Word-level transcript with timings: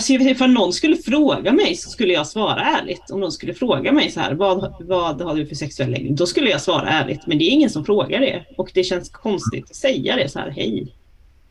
Alltså 0.00 0.44
om 0.44 0.54
någon 0.54 0.72
skulle 0.72 0.96
fråga 0.96 1.52
mig 1.52 1.76
så 1.76 1.90
skulle 1.90 2.12
jag 2.12 2.26
svara 2.26 2.60
ärligt. 2.60 3.10
Om 3.10 3.20
någon 3.20 3.32
skulle 3.32 3.54
fråga 3.54 3.92
mig 3.92 4.10
så 4.10 4.20
här, 4.20 4.34
vad, 4.34 4.74
vad 4.80 5.20
har 5.20 5.34
du 5.34 5.46
för 5.46 5.54
sexuell 5.54 5.90
läggning? 5.90 6.14
Då 6.14 6.26
skulle 6.26 6.50
jag 6.50 6.60
svara 6.60 6.88
ärligt. 6.88 7.26
Men 7.26 7.38
det 7.38 7.44
är 7.44 7.50
ingen 7.50 7.70
som 7.70 7.84
frågar 7.84 8.20
det. 8.20 8.44
Och 8.56 8.70
det 8.74 8.84
känns 8.84 9.08
konstigt 9.10 9.64
att 9.70 9.76
säga 9.76 10.16
det 10.16 10.28
så 10.28 10.38
här, 10.38 10.50
hej. 10.50 10.94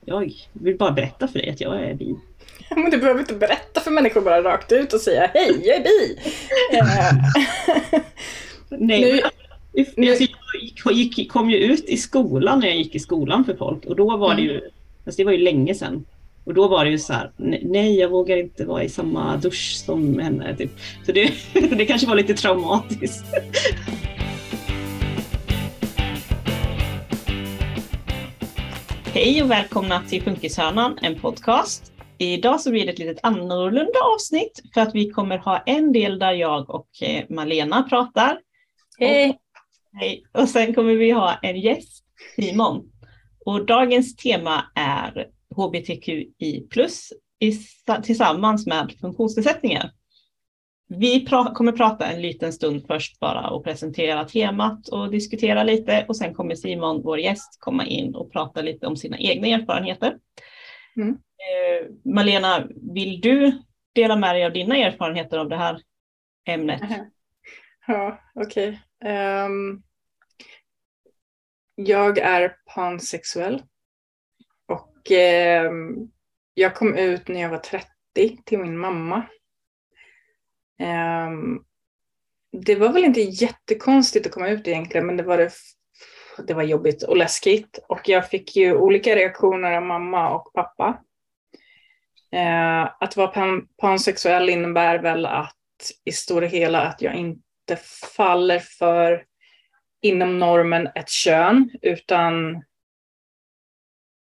Jag 0.06 0.34
vill 0.54 0.78
bara 0.78 0.92
berätta 0.92 1.28
för 1.28 1.40
dig 1.40 1.50
att 1.50 1.62
jag 1.62 1.84
är 1.84 1.94
bi. 1.94 2.16
Men 2.70 2.92
du 2.92 2.98
behöver 2.98 3.20
inte 3.20 3.34
berätta 3.34 3.80
för 3.82 3.92
människor 3.92 4.22
bara 4.22 4.44
rakt 4.44 4.72
ut 4.72 4.94
och 4.94 5.02
säga 5.02 5.32
hej, 5.34 5.62
jag 5.64 5.76
är 5.76 5.84
bi. 5.84 6.18
Eh, 6.78 8.02
Nej, 8.70 9.02
Nu- 9.02 9.86
men, 9.96 10.10
alltså, 10.10 10.24
jag 10.84 10.94
gick, 10.94 11.18
gick, 11.18 11.32
kom 11.32 11.50
ju 11.50 11.58
ut 11.58 11.86
i 11.86 11.98
skolan 11.98 12.60
när 12.60 12.68
jag 12.68 12.78
gick 12.78 12.96
i 12.96 13.00
skolan 13.00 13.46
för 13.46 13.56
folk 13.56 13.86
och 13.86 13.96
då 13.96 14.18
var 14.18 14.36
det 14.36 14.42
ju, 14.42 14.62
alltså 15.06 15.18
det 15.18 15.24
var 15.24 15.32
ju 15.32 15.38
länge 15.38 15.76
sedan. 15.76 16.06
Och 16.50 16.56
då 16.56 16.68
var 16.68 16.86
det 16.86 16.92
ju 16.92 17.00
så 17.00 17.14
här, 17.14 17.32
"Ne- 17.38 17.62
nej 17.64 17.96
jag 18.00 18.10
vågar 18.10 18.38
inte 18.38 18.66
vara 18.66 18.84
i 18.84 18.90
samma 18.90 19.38
dusch 19.38 19.82
som 19.86 20.20
henne. 20.20 20.56
Typ. 20.56 20.72
Så 21.06 21.12
det, 21.12 21.32
det 21.78 21.86
kanske 21.86 22.08
var 22.08 22.16
lite 22.16 22.34
traumatiskt. 22.34 23.26
Hej 29.14 29.44
och 29.44 29.52
välkomna 29.52 30.02
till 30.02 30.22
Funkishörnan, 30.22 30.98
en 31.02 31.20
podcast. 31.20 31.94
Idag 32.18 32.62
så 32.62 32.72
blir 32.72 32.86
det 32.86 32.92
ett 32.92 33.00
litet 33.00 33.20
annorlunda 33.24 34.00
avsnitt 34.16 34.62
för 34.74 34.82
att 34.82 34.96
vi 34.96 35.10
kommer 35.10 35.38
ha 35.38 35.58
en 35.66 35.92
del 35.94 36.20
där 36.20 36.34
jag 36.34 36.70
och 36.70 36.90
eh, 37.02 37.24
Malena 37.30 37.84
pratar. 37.84 38.40
Hej. 39.00 39.40
Hej. 39.94 40.24
Och 40.32 40.50
sen 40.50 40.74
kommer 40.74 40.94
vi 40.94 41.12
ha 41.12 41.34
en 41.42 41.60
gäst, 41.60 42.04
Simon. 42.36 42.92
Och 43.46 43.66
dagens 43.66 44.16
tema 44.16 44.66
är 44.76 45.28
hbtqi 45.56 46.34
i, 46.38 46.68
tillsammans 48.04 48.68
med 48.68 48.94
funktionsnedsättningar. 49.02 49.92
Vi 50.88 51.26
pra 51.26 51.54
kommer 51.54 51.72
prata 51.72 52.06
en 52.06 52.22
liten 52.22 52.54
stund 52.54 52.88
först 52.88 53.20
bara 53.20 53.50
och 53.50 53.64
presentera 53.64 54.26
temat 54.26 54.88
och 54.88 55.12
diskutera 55.12 55.64
lite 55.64 56.06
och 56.08 56.18
sen 56.18 56.34
kommer 56.34 56.56
Simon, 56.56 57.02
vår 57.04 57.20
gäst, 57.20 57.58
komma 57.60 57.86
in 57.86 58.16
och 58.16 58.32
prata 58.32 58.62
lite 58.62 58.88
om 58.88 58.96
sina 58.96 59.18
egna 59.18 59.48
erfarenheter. 59.48 60.18
Mm. 60.98 61.10
Eh, 61.10 62.12
Malena, 62.14 62.68
vill 62.94 63.22
du 63.22 63.62
dela 63.96 64.16
med 64.16 64.36
dig 64.36 64.46
av 64.46 64.54
dina 64.54 64.78
erfarenheter 64.78 65.38
av 65.38 65.50
det 65.50 65.58
här 65.58 65.82
ämnet? 66.48 66.82
Ja, 67.88 68.20
okej. 68.36 68.80
Ehm, 69.06 69.82
jag 71.76 72.18
är 72.18 72.56
pansexuell. 72.76 73.64
Och 75.00 75.12
eh, 75.12 75.72
jag 76.54 76.76
kom 76.76 76.96
ut 76.96 77.28
när 77.28 77.42
jag 77.42 77.50
var 77.50 77.58
30 77.58 77.88
till 78.46 78.60
min 78.60 78.78
mamma. 78.78 79.18
Eh, 80.80 81.30
det 82.52 82.76
var 82.76 82.94
väl 82.94 83.06
inte 83.06 83.22
jättekonstigt 83.22 84.26
att 84.26 84.32
komma 84.32 84.50
ut 84.50 84.68
egentligen, 84.68 85.06
men 85.08 85.18
det 85.18 85.24
var, 85.24 85.38
det, 85.38 85.52
det 86.48 86.54
var 86.54 86.64
jobbigt 86.64 87.04
och 87.04 87.18
läskigt. 87.18 87.80
Och 87.88 88.10
jag 88.10 88.30
fick 88.30 88.56
ju 88.56 88.76
olika 88.76 89.16
reaktioner 89.16 89.72
av 89.72 89.84
mamma 89.84 90.30
och 90.30 90.54
pappa. 90.54 91.04
Eh, 92.32 92.84
att 93.00 93.18
vara 93.18 93.28
pan, 93.28 93.68
pansexuell 93.78 94.50
innebär 94.50 95.00
väl 95.00 95.26
att 95.26 95.56
i 96.06 96.12
stora 96.12 96.48
hela 96.48 96.82
att 96.82 97.02
jag 97.02 97.16
inte 97.16 97.76
faller 98.18 98.60
för 98.60 99.26
inom 100.02 100.40
normen 100.40 100.88
ett 100.96 101.10
kön, 101.10 101.70
utan 101.82 102.64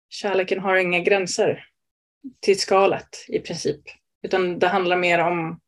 kärleken 0.09 0.59
har 0.59 0.75
inga 0.75 0.99
gränser 0.99 1.65
till 2.39 2.59
skalet 2.59 3.25
i 3.27 3.39
princip. 3.39 3.81
Utan 4.21 4.59
det 4.59 4.67
handlar 4.67 4.97
mer 4.97 5.19
om 5.19 5.59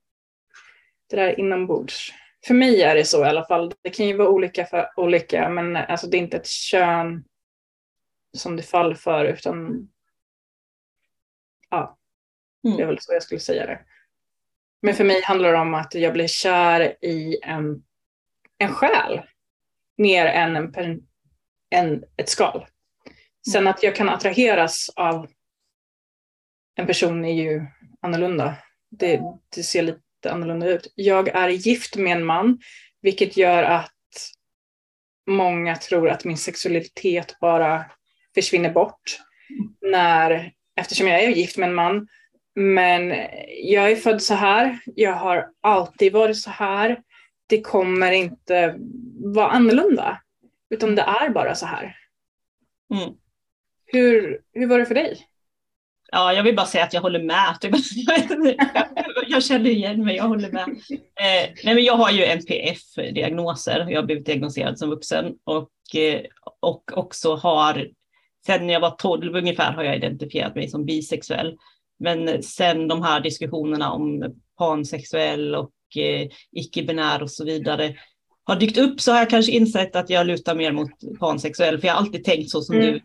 det 1.09 1.15
där 1.15 1.39
inombords. 1.39 2.13
För 2.47 2.53
mig 2.53 2.81
är 2.81 2.95
det 2.95 3.05
så 3.05 3.25
i 3.25 3.27
alla 3.27 3.45
fall. 3.45 3.73
Det 3.81 3.89
kan 3.89 4.07
ju 4.07 4.17
vara 4.17 4.29
olika 4.29 4.65
för 4.65 4.89
olika, 4.97 5.49
men 5.49 5.75
alltså 5.75 6.07
det 6.07 6.17
är 6.17 6.19
inte 6.19 6.37
ett 6.37 6.47
kön 6.47 7.23
som 8.37 8.55
du 8.55 8.63
faller 8.63 8.95
för, 8.95 9.25
utan 9.25 9.87
ja, 11.69 11.97
Mm. 12.63 12.77
det 12.77 12.83
är 12.83 12.87
väl 12.87 12.99
så 12.99 13.13
jag 13.13 13.23
skulle 13.23 13.39
säga 13.39 13.65
det. 13.65 13.79
Men 14.81 14.93
för 14.93 15.03
mig 15.03 15.21
handlar 15.23 15.51
det 15.51 15.59
om 15.59 15.73
att 15.73 15.95
jag 15.95 16.13
blir 16.13 16.27
kär 16.27 17.05
i 17.05 17.39
en, 17.43 17.83
en 18.57 18.73
själ 18.73 19.21
mer 19.97 20.25
än 20.25 20.55
en, 20.55 21.07
en, 21.69 22.03
ett 22.17 22.29
skal. 22.29 22.65
Sen 23.51 23.67
att 23.67 23.83
jag 23.83 23.95
kan 23.95 24.09
attraheras 24.09 24.89
av 24.95 25.27
en 26.75 26.87
person 26.87 27.25
är 27.25 27.33
ju 27.33 27.65
annorlunda. 28.01 28.55
Det, 28.89 29.21
det 29.55 29.63
ser 29.63 29.81
lite 29.81 30.31
annorlunda 30.31 30.67
ut. 30.67 30.93
Jag 30.95 31.27
är 31.27 31.49
gift 31.49 31.95
med 31.95 32.17
en 32.17 32.25
man, 32.25 32.59
vilket 33.01 33.37
gör 33.37 33.63
att 33.63 33.91
många 35.27 35.75
tror 35.75 36.09
att 36.09 36.25
min 36.25 36.37
sexualitet 36.37 37.39
bara 37.41 37.85
försvinner 38.35 38.71
bort. 38.71 39.19
När, 39.81 40.51
eftersom 40.75 41.07
jag 41.07 41.23
är 41.23 41.29
gift 41.29 41.57
med 41.57 41.69
en 41.69 41.75
man. 41.75 42.07
Men 42.55 43.09
jag 43.63 43.91
är 43.91 43.95
född 43.95 44.21
så 44.21 44.33
här. 44.33 44.79
Jag 44.85 45.13
har 45.13 45.49
alltid 45.61 46.13
varit 46.13 46.37
så 46.37 46.49
här. 46.49 47.01
Det 47.47 47.61
kommer 47.61 48.11
inte 48.11 48.75
vara 49.35 49.47
annorlunda. 49.47 50.21
Utan 50.69 50.95
det 50.95 51.01
är 51.01 51.29
bara 51.29 51.55
så 51.55 51.65
här. 51.65 51.97
Mm. 52.93 53.13
Hur, 53.91 54.39
hur 54.53 54.67
var 54.67 54.79
det 54.79 54.85
för 54.85 54.95
dig? 54.95 55.27
Ja, 56.11 56.33
jag 56.33 56.43
vill 56.43 56.55
bara 56.55 56.65
säga 56.65 56.83
att 56.83 56.93
jag 56.93 57.01
håller 57.01 57.23
med. 57.23 57.55
Jag, 59.27 59.43
känner 59.43 59.69
igen 59.69 60.03
mig, 60.03 60.15
jag 60.15 60.23
håller 60.23 60.51
med. 60.51 60.69
Eh, 60.99 61.49
nej, 61.63 61.75
men 61.75 61.83
jag 61.83 61.93
har 61.93 62.11
ju 62.11 62.25
NPF-diagnoser. 62.25 63.87
Jag 63.89 64.01
har 64.01 64.05
blivit 64.05 64.25
diagnoserad 64.25 64.79
som 64.79 64.89
vuxen 64.89 65.33
och, 65.43 65.95
eh, 65.95 66.21
och 66.59 66.83
också 66.93 67.35
har, 67.35 67.87
sen 68.45 68.69
jag 68.69 68.79
var 68.79 68.89
12 68.91 69.35
ungefär 69.35 69.73
har 69.73 69.83
jag 69.83 69.95
identifierat 69.95 70.55
mig 70.55 70.67
som 70.67 70.85
bisexuell. 70.85 71.57
Men 71.99 72.43
sen 72.43 72.87
de 72.87 73.03
här 73.03 73.19
diskussionerna 73.19 73.91
om 73.91 74.35
pansexuell 74.57 75.55
och 75.55 75.71
eh, 75.97 76.27
icke-binär 76.51 77.23
och 77.23 77.31
så 77.31 77.45
vidare 77.45 77.95
har 78.43 78.55
dykt 78.55 78.77
upp 78.77 79.01
så 79.01 79.11
har 79.11 79.19
jag 79.19 79.29
kanske 79.29 79.51
insett 79.51 79.95
att 79.95 80.09
jag 80.09 80.27
lutar 80.27 80.55
mer 80.55 80.71
mot 80.71 80.91
pansexuell, 81.19 81.79
för 81.79 81.87
jag 81.87 81.93
har 81.93 82.01
alltid 82.01 82.23
tänkt 82.23 82.49
så 82.49 82.61
som, 82.61 82.75
Mm. 82.75 82.87
du, 82.93 83.01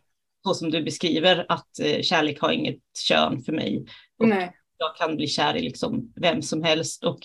så 0.46 0.54
som 0.54 0.70
du 0.70 0.82
beskriver, 0.82 1.46
att 1.48 1.78
eh, 1.82 2.00
kärlek 2.02 2.40
har 2.40 2.52
inget 2.52 2.80
kön 3.08 3.42
för 3.42 3.52
mig. 3.52 3.84
Och 4.18 4.28
Nej. 4.28 4.56
jag 4.78 4.96
kan 4.96 5.16
bli 5.16 5.26
kär 5.26 5.56
i 5.56 5.62
liksom 5.62 6.12
vem 6.16 6.42
som 6.42 6.62
helst 6.62 7.04
och 7.04 7.18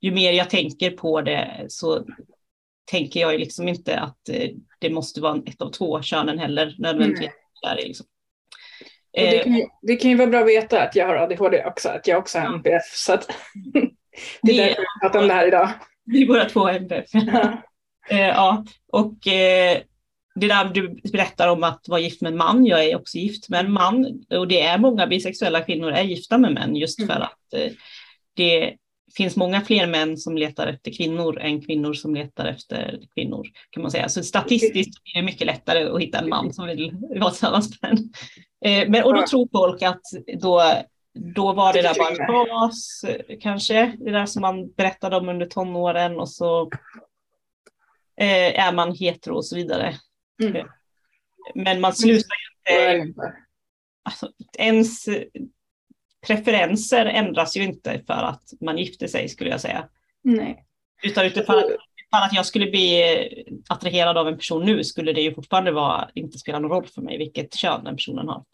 ju 0.00 0.12
mer 0.12 0.32
jag 0.32 0.50
tänker 0.50 0.90
på 0.90 1.20
det 1.20 1.66
så 1.68 2.04
tänker 2.90 3.20
jag 3.20 3.32
ju 3.32 3.38
liksom 3.38 3.68
inte 3.68 3.98
att 3.98 4.28
eh, 4.28 4.50
det 4.78 4.90
måste 4.90 5.20
vara 5.20 5.42
ett 5.46 5.62
av 5.62 5.70
två 5.70 6.02
könen 6.02 6.38
heller 6.38 6.74
nödvändigtvis. 6.78 7.30
Kär 7.64 7.80
i 7.80 7.88
liksom. 7.88 8.06
Det, 9.12 9.36
Eh, 9.36 9.42
kan 9.44 9.54
ju, 9.54 9.66
det 9.82 9.96
kan 9.96 10.10
ju 10.10 10.16
vara 10.16 10.26
bra 10.28 10.40
att 10.40 10.48
veta 10.48 10.82
att 10.82 10.96
jag 10.96 11.06
har 11.06 11.14
ADHD 11.14 11.64
också, 11.64 11.88
att 11.88 12.06
jag 12.06 12.18
också 12.18 12.38
har 12.38 12.46
Ja. 12.46 12.54
NPF. 12.54 12.84
Så 12.94 13.12
att 13.12 13.26
det 14.42 14.52
är 14.52 14.56
därför 14.56 14.80
vi 14.80 15.00
pratar 15.02 15.20
om 15.22 15.28
det 15.28 15.34
här 15.34 15.46
idag. 15.46 15.70
Vi 16.04 16.22
är 16.22 16.26
båda 16.26 16.48
två 16.48 16.68
MPF. 16.68 17.06
Ja. 17.12 17.62
Eh, 18.10 18.20
ja, 18.26 18.64
och 18.92 19.26
eh, 19.26 19.78
det 20.36 20.48
där 20.48 20.64
du 20.64 21.00
berättar 21.12 21.48
om 21.48 21.64
att 21.64 21.88
vara 21.88 22.00
gift 22.00 22.20
med 22.20 22.32
en 22.32 22.38
man, 22.38 22.66
jag 22.66 22.84
är 22.84 22.96
också 22.96 23.18
gift 23.18 23.48
med 23.48 23.60
en 23.60 23.72
man 23.72 24.24
och 24.30 24.48
det 24.48 24.60
är 24.60 24.78
många 24.78 25.06
bisexuella 25.06 25.60
kvinnor 25.60 25.90
är 25.90 26.02
gifta 26.02 26.38
med 26.38 26.52
män 26.54 26.76
just 26.76 27.06
för 27.06 27.16
Mm. 27.16 27.22
att 27.22 27.54
eh, 27.54 27.72
det 28.34 28.76
finns 29.16 29.36
många 29.36 29.60
fler 29.60 29.86
män 29.86 30.16
som 30.16 30.36
letar 30.36 30.66
efter 30.66 30.92
kvinnor 30.92 31.40
än 31.40 31.62
kvinnor 31.62 31.94
som 31.94 32.14
letar 32.14 32.46
efter 32.46 33.00
kvinnor 33.14 33.46
kan 33.70 33.82
man 33.82 33.90
säga. 33.90 34.08
Så 34.08 34.22
statistiskt 34.22 35.00
är 35.14 35.20
det 35.20 35.26
mycket 35.26 35.46
lättare 35.46 35.84
att 35.84 36.00
hitta 36.00 36.18
en 36.18 36.28
man 36.28 36.52
som 36.52 36.66
vill 36.66 36.92
vara 37.20 37.30
tillsammans 37.30 37.82
med 37.82 37.90
en. 37.90 37.98
Eh, 38.64 38.88
men, 38.88 39.04
och 39.04 39.14
då 39.14 39.26
tror 39.26 39.48
folk 39.52 39.82
att 39.82 40.02
då, 40.40 40.62
då 41.34 41.52
var 41.52 41.72
det 41.72 41.82
där 41.82 41.94
bara 41.98 42.10
en 42.10 42.26
fas 42.26 43.04
kanske, 43.40 43.92
det 43.98 44.10
där 44.10 44.26
som 44.26 44.42
man 44.42 44.72
berättade 44.72 45.16
om 45.16 45.28
under 45.28 45.46
tonåren 45.46 46.20
och 46.20 46.28
så 46.28 46.70
eh, 48.20 48.66
är 48.66 48.72
man 48.72 48.94
hetero 48.94 49.34
och 49.34 49.46
så 49.46 49.56
vidare. 49.56 49.94
Mm. 50.42 50.66
Men 51.54 51.80
man 51.80 51.92
slutar 51.92 52.34
ju 52.36 53.02
inte, 53.02 53.32
alltså, 54.02 54.30
ens 54.58 55.08
eh, 55.08 55.22
preferenser 56.26 57.06
ändras 57.06 57.56
ju 57.56 57.62
inte 57.62 58.02
för 58.06 58.14
att 58.14 58.42
man 58.60 58.78
gifter 58.78 59.06
sig 59.06 59.28
skulle 59.28 59.50
jag 59.50 59.60
säga. 59.60 59.88
Nej. 60.22 60.64
Utan 61.02 61.26
utifrån 61.26 61.58
att, 61.58 61.64
utifrån 61.64 62.22
att 62.24 62.32
jag 62.32 62.46
skulle 62.46 62.66
bli 62.70 63.12
eh, 63.12 63.54
attraherad 63.68 64.18
av 64.18 64.28
en 64.28 64.36
person 64.36 64.64
nu 64.64 64.84
skulle 64.84 65.12
det 65.12 65.20
ju 65.20 65.34
fortfarande 65.34 65.72
vara, 65.72 66.10
inte 66.14 66.38
spela 66.38 66.58
någon 66.58 66.70
roll 66.70 66.86
för 66.86 67.02
mig 67.02 67.18
vilket 67.18 67.54
kön 67.54 67.84
den 67.84 67.96
personen 67.96 68.28
har. 68.28 68.44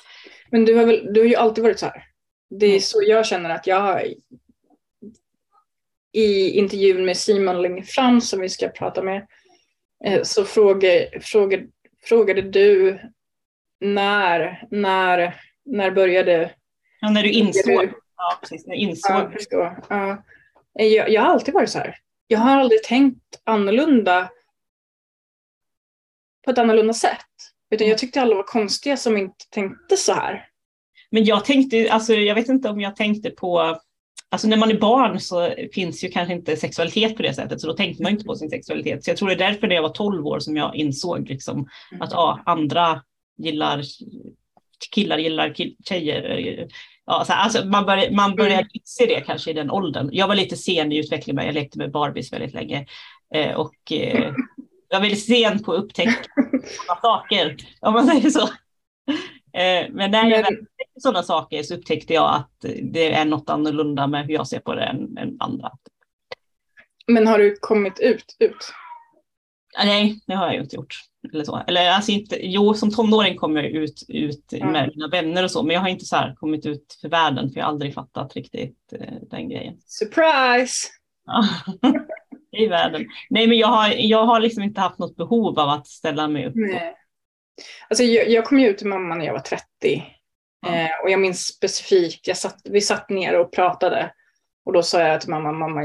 Men 0.50 0.64
du 0.64 0.75
har, 0.75 0.87
väl, 0.87 1.12
du 1.14 1.20
har 1.20 1.26
ju 1.29 1.37
alltid 1.37 1.64
varit 1.64 1.79
så 1.79 1.87
här. 1.87 2.05
Det 2.50 2.67
är 2.67 2.70
Mm. 2.70 2.81
så 2.81 3.02
jag 3.02 3.26
känner 3.26 3.50
att 3.50 3.67
jag 3.67 3.81
har 3.81 4.05
i 6.12 6.50
intervjun 6.50 7.05
med 7.05 7.17
Simon 7.17 7.62
längre 7.62 7.82
fram 7.82 8.20
som 8.20 8.40
vi 8.40 8.49
ska 8.49 8.69
prata 8.69 9.02
med 9.02 9.17
eh, 9.17 9.23
så 10.23 10.45
frågade, 10.45 11.21
frågade, 11.21 11.67
frågade 12.05 12.43
du 12.43 12.99
när, 13.81 14.67
när, 14.71 15.41
när 15.65 15.91
började 15.91 16.51
Ja, 17.01 17.11
när 17.11 17.23
du 17.23 17.31
insåg 17.31 17.65
du- 17.89 17.93
Ja, 18.17 18.39
precis. 18.41 18.63
Jag 18.67 18.77
insåg. 18.77 19.11
Ja, 19.17 19.23
jag 19.23 19.33
förstår. 19.33 19.85
Ja. 19.89 20.25
Jag, 20.73 21.11
jag 21.11 21.23
har 21.23 21.29
alltid 21.29 21.55
varit 21.55 21.71
så 21.71 21.79
här. 21.79 21.97
Jag 22.27 22.39
har 22.39 22.61
aldrig 22.61 22.83
tänkt 22.83 23.41
annorlunda 23.45 24.31
på 26.45 26.51
ett 26.51 26.59
annorlunda 26.59 26.95
sätt. 26.95 27.19
Utan 27.71 27.89
jag 27.89 27.99
tyckte 27.99 28.21
alla 28.23 28.35
var 28.37 28.43
konstiga 28.43 28.97
som 28.97 29.17
inte 29.17 29.45
tänkte 29.51 29.97
så 29.97 30.13
här. 30.13 30.49
Men 31.11 31.25
jag 31.25 31.45
tänkte, 31.45 31.93
alltså 31.93 32.15
jag 32.15 32.35
vet 32.35 32.49
inte 32.49 32.69
om 32.69 32.81
jag 32.81 32.97
tänkte 32.97 33.31
på, 33.31 33.81
alltså 34.32 34.49
när 34.49 34.56
man 34.56 34.70
är 34.70 34.79
barn 34.79 35.20
så 35.20 35.55
finns 35.75 36.05
ju 36.05 36.08
kanske 36.08 36.34
inte 36.34 36.56
sexualitet 36.56 37.17
på 37.17 37.23
det 37.23 37.34
sättet, 37.34 37.61
så 37.61 37.67
då 37.67 37.73
tänkte 37.73 38.02
man 38.02 38.12
inte 38.12 38.25
på 38.25 38.34
sin 38.34 38.50
sexualitet. 38.50 39.05
Så 39.05 39.11
jag 39.11 39.17
tror 39.17 39.29
det 39.29 39.34
är 39.34 39.50
därför 39.50 39.67
när 39.67 39.75
jag 39.75 39.82
var 39.82 39.88
12 39.88 40.26
år 40.26 40.38
som 40.38 40.56
jag 40.56 40.76
insåg 40.76 41.29
liksom 41.29 41.69
att 42.00 42.12
ja, 42.12 42.43
andra 42.46 43.02
gillar, 43.38 43.82
killar 44.94 45.19
gillar 45.19 45.55
kill, 45.55 45.76
tjejer. 45.84 46.69
Ja, 47.06 47.25
så 47.26 47.32
alltså 47.32 47.64
man, 47.64 47.87
börjar, 47.87 48.11
man 48.11 48.37
börjar 48.37 48.67
inse 48.73 49.06
det 49.06 49.20
kanske 49.26 49.50
i 49.50 49.55
den 49.55 49.70
åldern. 49.70 50.08
Jag 50.12 50.29
var 50.29 50.34
lite 50.34 50.56
sen 50.56 50.93
i 50.93 50.99
utvecklingen, 50.99 51.46
jag 51.46 51.55
lekte 51.55 51.79
med 51.79 51.90
Barbies 51.90 52.32
väldigt 52.32 52.55
länge. 52.55 52.87
Eh, 53.34 53.55
och 53.55 53.93
eh, 53.93 54.34
jag 54.88 54.96
var 54.99 55.00
väldigt 55.00 55.26
sen 55.26 55.62
på 55.62 55.73
att 55.73 55.84
upptäcka 55.84 56.25
saker, 57.02 57.56
om 57.81 57.93
man 57.93 58.06
säger 58.06 58.31
så. 58.31 58.49
Eh, 59.55 59.87
men 59.91 60.11
när 60.11 60.27
jag 60.31 60.47
Men- 60.51 60.67
sådana 61.03 61.23
saker 61.23 61.63
så 61.63 61.75
upptäckte 61.75 62.15
jag 62.15 62.35
att 62.35 62.65
det 62.93 63.13
är 63.13 63.25
något 63.25 63.51
annorlunda 63.51 64.07
med 64.07 64.27
hur 64.27 64.35
jag 64.35 64.47
ser 64.49 64.59
på 64.61 64.75
det 64.75 64.83
än, 64.85 65.19
än 65.19 65.37
andra. 65.41 65.71
Men 67.07 67.27
har 67.27 67.39
du 67.39 67.57
kommit 67.61 68.01
ut? 68.01 68.37
ut? 68.39 68.73
Ah, 69.79 69.85
Nej, 69.85 70.21
det 70.27 70.35
har 70.35 70.47
jag 70.53 70.63
inte 70.65 70.77
gjort. 70.77 70.95
Eller, 71.33 71.45
så. 71.45 71.63
eller 71.67 71.91
alltså 71.91 72.13
inte, 72.13 72.37
jo, 72.47 72.75
som 72.75 72.91
tonåring 72.91 73.37
kom 73.37 73.57
jag 73.57 73.67
ut, 73.67 74.03
ut 74.09 74.53
Mm. 74.53 74.73
med 74.73 74.89
mina 74.95 75.09
vänner 75.09 75.45
och 75.45 75.51
så, 75.51 75.63
men 75.63 75.75
jag 75.75 75.81
har 75.81 75.89
inte 75.89 76.05
så 76.05 76.33
kommit 76.37 76.67
ut 76.67 76.99
för 77.01 77.09
världen, 77.09 77.51
för 77.51 77.59
jag 77.61 77.65
har 77.67 77.73
aldrig 77.73 77.95
fattat 77.95 78.35
riktigt 78.37 78.93
eh, 78.93 79.15
den 79.31 79.49
grejen. 79.49 79.75
Surprise! 79.87 80.89
Ja. 81.27 81.45
I 82.57 82.67
världen. 82.67 83.07
Nej, 83.31 83.47
men 83.47 83.59
jag 83.59 83.69
har, 83.69 83.93
jag 83.97 84.27
har 84.27 84.41
liksom 84.41 84.63
inte 84.63 84.81
haft 84.81 84.99
något 84.99 85.17
behov 85.17 85.59
av 85.59 85.69
att 85.69 85.87
ställa 85.87 86.29
mig 86.29 86.47
upp. 86.47 86.53
Nej. 86.57 86.95
Alltså, 87.89 88.05
jag, 88.05 88.29
jag 88.29 88.45
kom 88.45 88.61
ju 88.61 88.69
ut 88.69 88.79
till 88.79 88.87
mamma 88.87 89.15
när 89.15 89.25
jag 89.25 89.33
var 89.33 89.41
30. 89.41 89.65
Ja. 90.61 90.75
Eh, 90.75 90.91
och 91.03 91.11
jag 91.11 91.21
minns 91.21 91.47
specifikt, 91.47 92.27
jag 92.27 92.37
satt, 92.37 92.61
vi 92.65 92.81
satt 92.81 93.11
ner 93.11 93.39
och 93.39 93.53
pratade. 93.53 94.13
Och 94.65 94.73
då 94.73 94.83
sa 94.83 95.01
jag 95.01 95.21
till 95.21 95.31
mamma, 95.31 95.53
mamma, 95.53 95.83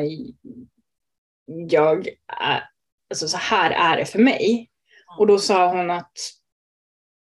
jag 1.70 2.08
är, 2.42 2.70
alltså 3.10 3.28
så 3.28 3.38
här 3.38 3.72
är 3.72 3.98
det 3.98 4.06
för 4.06 4.20
mig. 4.20 4.70
Och 5.18 5.28
då 5.28 5.40
sa 5.40 5.68
hon 5.68 5.92
att 5.92 6.12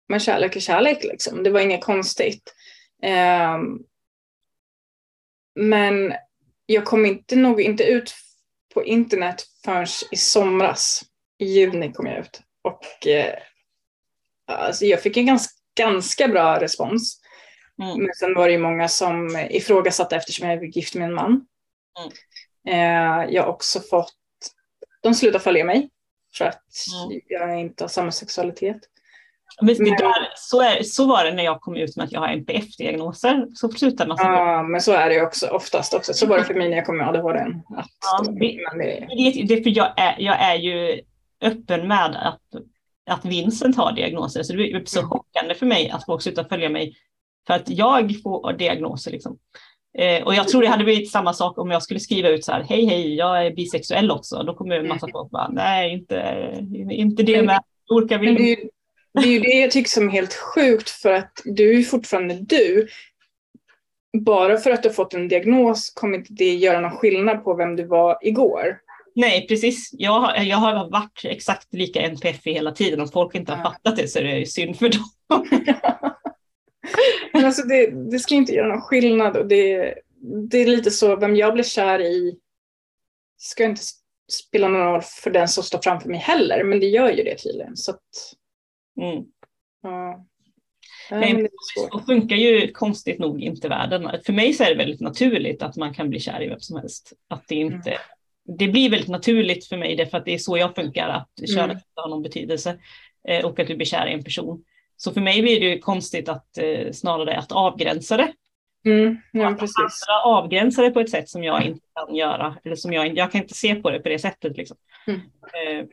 men 0.08 0.20
kärlek 0.20 0.56
är 0.56 0.60
kärlek 0.60 1.04
liksom. 1.04 1.42
Det 1.42 1.50
var 1.50 1.60
inget 1.60 1.84
konstigt. 1.84 2.54
Ehm, 3.02 3.78
men 5.54 6.14
jag 6.66 6.84
kom 6.84 7.06
inte 7.06 7.36
nog 7.36 7.60
inte 7.60 7.84
ut 7.84 8.14
på 8.74 8.84
internet 8.84 9.44
förrän 9.64 9.86
i 10.12 10.16
somras. 10.16 11.02
I 11.38 11.44
juni 11.44 11.92
kom 11.92 12.06
jag 12.06 12.18
ut. 12.18 12.40
Och 12.62 13.06
eh, 13.06 13.38
alltså 14.46 14.84
jag 14.84 15.02
fick 15.02 15.16
en 15.16 15.26
ganska, 15.26 15.52
ganska 15.76 16.28
bra 16.28 16.60
respons. 16.60 17.20
Mm. 17.82 17.98
Men 18.04 18.14
sen 18.14 18.34
var 18.34 18.46
det 18.46 18.52
ju 18.52 18.58
många 18.58 18.88
som 18.88 19.46
ifrågasatte 19.50 20.16
eftersom 20.16 20.48
jag 20.48 20.58
är 20.62 20.66
gift 20.76 20.94
med 20.94 21.08
en 21.08 21.14
man. 21.14 21.46
Mm. 21.98 22.10
Eh, 22.68 23.34
jag 23.34 23.42
har 23.42 23.48
också 23.50 23.80
fått, 23.80 24.12
de 25.02 25.14
slutar 25.14 25.38
följa 25.38 25.64
mig 25.64 25.90
för 26.38 26.44
att 26.44 26.62
Mm. 27.08 27.20
jag 27.28 27.60
inte 27.60 27.84
har 27.84 27.88
samma 27.88 28.10
sexualitet. 28.12 28.76
Men 29.62 29.76
Men- 29.78 29.90
där, 29.96 30.28
så, 30.36 30.62
är, 30.62 30.82
så 30.82 31.06
var 31.06 31.24
det 31.24 31.32
när 31.32 31.44
jag 31.44 31.60
kom 31.60 31.76
ut 31.76 31.96
med 31.96 32.04
att 32.04 32.12
jag 32.12 32.20
har 32.20 32.28
NPF-diagnoser. 32.28 33.46
Så 33.54 33.68
slutade 33.68 34.08
man. 34.08 34.16
Ja, 34.20 34.62
men 34.62 34.80
så 34.80 34.92
är 34.92 35.08
det 35.10 35.22
också 35.22 35.46
oftast 35.48 35.94
också. 35.94 36.14
Så 36.14 36.26
var 36.26 36.38
det 36.38 36.44
för 36.44 36.54
mig 36.54 36.68
när 36.68 36.76
jag 36.76 36.86
kom 36.86 36.96
med 36.96 37.08
ADHD. 37.08 37.38
Att, 37.38 37.86
Ja, 38.00 38.24
det- 38.32 39.06
det, 39.16 39.42
Det, 39.56 39.62
för 39.62 39.70
jag 39.70 39.92
är, 40.00 40.16
jag 40.18 40.40
är 40.40 40.54
ju 40.54 41.00
öppen 41.40 41.88
med 41.88 42.16
att, 42.28 42.40
att 43.10 43.24
Vincent 43.24 43.76
har 43.76 43.92
diagnoser. 43.92 44.42
Så 44.42 44.52
det 44.52 44.72
är 44.72 44.82
så 44.84 44.98
Mm. 44.98 45.10
chockande 45.10 45.54
för 45.54 45.66
mig 45.66 45.90
att 45.90 46.04
folk 46.04 46.22
slutar 46.22 46.44
följa 46.44 46.68
mig 46.68 46.94
för 47.46 47.54
att 47.54 47.68
jag 47.70 48.14
får 48.22 48.52
diagnoser. 48.52 49.10
Liksom. 49.10 49.38
Eh, 49.98 50.22
och 50.22 50.34
jag 50.34 50.48
tror 50.48 50.62
det 50.62 50.68
hade 50.68 50.84
blivit 50.84 51.10
samma 51.10 51.32
sak 51.32 51.58
om 51.58 51.70
jag 51.70 51.82
skulle 51.82 52.00
skriva 52.00 52.28
ut 52.28 52.44
så 52.44 52.52
här, 52.52 52.62
hej 52.62 52.86
hej, 52.86 53.14
jag 53.14 53.46
är 53.46 53.50
bisexuell 53.54 54.10
också. 54.10 54.42
Då 54.42 54.54
kommer 54.54 54.78
en 54.78 54.88
massa 54.88 55.08
folk 55.12 55.30
bara, 55.30 55.48
nej 55.48 55.92
inte, 55.92 56.48
inte 56.90 57.22
det 57.22 57.42
med. 57.42 57.60
Orkar 57.90 58.18
vi 58.18 58.26
det, 58.26 58.56
det 59.22 59.28
är 59.28 59.32
ju 59.32 59.40
det 59.40 59.60
jag 59.60 59.70
tycker 59.70 59.90
som 59.90 60.08
är 60.08 60.12
helt 60.12 60.34
sjukt 60.34 60.90
för 60.90 61.12
att 61.12 61.32
du 61.44 61.78
är 61.78 61.82
fortfarande 61.82 62.34
du. 62.34 62.88
Bara 64.18 64.56
för 64.56 64.70
att 64.70 64.82
du 64.82 64.88
har 64.88 64.94
fått 64.94 65.14
en 65.14 65.28
diagnos 65.28 65.90
kommer 65.90 66.18
inte 66.18 66.32
det 66.32 66.54
göra 66.54 66.80
någon 66.80 66.90
skillnad 66.98 67.44
på 67.44 67.54
vem 67.54 67.76
du 67.76 67.84
var 67.84 68.18
igår. 68.22 68.78
Nej, 69.16 69.46
precis. 69.48 69.90
Jag, 69.92 70.20
har- 70.20 70.36
jag 70.44 70.56
har 70.56 70.90
varit 70.90 71.20
exakt 71.24 71.74
lika 71.74 72.00
NPF 72.00 72.40
hela 72.46 72.72
tiden. 72.72 73.00
Om 73.00 73.08
folk 73.08 73.34
inte 73.34 73.52
har 73.52 73.64
fattat 73.64 73.96
det 73.96 74.08
så 74.08 74.18
är 74.18 74.24
det 74.24 74.46
synd 74.46 74.78
för 74.78 74.88
dem. 74.88 75.04
Men 77.32 77.44
alltså 77.44 77.62
det, 77.62 78.10
det 78.10 78.18
ska 78.18 78.34
inte 78.34 78.52
göra 78.52 78.68
någon 78.68 78.80
skillnad 78.82 79.36
och 79.36 79.46
det, 79.46 79.94
det 80.50 80.58
är 80.62 80.66
lite 80.66 80.90
så, 80.90 81.16
vem 81.16 81.36
jag 81.36 81.54
blir 81.54 81.64
kär 81.64 82.00
i 82.00 82.38
ska 83.36 83.64
inte 83.64 83.82
spela 84.32 84.68
någon 84.68 84.80
roll 84.92 85.02
för 85.02 85.30
den 85.30 85.48
som 85.48 85.62
står 85.64 85.80
framför 85.82 86.08
mig 86.08 86.18
heller, 86.20 86.64
men 86.64 86.80
det 86.80 86.86
gör 86.86 87.10
ju 87.12 87.22
det 87.22 87.34
tydligen. 87.38 87.76
Så 87.76 87.90
att, 87.90 88.00
Mm. 89.00 89.24
ja. 89.82 90.26
Nej, 91.10 91.34
men. 91.34 91.48
Så 91.90 91.98
funkar 92.00 92.36
ju 92.36 92.72
konstigt 92.72 93.18
nog 93.18 93.40
inte 93.42 93.68
världen. 93.68 94.10
För 94.26 94.32
mig 94.32 94.52
så 94.52 94.64
är 94.64 94.68
det 94.68 94.74
väldigt 94.74 95.00
naturligt 95.00 95.62
att 95.62 95.76
man 95.76 95.94
kan 95.94 96.10
bli 96.10 96.20
kär 96.20 96.42
i 96.42 96.48
vem 96.48 96.60
som 96.60 96.76
helst. 96.76 97.12
Att 97.28 97.44
det, 97.48 97.54
inte, 97.54 97.90
Mm. 97.90 98.00
Det 98.58 98.68
blir 98.68 98.90
väldigt 98.90 99.08
naturligt 99.08 99.66
för 99.66 99.76
mig 99.76 99.96
därför 99.96 100.18
att 100.18 100.24
det 100.24 100.34
är 100.34 100.38
så 100.38 100.58
jag 100.58 100.74
funkar, 100.74 101.08
att 101.08 101.48
könet 101.48 101.70
Mm. 101.70 101.82
har 101.94 102.08
någon 102.08 102.22
betydelse 102.22 102.78
eh, 103.28 103.44
och 103.44 103.60
att 103.60 103.66
du 103.66 103.76
blir 103.76 103.86
kär 103.86 104.06
i 104.06 104.12
en 104.12 104.24
person. 104.24 104.64
Så 104.96 105.12
för 105.12 105.20
mig 105.20 105.42
blir 105.42 105.60
det 105.60 105.78
konstigt 105.78 106.28
att 106.28 106.58
eh, 106.58 106.92
snarare 106.92 107.36
att 107.38 107.52
avgränsa 107.52 108.16
det. 108.16 108.32
Mm, 108.84 109.16
ja, 109.32 109.48
Att 109.48 109.58
precis. 109.58 109.76
andra 110.08 110.22
avgränsa 110.24 110.82
det 110.82 110.90
på 110.90 111.00
ett 111.00 111.10
sätt 111.10 111.28
som 111.28 111.44
jag 111.44 111.62
inte 111.62 111.80
kan 111.94 112.14
göra. 112.16 112.56
Eller 112.64 112.76
som 112.76 112.92
jag, 112.92 113.16
jag 113.16 113.32
kan 113.32 113.42
inte 113.42 113.54
se 113.54 113.74
på 113.74 113.90
det 113.90 113.98
på 114.00 114.08
det 114.08 114.18
sättet. 114.18 114.56
Liksom. 114.56 114.76
Mm. 115.06 115.20
Eh, 115.20 115.86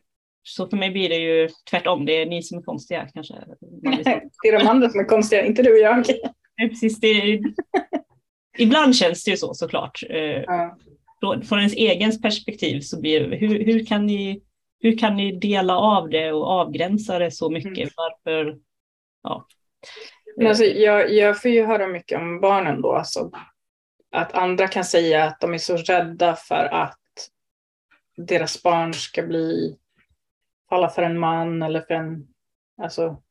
så 0.43 0.67
för 0.67 0.77
mig 0.77 0.91
blir 0.91 1.09
det 1.09 1.17
ju 1.17 1.49
tvärtom, 1.69 2.05
det 2.05 2.21
är 2.21 2.25
ni 2.25 2.43
som 2.43 2.57
är 2.57 2.61
konstiga 2.61 3.07
kanske. 3.13 3.33
Vill 3.81 4.03
säga. 4.03 4.21
Det 4.43 4.49
är 4.49 4.59
de 4.59 4.67
andra 4.67 4.89
som 4.89 4.99
är 4.99 5.03
konstiga, 5.05 5.45
inte 5.45 5.63
du 5.63 5.71
och 5.73 5.79
jag. 5.79 6.05
Nej, 6.57 6.69
precis, 6.69 6.99
det, 6.99 7.39
ibland 8.57 8.95
känns 8.95 9.23
det 9.23 9.31
ju 9.31 9.37
så 9.37 9.53
såklart. 9.53 9.99
Ja. 10.09 10.77
Från, 11.43 11.59
ens 11.59 11.73
egen 11.73 12.21
perspektiv 12.21 12.79
så 12.81 13.01
blir 13.01 13.31
hur, 13.35 13.65
hur, 13.65 13.85
kan 13.85 14.05
ni, 14.05 14.43
hur 14.79 14.97
kan 14.97 15.15
ni 15.15 15.31
dela 15.31 15.77
av 15.77 16.09
det 16.09 16.31
och 16.31 16.47
avgränsa 16.47 17.19
det 17.19 17.31
så 17.31 17.49
mycket? 17.49 17.77
Mm. 17.77 17.89
Varför? 17.95 18.57
Ja. 19.23 19.47
Men 20.37 20.47
alltså, 20.47 20.63
jag, 20.63 21.11
jag 21.13 21.41
får 21.41 21.51
ju 21.51 21.65
höra 21.65 21.87
mycket 21.87 22.19
om 22.21 22.39
barnen 22.41 22.81
då. 22.81 22.93
Alltså, 22.93 23.31
att 24.11 24.33
andra 24.33 24.67
kan 24.67 24.83
säga 24.83 25.23
att 25.23 25.39
de 25.41 25.53
är 25.53 25.57
så 25.57 25.77
rädda 25.77 26.35
för 26.35 26.65
att 26.65 26.99
deras 28.17 28.63
barn 28.63 28.93
ska 28.93 29.23
bli 29.23 29.77
falla 30.69 30.89
för 30.89 31.03
en 31.03 31.19
man 31.19 31.61
eller 31.63 31.81
för 31.81 31.93
en... 31.93 32.27
Alltså, 32.81 33.21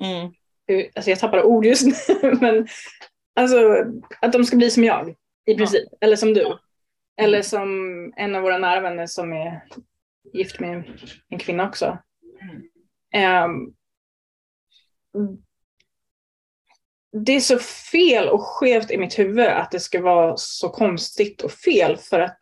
Mm. 0.00 0.32
hur- 0.66 0.88
alltså 0.94 1.10
jag 1.10 1.18
tappar 1.18 1.42
ord 1.42 1.66
just 1.66 1.86
nu. 1.86 2.34
Men 2.40 2.66
alltså, 3.34 3.84
att 4.20 4.32
de 4.32 4.44
ska 4.44 4.56
bli 4.56 4.70
som 4.70 4.84
jag 4.84 5.14
i 5.46 5.54
princip. 5.54 5.88
Eller 6.00 6.16
som 6.16 6.34
du. 6.34 6.58
Eller 7.16 7.42
som 7.42 7.68
en 8.16 8.34
av 8.34 8.42
våra 8.42 8.58
nära 8.58 8.80
vänner 8.80 9.06
som 9.06 9.32
är 9.32 9.64
gift 10.32 10.60
med 10.60 11.00
en 11.28 11.38
kvinna 11.38 11.68
också. 11.68 11.98
Ehm, 13.12 13.74
det 17.12 17.32
är 17.32 17.40
så 17.40 17.58
fel 17.58 18.28
och 18.28 18.42
skevt 18.42 18.90
i 18.90 18.98
mitt 18.98 19.18
huvud 19.18 19.46
att 19.46 19.70
det 19.70 19.80
ska 19.80 20.02
vara 20.02 20.36
så 20.36 20.68
konstigt 20.68 21.42
och 21.42 21.52
fel 21.52 21.96
för 21.96 22.20
att 22.20 22.38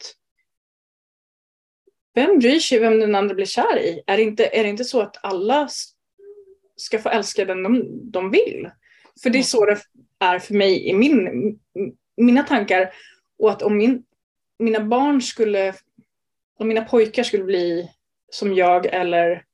vem 2.14 2.38
bryr 2.38 2.58
sig 2.58 2.78
vem 2.78 3.00
den 3.00 3.14
andra 3.14 3.34
blir 3.34 3.46
kär 3.46 3.78
i? 3.78 4.02
Är 4.06 4.16
det 4.16 4.22
inte, 4.22 4.46
är 4.46 4.62
det 4.62 4.70
inte 4.70 4.84
så 4.84 5.00
att 5.00 5.24
alla 5.24 5.68
ska 6.76 6.98
få 6.98 7.08
älska 7.08 7.44
den 7.44 7.62
de, 7.62 8.00
de 8.10 8.30
vill? 8.30 8.70
För 9.22 9.30
det 9.30 9.38
är 9.38 9.42
så 9.42 9.66
det 9.66 9.80
är 10.18 10.38
för 10.38 10.54
mig 10.54 10.88
i 10.88 10.94
min, 10.94 11.58
mina 12.16 12.42
tankar. 12.42 12.94
Och 13.38 13.50
att 13.50 13.62
om 13.62 13.76
min, 13.76 14.04
mina 14.58 14.80
barn 14.80 15.22
skulle, 15.22 15.74
om 16.58 16.68
mina 16.68 16.84
pojkar 16.84 17.22
skulle 17.22 17.44
bli 17.44 17.90
som 18.30 18.54
jag 18.54 18.86
eller 18.86 19.44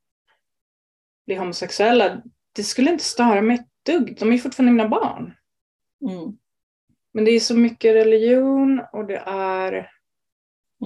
bli 1.26 1.34
homosexuella, 1.34 2.22
det 2.52 2.62
skulle 2.62 2.90
inte 2.90 3.04
störa 3.04 3.42
mig 3.42 3.56
ett 3.56 3.68
dugg. 3.86 4.16
De 4.18 4.32
är 4.32 4.38
fortfarande 4.38 4.72
mina 4.72 4.88
barn. 4.88 5.34
Mm. 6.10 6.38
Men 7.12 7.24
det 7.24 7.30
är 7.30 7.40
så 7.40 7.56
mycket 7.56 7.94
religion 7.94 8.82
och 8.92 9.06
det 9.06 9.22
är 9.26 9.90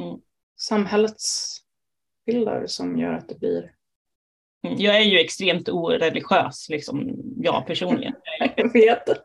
Mm. 0.00 0.21
samhällets 0.57 1.57
bilder 2.26 2.66
som 2.66 2.99
gör 2.99 3.12
att 3.12 3.28
det 3.28 3.38
blir... 3.38 3.75
Mm. 4.66 4.78
Jag 4.78 4.97
är 4.97 5.00
ju 5.00 5.19
extremt 5.19 5.69
oreligiös, 5.69 6.69
liksom, 6.69 7.16
jag 7.37 7.66
personligen. 7.66 8.14
Jag 8.38 8.49
är 8.59 8.62
Jag 8.62 8.73
vet. 8.73 9.09
inte, 9.09 9.21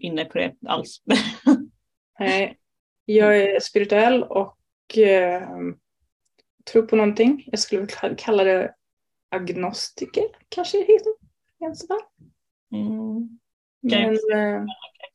inne 0.00 0.24
på 0.24 0.38
det 0.38 0.54
alls. 0.66 1.02
Nej, 2.18 2.58
jag 3.04 3.38
är 3.38 3.60
spirituell 3.60 4.22
och 4.22 4.98
eh, 4.98 5.48
tror 6.72 6.82
på 6.82 6.96
någonting. 6.96 7.44
Jag 7.46 7.58
skulle 7.58 7.86
kalla 8.18 8.44
det 8.44 8.74
agnostiker, 9.30 10.24
kanske 10.48 10.78
det 10.78 10.92
heter. 10.92 11.12
Mm. 12.72 13.38
Men, 13.82 14.12
eh, 14.12 14.64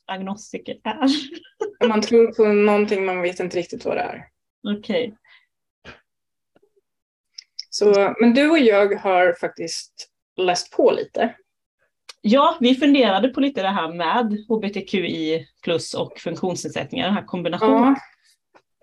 Agnostiker 0.05 0.79
är. 0.83 1.09
man 1.87 2.01
tror 2.01 2.33
på 2.33 2.45
någonting, 2.47 3.05
man 3.05 3.21
vet 3.21 3.39
inte 3.39 3.57
riktigt 3.57 3.85
vad 3.85 3.97
det 3.97 4.01
är. 4.01 4.27
Okej. 4.77 5.17
Så, 7.69 8.15
men 8.19 8.33
du 8.33 8.49
och 8.49 8.59
jag 8.59 8.95
har 8.95 9.33
faktiskt 9.33 10.09
läst 10.37 10.71
på 10.71 10.91
lite. 10.91 11.35
Ja, 12.21 12.57
vi 12.59 12.75
funderade 12.75 13.29
på 13.29 13.39
lite 13.39 13.61
det 13.61 13.67
här 13.67 13.93
med 13.93 14.37
hbtqi 14.49 15.45
plus 15.63 15.93
och 15.93 16.19
funktionsnedsättningar, 16.19 17.05
den 17.05 17.15
här 17.15 17.25
kombinationen. 17.25 17.83
Ja, 17.83 17.95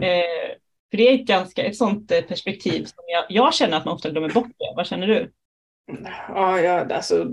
Eh, 0.02 0.56
för 0.90 0.96
det 0.96 1.08
är 1.08 1.14
ett 1.14 1.26
ganska 1.26 1.64
ett 1.64 1.76
sånt 1.76 2.10
eh, 2.10 2.20
perspektiv 2.20 2.84
som 2.84 3.04
jag, 3.06 3.24
jag 3.28 3.54
känner 3.54 3.76
att 3.76 3.84
man 3.84 3.94
ofta 3.94 4.10
glömmer 4.10 4.28
bort 4.28 4.50
det. 4.58 4.72
Vad 4.76 4.86
känner 4.86 5.06
du? 5.06 5.30
ja, 6.28 6.60
ja 6.60 6.94
alltså, 6.94 7.26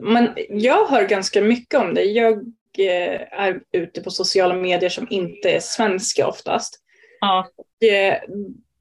men 0.00 0.30
jag 0.48 0.86
hör 0.86 1.08
ganska 1.08 1.40
mycket 1.40 1.80
om 1.80 1.94
det. 1.94 2.02
Jag 2.02 2.32
eh, 2.78 3.20
är 3.32 3.60
ute 3.72 4.00
på 4.00 4.10
sociala 4.10 4.54
medier 4.54 4.90
som 4.90 5.06
inte 5.10 5.50
är 5.50 5.60
svenska 5.60 6.26
oftast. 6.28 6.80
Ja, 7.20 7.48
Eh, 7.84 8.18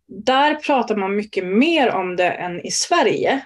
där 0.07 0.55
pratar 0.55 0.95
man 0.95 1.15
mycket 1.15 1.45
mer 1.45 1.89
om 1.89 2.15
det 2.15 2.29
än 2.29 2.65
i 2.65 2.71
Sverige. 2.71 3.45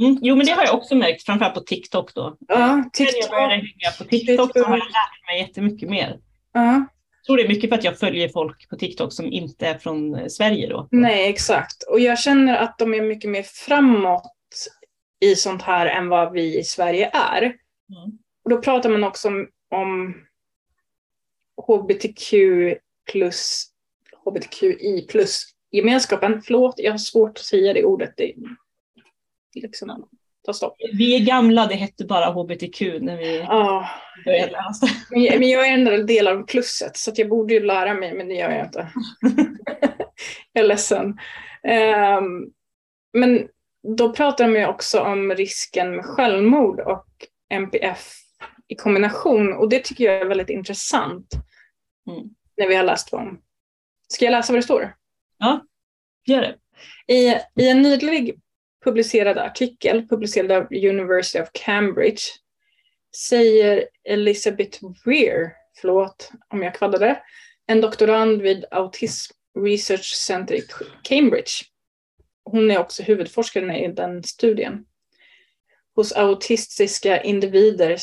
Mm, 0.00 0.18
jo 0.22 0.36
men 0.36 0.46
det 0.46 0.52
har 0.52 0.64
jag 0.64 0.74
också 0.74 0.94
märkt, 0.94 1.22
framförallt 1.26 1.54
på 1.54 1.60
TikTok 1.60 2.14
då. 2.14 2.36
Ja, 2.48 2.58
När 2.58 2.76
jag 2.76 2.92
TikTok. 2.92 3.30
började 3.30 3.54
hänga 3.54 3.90
på 3.98 4.04
TikTok 4.04 4.52
så 4.52 4.64
har 4.64 4.70
jag 4.78 4.78
lärt 4.78 5.26
mig 5.26 5.40
jättemycket 5.40 5.88
mer. 5.90 6.18
Ja, 6.52 6.74
Jag 7.16 7.26
tror 7.26 7.36
det 7.36 7.42
är 7.42 7.48
mycket 7.48 7.70
för 7.70 7.76
att 7.76 7.84
jag 7.84 7.98
följer 7.98 8.28
folk 8.28 8.68
på 8.68 8.76
TikTok 8.76 9.12
som 9.12 9.26
inte 9.32 9.66
är 9.66 9.78
från 9.78 10.14
eh, 10.14 10.26
Sverige 10.26 10.68
då. 10.68 10.88
nej, 10.90 11.28
exakt. 11.28 11.82
Och 11.82 12.00
jag 12.00 12.18
känner 12.18 12.56
att 12.56 12.78
de 12.78 12.94
är 12.94 13.02
mycket 13.02 13.30
mer 13.30 13.42
framåt 13.42 14.32
i 15.20 15.36
sånt 15.36 15.62
här 15.62 15.86
än 15.86 16.08
vad 16.08 16.32
vi 16.32 16.58
i 16.58 16.64
Sverige 16.64 17.10
är. 17.12 17.42
Mm. 17.42 18.18
Och 18.44 18.50
då 18.50 18.58
pratar 18.62 18.90
man 18.90 19.04
också 19.04 19.28
om, 19.28 19.48
om 19.70 20.14
hbtq 21.66 22.34
plus 23.12 23.66
hbtqi 24.24 25.06
plus 25.10 25.42
gemenskapen. 25.70 26.42
Förlåt, 26.42 26.74
jag 26.78 26.92
har 26.92 26.98
svårt 26.98 27.30
att 27.38 27.44
säga 27.44 27.72
det 27.72 27.84
ordet. 27.84 28.14
Det 28.16 28.32
liksom, 29.62 30.08
ta 30.46 30.52
stopp. 30.52 30.76
Vi 30.92 31.14
är 31.16 31.20
gamla, 31.26 31.66
det 31.66 31.74
hette 31.74 32.04
bara 32.04 32.30
hbtq 32.32 32.80
när 33.00 33.16
vi 33.16 33.38
Ja, 33.38 33.88
började 34.24 34.52
läsa. 34.52 34.86
men 35.10 35.22
jag, 35.22 35.38
men 35.40 35.48
jag 35.50 35.68
är 35.68 35.72
en 35.72 36.06
del 36.06 36.28
av 36.28 36.46
plusset 36.46 36.96
så 36.96 37.12
jag 37.16 37.28
borde 37.28 37.54
ju 37.54 37.60
lära 37.60 37.94
mig, 37.94 38.14
men 38.14 38.28
det 38.28 38.34
gör 38.34 38.50
jag 38.50 38.64
inte. 38.66 38.88
jag 40.52 40.64
är 40.64 40.68
ledsen. 40.68 41.18
Ehm, 41.62 42.46
men 43.12 43.48
då 43.96 44.12
pratar 44.12 44.44
de 44.44 44.56
ju 44.60 44.66
också 44.66 45.00
om 45.00 45.34
risken 45.34 45.96
med 45.96 46.04
självmord 46.04 46.80
och 46.80 47.06
MPF 47.50 48.12
i 48.68 48.74
kombination 48.74 49.52
och 49.52 49.68
det 49.68 49.84
tycker 49.84 50.04
jag 50.04 50.14
är 50.14 50.26
väldigt 50.26 50.50
intressant 50.50 51.26
Mm. 52.10 52.28
när 52.56 52.68
vi 52.68 52.74
har 52.74 52.84
läst 52.84 53.12
om. 53.14 53.40
Ska 54.08 54.24
jag 54.24 54.32
läsa 54.32 54.52
vad 54.52 54.58
det 54.58 54.62
står? 54.64 54.94
Gör 56.26 56.40
det. 56.40 56.56
I, 57.14 57.28
I 57.64 57.68
en 57.68 57.82
nyligen 57.82 58.36
publicerad 58.84 59.38
artikel 59.38 60.08
publicerad 60.08 60.52
av 60.52 60.66
University 60.70 61.42
of 61.42 61.48
Cambridge 61.52 62.22
säger 63.16 63.88
Elizabeth 64.04 64.78
Weir, 65.04 65.52
förlåt 65.80 66.30
om 66.48 66.62
jag 66.62 66.74
kvaddade, 66.74 67.22
en 67.66 67.80
doktorand 67.80 68.42
vid 68.42 68.64
Autism 68.70 69.32
Research 69.58 70.14
Center 70.14 70.54
i 70.54 70.62
Cambridge. 71.02 71.50
Hon 72.44 72.70
är 72.70 72.78
också 72.78 73.02
huvudforskaren 73.02 73.70
i 73.70 73.92
den 73.92 74.22
studien. 74.22 74.84
Hos 75.94 76.12
autistiska 76.12 77.22
individer 77.22 77.96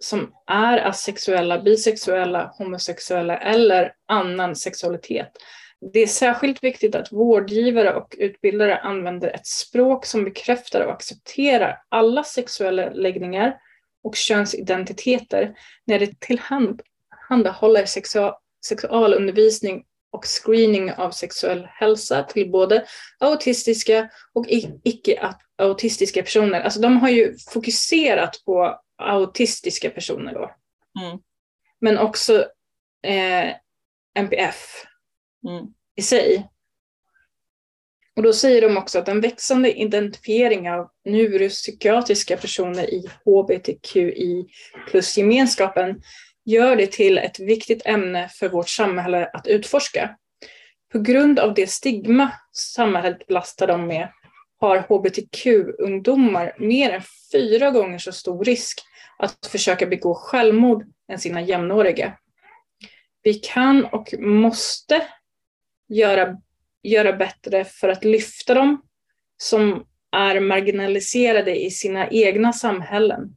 som 0.00 0.32
är 0.46 0.78
asexuella, 0.78 1.62
bisexuella, 1.62 2.54
homosexuella 2.58 3.38
eller 3.38 3.94
annan 4.06 4.56
sexualitet 4.56 5.32
det 5.92 6.00
är 6.00 6.06
särskilt 6.06 6.64
viktigt 6.64 6.94
att 6.94 7.12
vårdgivare 7.12 7.94
och 7.94 8.14
utbildare 8.18 8.78
använder 8.78 9.28
ett 9.28 9.46
språk 9.46 10.06
som 10.06 10.24
bekräftar 10.24 10.80
och 10.80 10.92
accepterar 10.92 11.82
alla 11.88 12.24
sexuella 12.24 12.90
läggningar 12.90 13.56
och 14.02 14.16
könsidentiteter 14.16 15.54
när 15.84 15.98
det 15.98 16.20
tillhandahåller 16.20 17.86
sexual, 17.86 18.34
sexualundervisning 18.66 19.84
och 20.10 20.24
screening 20.26 20.92
av 20.92 21.10
sexuell 21.10 21.68
hälsa 21.70 22.22
till 22.22 22.50
både 22.50 22.86
autistiska 23.18 24.08
och 24.32 24.46
icke-autistiska 24.84 26.22
personer. 26.22 26.60
Alltså 26.60 26.80
de 26.80 26.96
har 26.96 27.08
ju 27.08 27.36
fokuserat 27.52 28.42
på 28.44 28.80
autistiska 28.96 29.90
personer 29.90 30.34
då, 30.34 30.50
Mm. 31.00 31.18
men 31.80 31.98
också 31.98 32.46
eh, 33.02 33.54
MPF 34.14 34.86
Mm 35.48 35.66
i 35.96 36.02
sig. 36.02 36.48
Och 38.16 38.22
då 38.22 38.32
säger 38.32 38.62
de 38.62 38.76
också 38.76 38.98
att 38.98 39.08
en 39.08 39.20
växande 39.20 39.72
identifiering 39.72 40.70
av 40.70 40.90
neuropsykiatriska 41.04 42.36
personer 42.36 42.94
i 42.94 43.08
hbtqi 43.24 44.46
plus 44.90 45.18
gemenskapen 45.18 46.02
gör 46.44 46.76
det 46.76 46.86
till 46.86 47.18
ett 47.18 47.40
viktigt 47.40 47.86
ämne 47.86 48.28
för 48.28 48.48
vårt 48.48 48.68
samhälle 48.68 49.30
att 49.32 49.46
utforska. 49.46 50.16
På 50.92 50.98
grund 50.98 51.38
av 51.38 51.54
det 51.54 51.70
stigma 51.70 52.32
samhället 52.52 53.26
belastar 53.26 53.66
dem 53.66 53.86
med 53.86 54.08
har 54.58 54.78
hbtq-ungdomar 54.78 56.54
mer 56.58 56.90
än 56.90 57.02
fyra 57.32 57.70
gånger 57.70 57.98
så 57.98 58.12
stor 58.12 58.44
risk 58.44 58.80
att 59.18 59.46
försöka 59.46 59.86
begå 59.86 60.14
självmord 60.14 60.84
än 61.12 61.18
sina 61.18 61.42
jämnåriga. 61.42 62.18
Vi 63.22 63.34
kan 63.34 63.84
och 63.84 64.14
måste 64.18 65.06
göra, 65.88 66.36
göra 66.82 67.12
bättre 67.12 67.64
för 67.64 67.88
att 67.88 68.04
lyfta 68.04 68.54
dem 68.54 68.82
som 69.36 69.86
är 70.12 70.40
marginaliserade 70.40 71.56
i 71.64 71.70
sina 71.70 72.08
egna 72.08 72.52
samhällen. 72.52 73.36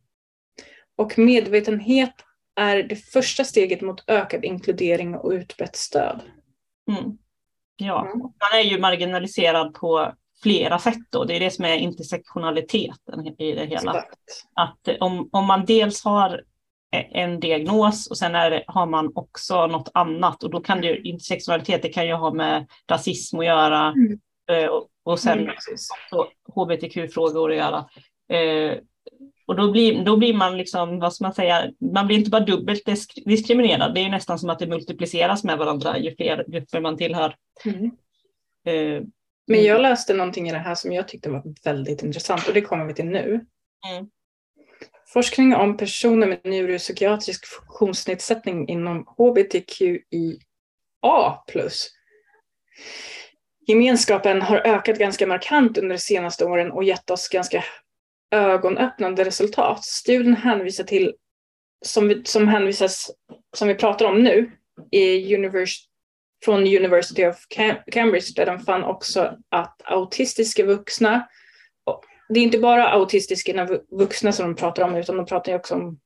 Och 0.96 1.18
medvetenhet 1.20 2.14
är 2.56 2.84
det 2.84 2.96
första 2.96 3.44
steget 3.44 3.82
mot 3.82 4.04
ökad 4.10 4.46
inkludering 4.46 5.16
och 5.16 5.32
utbrett 5.32 5.76
stöd. 5.76 6.22
Mm. 6.92 7.18
Ja, 7.76 8.06
Mm. 8.06 8.20
man 8.20 8.60
är 8.60 8.64
ju 8.64 8.80
marginaliserad 8.80 9.74
på 9.74 10.14
flera 10.44 10.80
sätt 10.80 10.98
då. 11.10 11.24
Det 11.24 11.36
är 11.36 11.40
det 11.40 11.52
som 11.52 11.66
är 11.66 11.76
intersektionaliteten 11.76 13.28
i 13.28 13.52
det 13.56 13.66
hela. 13.66 13.94
Exakt. 13.94 14.20
Att 14.54 14.90
om, 15.00 15.30
om 15.32 15.46
man 15.46 15.66
dels 15.66 16.04
har 16.04 16.44
en 16.92 17.40
diagnos 17.40 18.08
och 18.10 18.18
sen 18.18 18.36
är 18.36 18.64
har 18.68 18.86
man 18.86 19.12
också 19.16 19.68
något 19.68 19.92
annat 19.94 20.44
och 20.44 20.50
då 20.50 20.62
kan 20.62 20.82
det 20.82 20.88
ju 20.88 21.02
intersektionalitet, 21.02 21.82
det 21.82 21.90
kan 21.90 22.08
ju 22.08 22.14
ha 22.14 22.34
med 22.34 22.68
rasism 22.92 23.40
att 23.40 23.46
göra 23.46 23.94
Mm. 24.50 24.70
och, 24.70 24.88
och 25.04 25.20
sen 25.20 25.40
Mm, 25.40 25.56
hbtq-frågor 26.56 27.52
att 27.52 27.58
göra. 27.58 27.86
Eh, 28.40 28.78
och 29.48 29.56
då 29.56 29.72
blir, 29.72 30.06
då 30.06 30.18
blir 30.18 30.34
man 30.34 30.58
liksom, 30.58 31.00
vad 31.00 31.14
ska 31.14 31.24
man 31.26 31.34
säga, 31.34 31.72
man 31.94 32.08
blir 32.08 32.18
inte 32.18 32.30
bara 32.30 32.46
dubbelt 32.46 32.86
disk- 32.86 33.24
diskriminerad, 33.26 33.94
det 33.94 34.00
är 34.02 34.04
ju 34.04 34.10
nästan 34.12 34.40
som 34.40 34.50
att 34.50 34.60
det 34.60 34.68
multipliceras 34.68 35.44
med 35.44 35.58
varandra 35.58 35.98
ju 35.98 36.16
fler 36.16 36.46
grupper 36.48 36.80
man 36.82 36.98
tillhör. 36.98 37.36
Mm. 37.66 37.86
Eh, 38.68 39.04
Men 39.48 39.64
jag 39.64 39.82
läste 39.82 40.14
någonting 40.14 40.50
i 40.50 40.52
det 40.52 40.58
här 40.58 40.76
som 40.76 40.94
jag 40.94 41.08
tyckte 41.08 41.30
var 41.30 41.44
väldigt 41.64 42.04
intressant 42.04 42.48
och 42.48 42.54
det 42.54 42.62
kommer 42.62 42.86
vi 42.86 42.94
till 42.94 43.06
nu. 43.06 43.46
Mm. 43.92 44.10
Forskning 45.14 45.56
om 45.56 45.78
personer 45.78 46.28
med 46.28 46.40
neuropsykiatrisk 46.44 47.46
funktionsnedsättning 47.46 48.70
inom 48.70 49.06
hbtqia+. 49.18 50.00
Gemenskapen 53.68 54.42
har 54.42 54.58
ökat 54.58 54.98
ganska 54.98 55.28
markant 55.28 55.78
under 55.78 55.96
de 55.96 56.02
senaste 56.02 56.46
åren 56.46 56.72
och 56.72 56.84
gett 56.84 57.10
oss 57.10 57.30
ganska 57.30 57.64
ögonöppnande 58.32 59.24
resultat. 59.26 59.86
Studien 59.86 60.36
hänvisar 60.36 60.84
till, 60.84 61.14
som, 61.86 62.08
vi, 62.08 62.26
som 62.26 62.48
hänvisas, 62.48 63.12
som 63.58 63.68
vi 63.68 63.76
pratar 63.76 64.06
om 64.06 64.24
nu, 64.24 64.52
i 64.92 65.36
univers, 65.36 65.86
från 66.46 66.60
University 66.60 67.26
of 67.26 67.48
Cam- 67.56 67.84
Cambridge 67.92 68.34
där 68.36 68.46
de 68.46 68.60
fann 68.60 68.84
också 68.84 69.38
att 69.50 69.82
autistiska 69.86 70.66
vuxna, 70.66 71.28
det 72.30 72.40
är 72.40 72.44
inte 72.44 72.60
bara 72.60 72.90
autistiska 72.90 73.66
vu- 73.66 73.86
vuxna 73.90 74.32
som 74.32 74.46
de 74.46 74.56
pratar 74.56 74.84
om 74.84 74.96
utan 74.96 75.18
de 75.18 75.26
pratar 75.26 75.56
också 75.56 75.76
om 75.76 76.00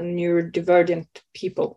neurodivergent 0.00 1.22
people. 1.40 1.74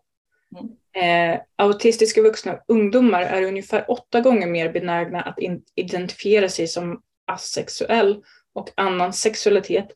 Eh, 0.96 1.40
autistiska 1.56 2.22
vuxna 2.22 2.60
ungdomar 2.68 3.22
är 3.22 3.42
ungefär 3.44 3.92
åtta 3.92 4.22
gånger 4.22 4.48
mer 4.48 4.72
benägna 4.72 5.22
att 5.22 5.40
identifiera 5.76 6.50
sig 6.50 6.68
som 6.68 7.02
asexuell 7.28 8.24
och 8.54 8.70
annan 8.76 9.14
sexualitet 9.14 9.88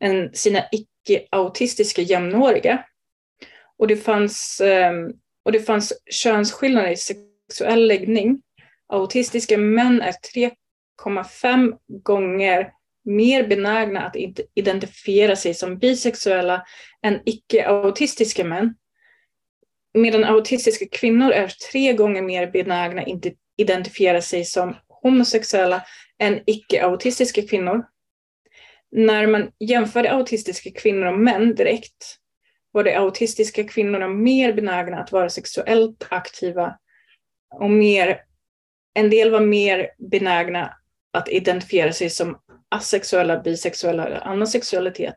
än 0.00 0.34
sina 0.34 0.64
icke-autistiska 0.72 2.02
jämnåriga. 2.02 2.84
Och 3.76 3.86
det 3.86 3.96
fanns, 3.96 4.60
eh, 4.60 4.92
och 5.44 5.52
det 5.52 5.60
fanns 5.60 5.92
könsskillnader 6.10 6.90
i 6.90 6.96
sexuell 6.96 7.86
läggning. 7.86 8.42
Autistiska 8.86 9.58
män 9.58 10.02
är 10.02 10.12
3,5 10.34 11.78
gånger 11.86 12.72
mer 13.08 13.46
benägna 13.46 14.00
att 14.00 14.16
identifiera 14.54 15.36
sig 15.36 15.54
som 15.54 15.78
bisexuella 15.78 16.66
än 17.02 17.20
icke-autistiska 17.24 18.44
män. 18.44 18.74
Medan 19.94 20.24
autistiska 20.24 20.86
kvinnor 20.92 21.30
är 21.30 21.48
tre 21.72 21.92
gånger 21.92 22.22
mer 22.22 22.50
benägna 22.50 23.02
att 23.02 23.08
identifiera 23.56 24.22
sig 24.22 24.44
som 24.44 24.76
homosexuella 24.88 25.84
än 26.18 26.40
icke-autistiska 26.46 27.42
kvinnor. 27.42 27.86
När 28.90 29.26
man 29.26 29.50
jämförde 29.60 30.12
autistiska 30.12 30.70
kvinnor 30.70 31.06
och 31.06 31.18
män 31.18 31.54
direkt 31.54 32.16
var 32.70 32.84
de 32.84 32.94
autistiska 32.94 33.64
kvinnorna 33.64 34.08
mer 34.08 34.52
benägna 34.52 34.98
att 34.98 35.12
vara 35.12 35.30
sexuellt 35.30 36.06
aktiva 36.10 36.78
och 37.54 37.70
mer, 37.70 38.22
en 38.94 39.10
del 39.10 39.30
var 39.30 39.40
mer 39.40 39.90
benägna 39.98 40.74
att 41.12 41.28
identifiera 41.28 41.92
sig 41.92 42.10
som 42.10 42.38
asexuella, 42.68 43.40
bisexuella 43.40 44.06
eller 44.06 44.20
annan 44.20 44.46
sexualitet 44.46 45.16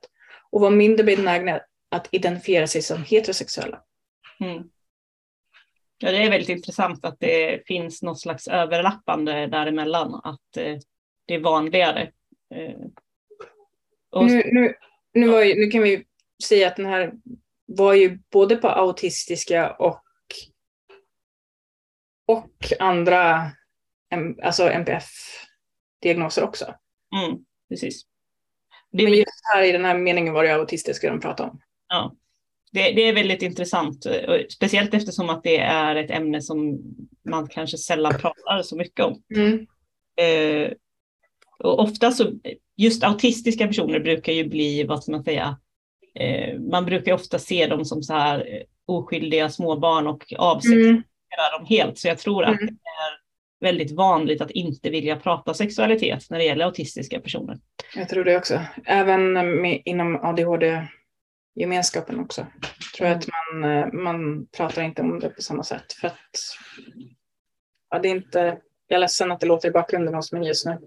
och 0.51 0.61
var 0.61 0.71
mindre 0.71 1.03
benägna 1.03 1.61
att 1.89 2.07
identifiera 2.11 2.67
sig 2.67 2.81
som 2.81 3.03
heterosexuella. 3.03 3.81
Mm. 4.39 4.63
Ja, 5.97 6.11
det 6.11 6.17
är 6.17 6.29
väldigt 6.29 6.49
intressant 6.49 7.05
att 7.05 7.19
det 7.19 7.67
finns 7.67 8.01
något 8.01 8.19
slags 8.19 8.47
överlappande 8.47 9.47
däremellan, 9.47 10.21
att 10.23 10.57
eh, 10.57 10.77
det 11.25 11.33
är 11.33 11.39
vanligare. 11.39 12.11
Eh, 12.55 12.79
och... 14.09 14.25
nu, 14.25 14.43
nu, 14.51 14.73
nu, 15.13 15.43
ju, 15.43 15.65
nu 15.65 15.71
kan 15.71 15.81
vi 15.81 16.05
säga 16.43 16.67
att 16.67 16.75
den 16.75 16.85
här 16.85 17.11
var 17.65 17.93
ju 17.93 18.19
både 18.31 18.55
på 18.55 18.69
autistiska 18.69 19.71
och, 19.73 20.03
och 22.27 22.73
andra 22.79 23.51
alltså 24.43 24.69
NPF-diagnoser 24.69 26.43
också. 26.43 26.75
Mm, 27.15 27.37
precis. 27.69 28.01
Det 28.91 29.03
Men 29.03 29.13
just 29.13 29.41
här 29.53 29.63
i 29.63 29.71
den 29.71 29.85
här 29.85 29.97
meningen 29.97 30.33
var 30.33 30.43
det 30.43 30.55
autistiska 30.55 31.09
de 31.09 31.19
pratade 31.19 31.49
om. 31.49 31.61
Ja, 31.87 32.15
det, 32.71 32.91
det, 32.91 33.01
är 33.01 33.13
väldigt 33.13 33.41
intressant, 33.41 34.05
speciellt 34.49 34.93
eftersom 34.93 35.29
att 35.29 35.43
det 35.43 35.57
är 35.57 35.95
ett 35.95 36.11
ämne 36.11 36.41
som 36.41 36.79
man 37.29 37.47
kanske 37.47 37.77
sällan 37.77 38.13
pratar 38.19 38.61
så 38.61 38.75
mycket 38.75 39.05
om. 39.05 39.23
Mm. 39.35 39.67
Eh, 40.17 40.71
och 41.59 41.79
ofta 41.79 42.11
så, 42.11 42.31
just 42.77 43.03
autistiska 43.03 43.67
personer 43.67 43.99
brukar 43.99 44.33
ju 44.33 44.49
bli, 44.49 44.83
vad 44.83 45.03
ska 45.03 45.11
man 45.11 45.23
säga, 45.23 45.57
eh, 46.15 46.59
man 46.59 46.85
brukar 46.85 47.13
ofta 47.13 47.39
se 47.39 47.67
dem 47.67 47.85
som 47.85 48.03
så 48.03 48.13
här 48.13 48.39
eh, 48.39 48.61
oskyldiga 48.85 49.49
småbarn 49.49 50.07
och 50.07 50.33
avsexuera 50.37 50.89
mm. 50.89 51.03
dem 51.57 51.65
helt. 51.65 51.97
Så 51.99 52.07
jag 52.07 52.17
tror 52.17 52.43
att 52.43 52.61
mm. 52.61 52.77
Väldigt 53.61 53.91
vanligt 53.91 54.41
att 54.41 54.51
inte 54.51 54.89
vilja 54.89 55.15
prata 55.15 55.53
sexualitet 55.53 56.29
när 56.29 56.37
det 56.37 56.43
gäller 56.43 56.65
autistiska 56.65 57.19
personer. 57.19 57.59
Jag 57.95 58.09
tror 58.09 58.23
det 58.23 58.37
också. 58.37 58.59
Även 58.85 59.33
med, 59.61 59.81
inom 59.85 60.15
ADHD-gemenskapen 60.15 62.19
också. 62.19 62.47
Jag 62.59 62.93
tror 62.93 63.07
mm. 63.07 63.17
att 63.17 63.27
man, 63.53 63.71
eh, 63.71 63.91
man 63.91 64.47
pratar 64.47 64.81
inte 64.81 65.01
om 65.01 65.19
det 65.19 65.29
på 65.29 65.41
samma 65.41 65.63
sätt. 65.63 65.93
För 65.93 66.07
att, 66.07 66.39
ja, 67.89 67.99
det 67.99 68.07
är 68.07 68.15
inte, 68.15 68.57
jag 68.87 68.95
är 68.95 68.99
ledsen 68.99 69.31
att 69.31 69.39
det 69.39 69.45
låter 69.45 69.67
i 69.67 69.71
bakgrunden 69.71 70.13
hos 70.13 70.31
mig 70.31 70.47
just 70.47 70.65
nu. 70.65 70.77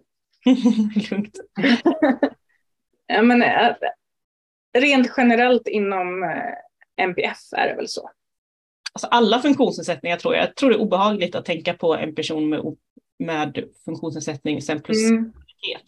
Lugnt. 1.10 1.38
ja, 3.06 3.22
men, 3.22 3.42
äh, 3.42 3.74
rent 4.78 5.12
generellt 5.16 5.68
inom 5.68 6.22
äh, 6.22 7.04
MPF 7.04 7.38
är 7.56 7.68
det 7.68 7.74
väl 7.74 7.88
så. 7.88 8.10
Alltså 8.94 9.06
alla 9.06 9.38
funktionsnedsättningar 9.38 10.16
tror 10.16 10.34
jag. 10.34 10.42
Jag 10.42 10.56
tror 10.56 10.70
det 10.70 10.76
är 10.76 10.80
obehagligt 10.80 11.34
att 11.34 11.44
tänka 11.44 11.74
på 11.74 11.94
en 11.94 12.14
person 12.14 12.48
med, 12.48 12.76
med 13.18 13.64
funktionsnedsättning 13.84 14.62
sen 14.62 14.82
plus 14.82 15.10
mm. 15.10 15.32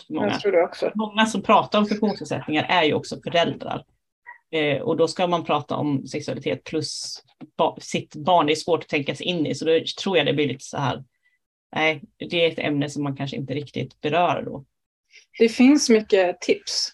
många. 0.09 0.27
Jag 0.27 0.41
tror 0.41 0.53
det 0.53 0.63
också. 0.63 0.93
Många 0.95 1.27
som 1.27 1.43
pratar 1.43 1.79
om 1.79 1.87
funktionsnedsättningar 1.87 2.67
är 2.69 2.85
ju 2.85 2.95
också 2.95 3.21
föräldrar. 3.25 3.85
Eh, 4.51 4.83
och 4.83 4.97
då 4.97 5.09
ska 5.09 5.27
man 5.27 5.45
prata 5.45 5.77
om 5.77 6.07
sexualitet 6.07 6.65
plus 6.65 7.23
ba 7.57 7.77
sitt 7.81 8.17
barn. 8.17 8.47
Det 8.47 8.53
är 8.53 8.57
svårt 8.57 8.83
att 8.83 8.89
tänka 8.89 9.15
sig 9.15 9.27
in 9.27 9.47
i, 9.47 9.55
så 9.55 9.65
då 9.65 9.81
tror 10.03 10.17
jag 10.17 10.27
det 10.27 10.33
blir 10.33 10.49
lite 10.49 10.65
så 10.65 10.77
här 10.77 11.05
nej, 11.77 12.03
det 12.31 12.45
är 12.45 12.53
ett 12.53 12.59
ämne 12.59 12.91
som 12.91 13.03
man 13.03 13.17
kanske 13.17 13.37
inte 13.37 13.55
riktigt 13.55 14.01
berör 14.01 14.43
då. 14.43 14.65
Det 15.39 15.49
finns 15.49 15.89
mycket 15.89 16.41
tips. 16.41 16.93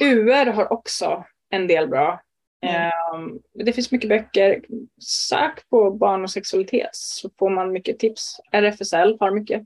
UR 0.00 0.46
har 0.46 0.72
också 0.72 1.24
en 1.50 1.66
del 1.66 1.88
bra. 1.88 2.20
Mm. 2.66 2.90
Um, 3.14 3.40
det 3.64 3.72
finns 3.72 3.92
mycket 3.92 4.08
böcker. 4.08 4.64
Sök 5.02 5.68
på 5.70 5.90
barn 5.90 6.22
och 6.22 6.30
sexualitet 6.30 6.90
så 6.92 7.30
får 7.38 7.50
man 7.50 7.72
mycket 7.72 7.98
tips. 7.98 8.36
RFSL 8.52 9.16
har 9.20 9.30
mycket 9.30 9.62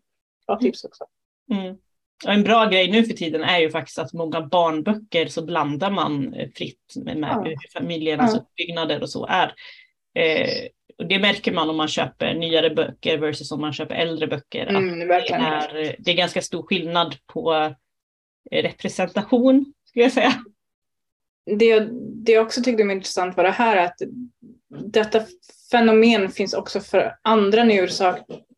bra 0.46 0.58
tips 0.58 0.84
också. 0.84 1.04
Mm. 1.52 1.76
Och 2.24 2.32
en 2.32 2.42
bra 2.42 2.66
grej 2.66 2.90
nu 2.90 3.04
för 3.04 3.14
tiden 3.14 3.42
är 3.42 3.58
ju 3.58 3.70
faktiskt 3.70 3.98
att 3.98 4.12
många 4.12 4.40
barnböcker 4.40 5.26
så 5.26 5.44
blandar 5.44 5.90
man 5.90 6.34
fritt 6.54 6.94
med, 6.96 7.16
med 7.16 7.30
ja. 7.30 7.42
hur 7.44 7.80
familjernas 7.80 8.34
ja. 8.34 8.40
uppbyggnader 8.40 9.02
och 9.02 9.10
så 9.10 9.26
är. 9.26 9.54
Eh, 10.14 10.68
och 10.98 11.06
det 11.06 11.18
märker 11.18 11.52
man 11.52 11.70
om 11.70 11.76
man 11.76 11.88
köper 11.88 12.34
nyare 12.34 12.70
böcker 12.70 13.18
versus 13.18 13.52
om 13.52 13.60
man 13.60 13.72
köper 13.72 13.94
äldre 13.94 14.26
böcker. 14.26 14.66
Mm, 14.66 15.08
det, 15.08 15.14
är, 15.14 15.96
det 15.98 16.10
är 16.10 16.16
ganska 16.16 16.42
stor 16.42 16.62
skillnad 16.62 17.16
på 17.26 17.54
eh, 18.50 18.62
representation, 18.62 19.72
skulle 19.84 20.04
jag 20.04 20.12
säga. 20.12 20.32
Det, 21.46 21.80
det 22.24 22.32
jag 22.32 22.46
också 22.46 22.62
tyckte 22.62 22.84
var 22.84 22.92
intressant 22.92 23.36
var 23.36 23.44
det 23.44 23.50
här 23.50 23.76
att 23.76 23.96
detta 24.84 25.22
fenomen 25.70 26.30
finns 26.30 26.54
också 26.54 26.80
för 26.80 27.16
andra 27.22 27.64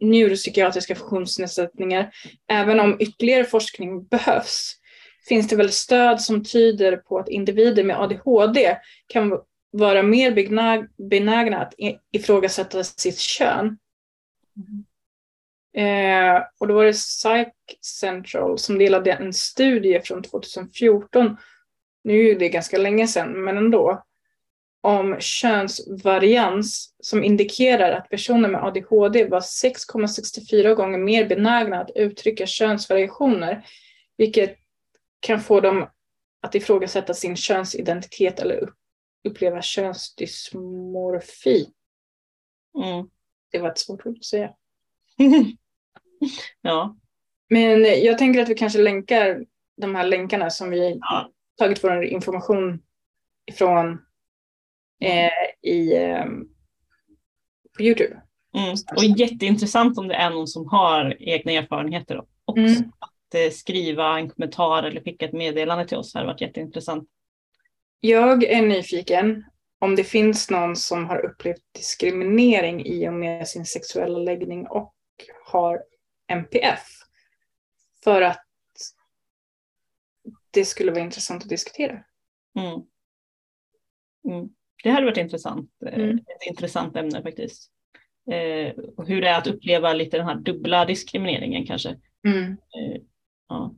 neuropsykiatriska 0.00 0.94
funktionsnedsättningar. 0.94 2.10
Även 2.48 2.80
om 2.80 2.96
ytterligare 3.00 3.44
forskning 3.44 4.04
behövs 4.04 4.72
finns 5.28 5.48
det 5.48 5.56
väl 5.56 5.72
stöd 5.72 6.20
som 6.20 6.44
tyder 6.44 6.96
på 6.96 7.18
att 7.18 7.28
individer 7.28 7.84
med 7.84 8.00
ADHD 8.00 8.76
kan 9.06 9.38
vara 9.70 10.02
mer 10.02 10.30
benägna 11.08 11.58
att 11.58 11.74
ifrågasätta 12.12 12.84
sitt 12.84 13.18
kön. 13.18 13.78
Mm. 14.56 14.84
Eh, 15.76 16.42
och 16.58 16.68
då 16.68 16.74
var 16.74 16.84
det 16.84 16.92
Psych 16.92 17.84
Central 18.00 18.58
som 18.58 18.78
delade 18.78 19.12
en 19.12 19.32
studie 19.32 20.00
från 20.04 20.22
2014, 20.22 21.36
nu 22.06 22.30
är 22.30 22.38
det 22.38 22.48
ganska 22.48 22.78
länge 22.78 23.06
sedan, 23.06 23.44
men 23.44 23.56
ändå, 23.56 24.04
om 24.80 25.16
könsvarians 25.20 26.94
som 27.00 27.24
indikerar 27.24 27.92
att 27.92 28.10
personer 28.10 28.48
med 28.48 28.64
ADHD 28.64 29.24
var 29.24 29.40
6,64 29.40 30.74
gånger 30.74 30.98
mer 30.98 31.28
benägna 31.28 31.80
att 31.80 31.90
uttrycka 31.94 32.46
könsvariationer, 32.46 33.66
vilket 34.16 34.58
kan 35.20 35.40
få 35.40 35.60
dem 35.60 35.88
att 36.42 36.54
ifrågasätta 36.54 37.14
sin 37.14 37.36
könsidentitet 37.36 38.40
eller 38.40 38.72
uppleva 39.24 39.62
könsdysmorfi. 39.62 41.68
Mm. 42.78 43.08
Det 43.52 43.58
var 43.58 43.68
ett 43.68 43.78
svårt 43.78 44.06
ord 44.06 44.18
att 44.18 44.24
säga. 44.24 44.50
ja. 46.60 46.96
Men 47.48 47.82
jag 47.82 48.18
tänker 48.18 48.42
att 48.42 48.48
vi 48.48 48.54
kanske 48.54 48.78
länkar 48.78 49.44
de 49.76 49.94
här 49.94 50.04
länkarna 50.04 50.50
som 50.50 50.70
vi 50.70 50.98
ja. 51.00 51.30
Tagit 51.58 51.84
vår 51.84 52.04
information 52.04 52.82
ifrån 53.46 53.98
eh, 55.00 55.70
i, 55.70 55.96
eh, 55.96 56.24
på 57.76 57.82
Youtube. 57.82 58.22
Mm. 58.54 58.76
Och 58.96 59.04
jätteintressant 59.18 59.98
om 59.98 60.08
det 60.08 60.14
är 60.14 60.30
någon 60.30 60.46
som 60.46 60.68
har 60.68 61.16
egna 61.20 61.52
erfarenheter 61.52 62.22
också. 62.44 62.60
Mm. 62.60 62.92
Att 62.98 63.34
eh, 63.34 63.50
skriva 63.50 64.18
en 64.18 64.30
kommentar 64.30 64.82
eller 64.82 65.00
skicka 65.00 65.24
ett 65.24 65.32
meddelande 65.32 65.88
till 65.88 65.96
oss 65.96 66.14
hade 66.14 66.26
varit 66.26 66.40
jätteintressant. 66.40 67.08
Jag 68.00 68.44
är 68.44 68.62
nyfiken 68.62 69.44
om 69.78 69.96
det 69.96 70.04
finns 70.04 70.50
någon 70.50 70.76
som 70.76 71.06
har 71.06 71.24
upplevt 71.24 71.62
diskriminering 71.74 72.86
i 72.86 73.08
och 73.08 73.12
med 73.12 73.48
sin 73.48 73.66
sexuella 73.66 74.18
läggning 74.18 74.66
och 74.66 74.94
har 75.46 75.82
MPF. 76.28 76.86
För 78.04 78.22
att 78.22 78.45
det 80.56 80.64
skulle 80.64 80.92
vara 80.92 81.02
intressant 81.02 81.42
att 81.42 81.48
diskutera. 81.48 82.04
Mm. 82.58 82.82
Mm. 84.28 84.48
Det 84.82 84.90
hade 84.90 85.06
varit 85.06 85.18
intressant. 85.18 85.70
Eh, 85.86 85.94
mm. 85.94 86.16
Ett 86.18 86.48
intressant 86.48 86.96
ämne 86.96 87.22
faktiskt. 87.22 87.70
Eh, 88.30 88.74
och 88.96 89.08
hur 89.08 89.20
det 89.20 89.28
är 89.28 89.38
att 89.38 89.46
uppleva 89.46 89.92
lite 89.92 90.16
den 90.16 90.26
här 90.26 90.34
dubbla 90.34 90.84
diskrimineringen 90.84 91.66
kanske. 91.66 91.96
Mm. 92.26 92.52
Eh, 92.52 93.02
ja 93.48 93.74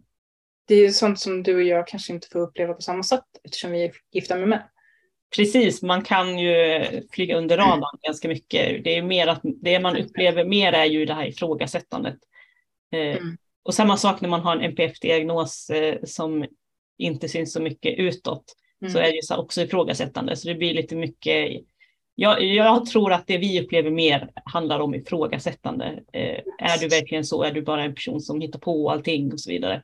det 0.68 0.74
är 0.74 0.88
sånt 0.88 1.18
som 1.18 1.42
du 1.42 1.54
och 1.54 1.62
jag 1.62 1.86
kanske 1.86 2.12
inte 2.12 2.28
får 2.28 2.40
uppleva 2.40 2.74
på 2.74 2.82
samma 2.82 3.02
sätt 3.02 3.24
eftersom 3.44 3.72
vi 3.72 3.84
är 3.84 3.92
gifta 4.12 4.36
med 4.36 4.48
män. 4.48 4.60
Precis, 5.36 5.82
man 5.82 6.02
kan 6.02 6.38
ju 6.38 6.80
flyga 7.12 7.36
under 7.36 7.56
radarn 7.56 7.76
mm. 7.76 8.00
ganska 8.02 8.28
mycket. 8.28 8.84
Det 8.84 8.98
är 8.98 9.02
mer 9.02 9.26
att 9.26 9.40
det 9.62 9.80
man 9.80 9.96
upplever 9.96 10.44
mer 10.44 10.72
är 10.72 10.84
ju 10.84 11.04
det 11.04 11.14
här 11.14 11.26
ifrågasättandet. 11.26 12.18
Eh, 12.92 13.16
mm. 13.16 13.36
Och 13.62 13.74
samma 13.74 13.96
sak 13.96 14.20
när 14.20 14.28
man 14.28 14.40
har 14.40 14.56
en 14.56 14.62
NPF-diagnos 14.62 15.70
eh, 15.70 15.98
som 16.04 16.46
inte 16.98 17.28
syns 17.28 17.52
så 17.52 17.62
mycket 17.62 17.98
utåt 17.98 18.44
mm. 18.82 18.92
så 18.92 18.98
är 18.98 19.12
det 19.12 19.40
också 19.40 19.62
ifrågasättande. 19.62 20.36
Så 20.36 20.48
det 20.48 20.54
blir 20.54 20.74
lite 20.74 20.96
mycket 20.96 21.62
jag, 22.20 22.44
jag, 22.44 22.86
tror 22.86 23.12
att 23.12 23.26
det 23.26 23.38
vi 23.38 23.60
upplever 23.60 23.90
mer 23.90 24.30
handlar 24.44 24.80
om 24.80 24.94
ifrågasättande. 24.94 26.02
Eh, 26.12 26.38
är 26.58 26.78
du 26.80 26.88
verkligen 26.88 27.24
så? 27.24 27.42
Är 27.42 27.52
du 27.52 27.62
bara 27.62 27.84
en 27.84 27.94
person 27.94 28.20
som 28.20 28.40
hittar 28.40 28.58
på 28.58 28.90
allting 28.90 29.32
och 29.32 29.40
så 29.40 29.50
vidare? 29.50 29.82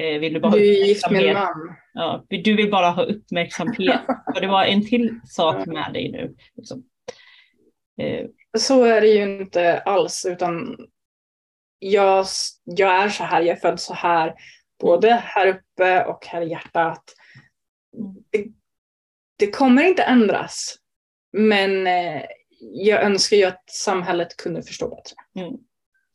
Eh, 0.00 0.20
vill 0.20 0.34
du, 0.34 0.40
bara 0.40 0.52
du 0.52 0.58
är 0.58 0.86
gift 0.86 1.10
med 1.10 1.24
en 1.24 1.34
man. 1.34 1.76
Ja, 1.92 2.24
du 2.28 2.56
vill 2.56 2.70
bara 2.70 2.90
ha 2.90 3.02
uppmärksamhet. 3.02 4.00
För 4.34 4.40
det 4.40 4.46
var 4.46 4.64
en 4.64 4.86
till 4.86 5.20
sak 5.24 5.66
med 5.66 5.92
dig 5.92 6.10
nu. 6.10 6.34
Liksom. 6.56 6.84
Eh. 8.00 8.26
Så 8.58 8.84
är 8.84 9.00
det 9.00 9.08
ju 9.08 9.22
inte 9.22 9.78
alls, 9.78 10.26
utan 10.28 10.76
jag, 11.78 12.26
jag 12.64 13.02
är 13.04 13.08
så 13.08 13.24
här, 13.24 13.42
jag 13.42 13.56
är 13.56 13.60
född 13.60 13.80
så 13.80 13.94
här, 13.94 14.34
både 14.80 15.12
här 15.12 15.46
uppe 15.46 16.04
och 16.04 16.26
här 16.26 16.42
i 16.42 16.50
hjärtat. 16.50 17.02
Det, 18.32 18.46
det 19.38 19.50
kommer 19.50 19.82
inte 19.84 20.02
ändras, 20.02 20.76
men 21.32 21.86
eh, 21.86 22.22
jag 22.60 23.02
önskar 23.02 23.36
ju 23.36 23.44
att 23.44 23.70
samhället 23.70 24.36
kunde 24.36 24.62
förstå 24.62 24.88
bättre. 24.88 25.44
Mm. 25.46 25.56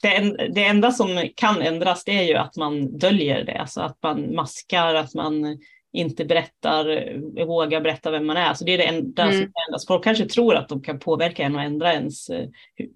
Det, 0.01 0.49
det, 0.53 0.63
enda 0.63 0.91
som 0.91 1.29
kan 1.35 1.61
ändras 1.61 2.03
det 2.03 2.11
är 2.11 2.23
ju 2.23 2.35
att 2.35 2.55
man 2.55 2.97
döljer 2.97 3.43
det, 3.43 3.57
alltså 3.57 3.81
att 3.81 3.97
man 4.03 4.35
maskar, 4.35 4.95
att 4.95 5.13
man 5.13 5.57
inte 5.93 6.25
berättar, 6.25 7.45
vågar 7.45 7.81
berätta 7.81 8.11
vem 8.11 8.27
man 8.27 8.37
är. 8.37 8.53
Så 8.53 8.65
det 8.65 8.71
är 8.71 8.77
det 8.77 8.87
enda 8.87 9.23
mm. 9.23 9.33
som 9.35 9.41
kan 9.41 9.63
ändras. 9.67 9.87
Folk 9.87 10.03
kanske 10.03 10.25
tror 10.25 10.55
att 10.55 10.69
de 10.69 10.81
kan 10.81 10.99
påverka 10.99 11.43
en 11.43 11.55
och 11.55 11.61
ändra 11.61 11.93
ens 11.93 12.29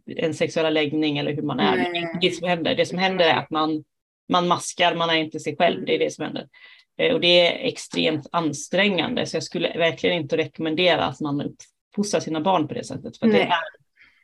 en 0.06 0.34
sexuella 0.34 0.70
läggning 0.70 1.18
eller 1.18 1.34
hur 1.34 1.42
man 1.42 1.60
är. 1.60 1.78
Mm. 1.78 1.92
Det, 1.94 2.20
det, 2.22 2.32
som 2.32 2.48
händer. 2.48 2.76
det 2.76 2.86
som 2.86 2.98
händer 2.98 3.26
är 3.26 3.36
att 3.36 3.50
man, 3.50 3.84
man 4.30 4.48
maskar, 4.48 4.96
man 4.96 5.10
är 5.10 5.16
inte 5.16 5.40
sig 5.40 5.58
själv. 5.58 5.86
Det 5.86 5.96
är 5.96 6.00
det 6.00 6.14
som 6.14 6.26
händer. 6.26 6.48
Eh, 6.98 7.14
och 7.14 7.22
det 7.22 7.48
är 7.48 7.68
extremt 7.68 8.28
ansträngande, 8.32 9.26
så 9.26 9.36
jag 9.36 9.44
skulle 9.44 9.78
verkligen 9.78 10.16
inte 10.16 10.38
rekommendera 10.38 11.06
att 11.06 11.20
man 11.20 11.42
uppfostrar 11.42 12.20
sina 12.20 12.42
barn 12.42 12.68
på 12.68 12.74
det 12.74 12.84
sättet. 12.84 13.18
För 13.18 13.28
det 13.28 13.42
är, 13.42 13.54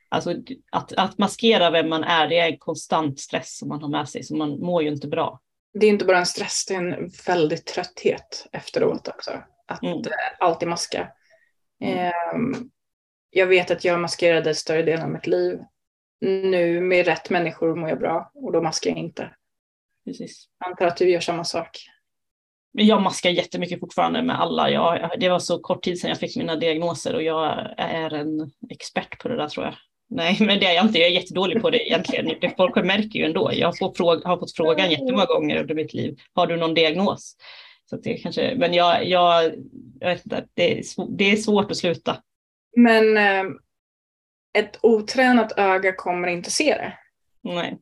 alltså, 0.10 0.36
att, 0.72 0.94
att 0.94 1.18
maskera 1.18 1.72
vem 1.72 1.90
man 1.90 2.04
är, 2.04 2.28
det 2.28 2.40
är 2.40 2.52
en 2.52 2.58
konstant 2.58 3.20
stress 3.20 3.58
som 3.58 3.70
man 3.70 3.82
har 3.82 3.90
med 3.90 4.10
sig, 4.10 4.24
så 4.24 4.36
man 4.36 4.60
mår 4.60 4.84
ju 4.84 4.90
inte 4.90 5.08
bra. 5.08 5.40
Det 5.74 5.86
är 5.86 5.90
inte 5.90 6.06
bara 6.06 6.20
en 6.20 6.26
stress, 6.26 6.66
det 6.68 6.74
är 6.74 6.80
en 6.80 7.10
väldigt 7.28 7.66
trötthet 7.66 8.48
efteråt 8.52 9.08
också. 9.08 9.32
Att 9.68 9.84
mm. 9.84 10.02
alltid 10.40 10.68
maska. 10.68 11.12
Mm. 11.84 12.12
Um, 12.36 12.72
jag 13.30 13.48
vet 13.48 13.72
att 13.72 13.84
jag 13.84 14.00
maskerade 14.00 14.56
större 14.56 14.82
delen 14.82 15.06
av 15.06 15.12
mitt 15.12 15.28
liv. 15.28 15.60
Nu 16.22 16.82
med 16.82 17.06
rätt 17.06 17.30
människor 17.30 17.76
mår 17.76 17.90
jag 17.90 18.00
bra 18.00 18.32
och 18.34 18.52
då 18.52 18.62
maskar 18.62 18.90
jag 18.90 19.00
inte. 19.00 19.30
Precis. 20.06 20.46
Jag 20.60 20.70
antar 20.70 20.86
att 20.86 20.98
du 20.98 21.10
gör 21.10 21.20
samma 21.20 21.44
sak. 21.44 21.78
Jag 22.72 23.02
maskar 23.02 23.30
jättemycket 23.30 23.80
fortfarande 23.80 24.24
med 24.24 24.42
alla. 24.42 24.70
Jag, 24.70 25.10
det 25.20 25.30
var 25.30 25.40
så 25.40 25.60
kort 25.60 25.84
tid 25.84 26.00
sedan 26.00 26.10
jag 26.10 26.20
fick 26.20 26.36
mina 26.36 26.56
diagnoser 26.56 27.16
och 27.16 27.24
jag 27.24 27.74
är 27.78 28.14
en 28.14 28.52
expert 28.70 29.20
på 29.20 29.28
det 29.28 29.36
där 29.36 29.48
tror 29.48 29.66
jag. 29.66 29.76
Nej, 30.10 30.38
men 30.40 30.60
det 30.60 30.66
är 30.66 30.74
jag 30.74 30.86
inte. 30.86 31.00
Jag 31.00 31.08
är 31.08 31.14
jättedålig 31.14 31.62
på 31.62 31.70
det 31.70 31.88
egentligen. 31.88 32.52
Folk 32.58 32.76
märker 32.76 33.20
ju 33.20 33.26
ändå. 33.26 33.52
Jag 33.54 33.78
får 33.78 33.94
fråga, 33.94 34.28
har 34.28 34.38
fått 34.38 34.56
frågan 34.56 34.92
jättemånga 34.92 35.26
gånger 35.26 35.62
under 35.62 35.76
mitt 35.76 35.94
liv. 35.94 36.18
Har 36.34 36.48
du 36.48 36.58
någon 36.58 36.74
diagnos? 36.74 37.36
Så 37.90 37.98
det 37.98 38.14
kanske, 38.14 38.56
men 38.56 38.74
jag, 38.74 39.08
jag, 39.08 39.54
jag 40.00 40.10
vet 40.10 40.26
inte, 40.26 40.46
det 40.54 40.80
är, 40.80 40.84
det 41.18 41.32
är 41.32 41.36
svårt 41.36 41.72
att 41.72 41.78
sluta. 41.78 42.18
Men 42.78 43.18
eh, 43.18 43.44
ett 44.58 44.80
otränat 44.82 45.58
öga 45.58 45.96
kommer 45.96 46.28
inte 46.28 46.52
se 46.52 46.76
det. 46.76 46.94
Nej. 47.44 47.78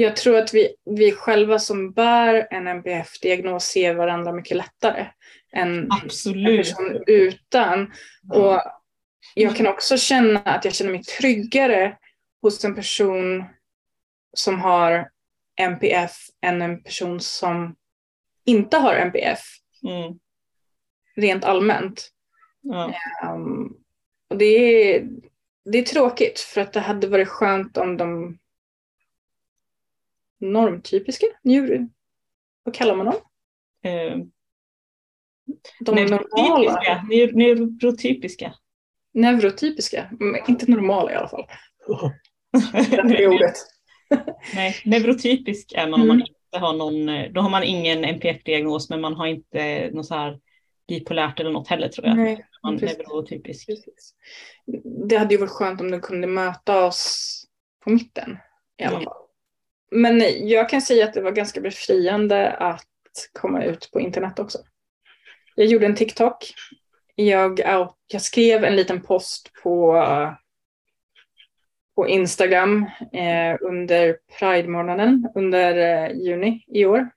Jag 0.00 0.16
tror 0.16 0.36
att 0.36 0.54
vi, 0.54 0.74
vi 0.84 1.12
själva 1.12 1.58
som 1.58 1.92
bär 1.92 2.48
en 2.50 2.66
NPF-diagnos 2.66 3.64
ser 3.64 3.94
varandra 3.94 4.32
mycket 4.32 4.56
lättare 4.56 5.06
än 5.52 5.88
Absolut. 6.02 6.48
en 6.48 6.56
person 6.56 7.02
utan. 7.06 7.92
Och 8.32 8.62
jag 9.34 9.56
kan 9.56 9.66
också 9.66 9.96
känna 9.96 10.40
att 10.40 10.64
jag 10.64 10.74
känner 10.74 10.90
mig 10.90 11.02
tryggare 11.02 11.96
hos 12.42 12.64
en 12.64 12.74
person 12.74 13.44
som 14.36 14.60
har 14.60 15.10
NPF 15.60 16.16
än 16.42 16.62
en 16.62 16.82
person 16.82 17.20
som 17.20 17.76
inte 18.44 18.76
har 18.76 18.94
NPF. 18.94 19.40
Mm. 19.82 20.18
Rent 21.16 21.44
allmänt. 21.44 22.08
Ja. 22.60 22.94
Um, 23.24 23.76
och 24.30 24.38
det 24.38 24.44
är, 24.44 25.08
det 25.64 25.78
är 25.78 25.82
tråkigt 25.82 26.40
för 26.40 26.60
att 26.60 26.72
det 26.72 26.80
hade 26.80 27.06
varit 27.06 27.28
skönt 27.28 27.76
om 27.76 27.96
de 27.96 28.38
normtypiska 30.40 31.26
njur... 31.42 31.88
Vad 32.62 32.74
kallar 32.74 32.96
man 32.96 33.06
dem? 33.06 33.14
Uh, 33.86 34.24
de 35.80 35.94
neurotypiska. 35.94 37.04
Neurotypiska. 37.08 38.54
Neurotypiska, 39.14 40.10
inte 40.48 40.70
normala 40.70 41.12
i 41.12 41.14
alla 41.14 41.28
fall. 41.28 41.46
det 43.08 43.22
är 43.22 43.28
ordet. 43.28 43.54
Nej, 44.54 44.76
neurotypisk 44.84 45.72
är 45.72 45.88
man 45.88 46.00
om 46.00 46.08
man 46.08 46.16
mm. 46.16 46.26
inte 46.28 46.58
har 46.58 46.72
någon, 46.72 47.32
då 47.32 47.40
har 47.40 47.50
man 47.50 47.62
ingen 47.62 48.04
NPF-diagnos 48.04 48.90
men 48.90 49.00
man 49.00 49.14
har 49.14 49.26
inte 49.26 49.90
något 49.92 50.06
så 50.06 50.14
här 50.14 50.38
bipolärt 50.88 51.40
eller 51.40 51.50
något 51.50 51.68
heller 51.68 51.88
tror 51.88 52.06
jag. 52.06 52.16
Nej, 52.16 52.46
man 52.62 52.74
är 52.74 52.80
neurotypisk. 52.80 53.66
Precis. 53.66 54.14
Det 55.08 55.16
hade 55.16 55.34
ju 55.34 55.40
varit 55.40 55.50
skönt 55.50 55.80
om 55.80 55.90
du 55.90 56.00
kunde 56.00 56.26
möta 56.26 56.86
oss 56.86 57.44
på 57.84 57.90
mitten 57.90 58.38
i 58.78 58.84
alla 58.84 58.96
mm. 58.96 59.04
fall. 59.04 59.27
Men 59.90 60.48
jag 60.48 60.68
kan 60.68 60.82
säga 60.82 61.04
att 61.04 61.14
det 61.14 61.20
var 61.20 61.32
ganska 61.32 61.60
befriande 61.60 62.52
att 62.52 62.86
komma 63.32 63.64
ut 63.64 63.90
på 63.92 64.00
internet 64.00 64.38
också. 64.38 64.58
Jag 65.54 65.66
gjorde 65.66 65.86
en 65.86 65.96
TikTok 65.96 66.54
jag, 67.24 67.60
jag 68.06 68.22
skrev 68.22 68.64
en 68.64 68.76
liten 68.76 69.02
post 69.02 69.50
på, 69.62 70.04
på 71.94 72.08
Instagram 72.08 72.86
eh, 73.12 73.56
under 73.60 74.18
Pride-månaden 74.38 75.28
under 75.34 75.76
eh, 75.76 76.16
juni 76.16 76.64
i 76.66 76.84
år. 76.84 77.10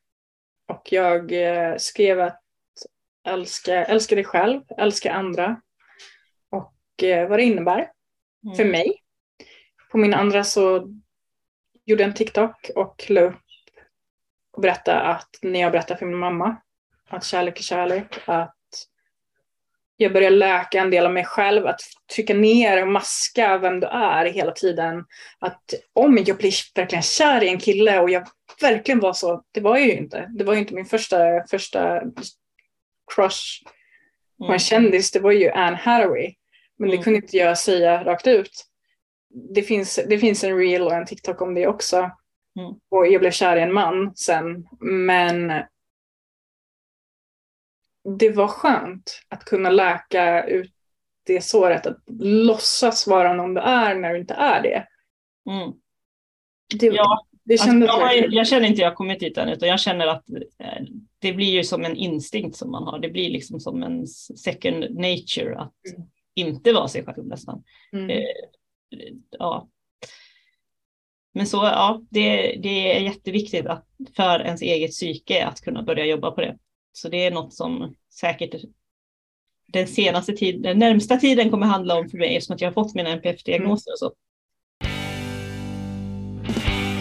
Och 0.67 0.87
jag 0.91 1.31
eh, 1.31 1.77
skrev 1.77 2.21
att 2.21 2.41
älska, 3.27 3.85
älska 3.85 4.15
dig 4.15 4.23
själv, 4.23 4.61
älska 4.77 5.13
andra 5.13 5.61
och 6.49 7.03
eh, 7.03 7.29
vad 7.29 7.39
det 7.39 7.43
innebär 7.43 7.91
mm. 8.43 8.55
för 8.55 8.65
mig. 8.65 9.01
På 9.91 9.97
min 9.97 10.13
andra 10.13 10.43
så 10.43 10.87
gjorde 11.85 12.03
en 12.03 12.13
TikTok 12.13 12.71
och 12.75 13.05
la 13.09 13.21
upp 13.21 13.35
och 14.53 14.61
berättade 14.61 14.99
att 15.01 15.29
när 15.41 15.59
jag 15.59 15.71
berättar 15.71 15.95
för 15.95 16.05
min 16.05 16.17
mamma 16.17 16.57
att 17.09 17.23
kärlek 17.23 17.59
är 17.59 17.63
kärlek, 17.63 18.19
att 18.25 18.55
jag 19.97 20.13
börjar 20.13 20.31
läka 20.31 20.79
en 20.79 20.89
del 20.89 21.05
av 21.05 21.13
mig 21.13 21.25
själv, 21.25 21.67
att 21.67 21.81
trycka 22.15 22.33
ner 22.33 22.81
och 22.81 22.87
maska 22.87 23.57
vem 23.57 23.79
du 23.79 23.87
är 23.87 24.25
hela 24.25 24.51
tiden. 24.51 25.05
Att 25.39 25.73
om 25.93 26.23
jag 26.25 26.37
blir 26.37 26.53
verkligen 26.75 27.01
kär 27.01 27.43
i 27.43 27.49
en 27.49 27.59
kille 27.59 27.99
och 27.99 28.09
jag 28.09 28.27
verkligen 28.61 28.99
var 28.99 29.13
så, 29.13 29.43
det 29.51 29.61
var 29.61 29.77
jag 29.77 29.87
ju 29.87 29.93
inte. 29.93 30.29
Det 30.37 30.43
var 30.43 30.53
ju 30.53 30.59
inte 30.59 30.73
min 30.73 30.85
första, 30.85 31.17
första 31.49 32.01
crush 33.15 33.63
på 34.37 34.45
en 34.45 34.49
mm. 34.49 34.59
kändis, 34.59 35.11
det 35.11 35.19
var 35.19 35.31
ju 35.31 35.49
Anne 35.49 35.77
Hathaway. 35.77 36.35
Men 36.77 36.89
det 36.89 36.95
mm. 36.95 37.03
kunde 37.03 37.19
inte 37.19 37.37
jag 37.37 37.57
säga 37.57 38.03
rakt 38.03 38.27
ut. 38.27 38.65
Det 39.33 39.61
finns, 39.61 39.99
det 40.09 40.17
finns 40.17 40.43
en 40.43 40.57
reel 40.57 40.81
och 40.81 40.93
en 40.93 41.05
TikTok 41.05 41.41
om 41.41 41.53
det 41.53 41.67
också. 41.67 41.97
Mm. 42.59 42.73
Och 42.89 43.07
jag 43.07 43.21
blev 43.21 43.31
kär 43.31 43.57
i 43.57 43.61
en 43.61 43.73
man 43.73 44.15
sen. 44.15 44.67
Men 44.79 45.51
det 48.19 48.29
var 48.29 48.47
skönt 48.47 49.21
att 49.29 49.45
kunna 49.45 49.69
läka 49.69 50.43
ut 50.43 50.73
det 51.23 51.41
såret, 51.41 51.85
att 51.85 51.97
låtsas 52.19 53.07
vara 53.07 53.33
någon 53.33 53.53
du 53.53 53.61
är 53.61 53.95
när 53.95 54.13
du 54.13 54.19
inte 54.19 54.33
är 54.33 54.61
det. 54.61 54.87
Mm. 55.49 55.73
det 56.79 56.85
ja, 56.85 57.25
det 57.43 57.53
alltså, 57.53 57.67
kändes 57.67 57.89
alltså, 57.89 58.15
jag, 58.15 58.33
jag, 58.33 58.47
känner 58.47 58.67
inte 58.67 58.81
jag 58.81 58.89
har 58.89 58.95
kommit 58.95 59.19
dit 59.19 59.37
än, 59.37 59.49
utan 59.49 59.69
jag 59.69 59.79
känner 59.79 60.07
att 60.07 60.29
eh, 60.59 60.83
det 61.19 61.33
blir 61.33 61.51
ju 61.51 61.63
som 61.63 61.85
en 61.85 61.95
instinkt 61.95 62.57
som 62.57 62.71
man 62.71 62.83
har. 62.83 62.99
Det 62.99 63.09
blir 63.09 63.29
liksom 63.29 63.59
som 63.59 63.83
en 63.83 64.07
second 64.07 64.95
nature 64.95 65.59
att 65.59 65.73
mm. 65.95 66.07
inte 66.35 66.73
vara 66.73 66.87
sig 66.87 67.05
själv 67.05 67.25
nästan. 67.25 67.63
Mm. 67.93 68.25
Ja. 69.29 69.69
Men 71.33 71.47
så, 71.47 71.57
ja, 71.57 72.01
det, 72.09 72.55
det 72.63 72.97
är 72.97 72.99
jätteviktigt 72.99 73.65
att, 73.65 73.85
för 74.15 74.39
ens 74.39 74.61
eget 74.61 74.91
psyke 74.91 75.45
att 75.45 75.61
kunna 75.61 75.83
börja 75.83 76.05
jobba 76.05 76.31
på 76.31 76.41
det. 76.41 76.57
Så 76.93 77.09
det 77.09 77.25
är 77.25 77.31
något 77.31 77.53
som 77.53 77.95
säkert 78.09 78.55
den 79.67 79.87
senaste 79.87 80.33
tiden, 80.33 80.61
den 80.61 80.79
närmsta 80.79 81.17
tiden 81.17 81.49
kommer 81.49 81.65
handla 81.65 81.99
om 81.99 82.09
för 82.09 82.17
mig 82.17 82.35
eftersom 82.35 82.53
att 82.53 82.61
jag 82.61 82.67
har 82.67 82.83
fått 82.83 82.95
mina 82.95 83.09
NPF-diagnoser 83.09 83.91
och 83.91 83.99
så. 83.99 84.13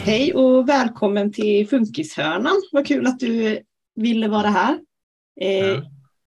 Hej 0.05 0.35
och 0.35 0.69
välkommen 0.69 1.33
till 1.33 1.69
Funkishörnan. 1.69 2.63
Vad 2.73 2.87
kul 2.87 3.07
att 3.07 3.19
du 3.19 3.61
ville 3.95 4.29
vara 4.29 4.49
här. 4.49 4.81
Eh, 5.41 5.83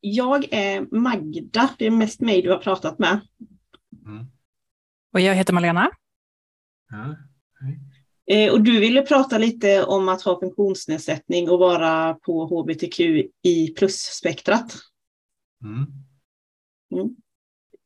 jag 0.00 0.52
är 0.52 0.96
Magda, 0.96 1.70
det 1.78 1.86
är 1.86 1.90
mest 1.90 2.20
mig 2.20 2.42
du 2.42 2.50
har 2.50 2.58
pratat 2.58 2.98
med. 2.98 3.20
Och 5.16 5.20
jag 5.20 5.34
heter 5.34 5.52
Malena. 5.52 5.90
Ja. 6.90 7.16
Eh, 8.34 8.52
och 8.52 8.62
du 8.62 8.80
ville 8.80 9.02
prata 9.02 9.38
lite 9.38 9.84
om 9.84 10.08
att 10.08 10.22
ha 10.22 10.40
funktionsnedsättning 10.40 11.50
och 11.50 11.58
vara 11.58 12.14
på 12.14 12.46
hbtqi 12.46 13.74
plus-spektrat. 13.76 14.76
Mm. 15.62 15.86
Mm. 16.92 17.16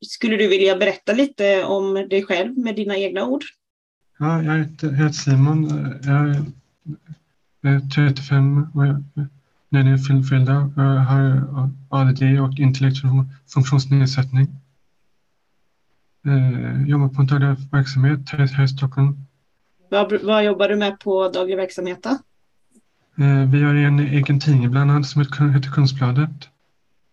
skulle 0.05 0.37
du 0.37 0.47
vilja 0.47 0.77
berätta 0.77 1.13
lite 1.13 1.63
om 1.63 1.93
dig 1.93 2.23
själv 2.23 2.57
med 2.57 2.75
dina 2.75 2.97
egna 2.97 3.25
ord? 3.25 3.43
Ja, 4.19 4.43
jag 4.43 4.57
heter, 4.57 4.91
jag 4.91 5.15
Simon. 5.15 5.69
Jag 6.03 6.29
är, 6.29 6.45
jag 7.61 7.73
är 7.73 7.79
35 7.79 8.67
och 8.73 8.85
jag 8.85 9.87
är 9.87 9.97
fyllfylld. 9.97 10.49
Jag 10.49 10.83
har 10.83 11.47
ADD 11.89 12.21
och 12.21 12.59
intellektuell 12.59 13.25
funktionsnedsättning. 13.47 14.60
Jag 16.21 16.89
jobbar 16.89 17.07
på 17.07 17.21
en 17.21 17.27
daglig 17.27 17.55
verksamhet 17.71 18.29
här 18.29 18.63
i 18.63 18.67
Stockholm. 18.67 19.25
Vad, 19.89 20.21
vad 20.23 20.45
jobbar 20.45 20.69
du 20.69 20.75
med 20.75 20.99
på 20.99 21.29
daglig 21.29 21.57
verksamhet? 21.57 22.03
Då? 22.03 22.17
Vi 23.51 23.63
har 23.63 23.75
en 23.75 23.99
egen 23.99 24.39
tidning 24.39 24.71
bland 24.71 24.91
annat 24.91 25.07
som 25.07 25.21
heter 25.21 25.71
Kunskbladet. 25.71 26.49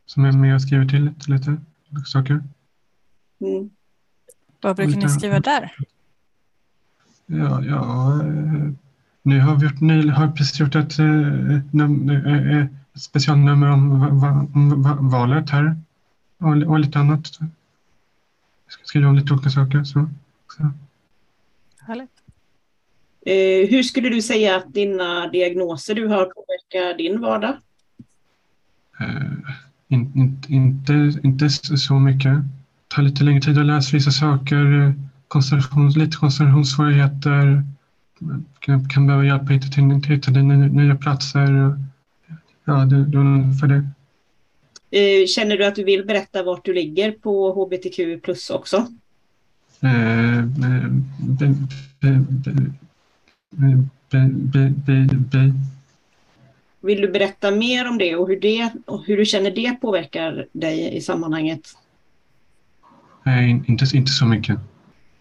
Som 0.06 0.24
är 0.24 0.32
med 0.32 0.54
och 0.54 0.62
skriver 0.62 0.84
till 0.84 1.04
lite, 1.04 1.30
lite 1.30 1.56
saker. 2.06 2.42
Mm. 3.40 3.70
Vad 4.60 4.76
brukar 4.76 5.00
ni 5.00 5.08
skriva 5.08 5.40
där? 5.40 5.76
Ja, 7.26 7.64
ja 7.64 8.20
nu 9.22 9.40
har 9.40 9.56
vi 9.56 9.66
gjort, 9.66 10.16
har 10.16 10.32
precis 10.32 10.60
gjort 10.60 10.74
ett, 10.74 10.98
num, 11.72 12.10
ett 12.94 13.00
specialnummer 13.00 13.70
om, 13.70 14.02
om, 14.02 14.86
om 14.98 15.10
valet 15.10 15.50
här 15.50 15.76
och, 16.38 16.62
och 16.62 16.78
lite 16.78 16.98
annat. 16.98 17.38
Jag 18.68 18.72
ska 18.72 18.84
skriva 18.84 19.08
om 19.08 19.16
lite 19.16 19.32
olika 19.32 19.50
saker. 19.50 19.84
Så, 19.84 20.08
så. 20.56 20.70
Härligt. 21.80 22.10
Eh, 23.26 23.70
hur 23.70 23.82
skulle 23.82 24.08
du 24.08 24.22
säga 24.22 24.56
att 24.56 24.74
dina 24.74 25.28
diagnoser 25.28 25.94
du 25.94 26.06
har 26.06 26.24
påverkar 26.24 26.98
din 26.98 27.20
vardag? 27.20 27.56
Eh, 29.00 29.54
in, 29.88 30.12
in, 30.14 30.42
inte, 30.48 31.20
inte 31.22 31.50
så 31.50 31.94
mycket. 31.94 32.32
Det 32.32 32.94
tar 32.94 33.02
lite 33.02 33.24
längre 33.24 33.40
tid 33.40 33.58
att 33.58 33.66
läsa 33.66 33.96
vissa 33.96 34.10
saker. 34.10 34.94
Koncentration, 35.28 35.90
lite 35.90 36.16
koncentrationssvårigheter. 36.16 37.62
Kan, 38.58 38.88
kan 38.88 39.06
behöva 39.06 39.24
hjälp 39.24 39.42
att 39.42 39.50
hitta 39.50 39.68
till, 39.68 40.14
hitta 40.14 40.30
nya 40.30 40.96
platser. 40.96 41.78
Ja, 42.64 42.74
det, 42.74 43.04
det, 43.04 43.58
för 43.60 43.66
det. 43.66 43.88
Eh, 44.90 45.26
känner 45.26 45.56
du 45.56 45.64
att 45.64 45.74
du 45.74 45.84
vill 45.84 46.04
berätta 46.04 46.42
vart 46.42 46.64
du 46.64 46.74
ligger 46.74 47.12
på 47.12 47.52
hbtq 47.52 48.22
plus 48.22 48.50
också? 48.50 48.76
Eh, 49.82 50.44
vill 56.80 57.00
du 57.00 57.08
berätta 57.08 57.50
mer 57.50 57.88
om 57.88 57.98
det 57.98 58.16
och 58.16 58.28
hur, 58.28 58.40
det 58.40 58.70
och 58.86 59.04
hur 59.06 59.16
du 59.16 59.24
känner 59.24 59.50
det 59.50 59.80
påverkar 59.80 60.46
dig 60.52 60.96
i 60.96 61.00
sammanhanget? 61.00 61.60
Nej, 63.22 63.50
inte, 63.66 63.84
inte 63.94 64.12
så 64.12 64.26
mycket. 64.26 64.58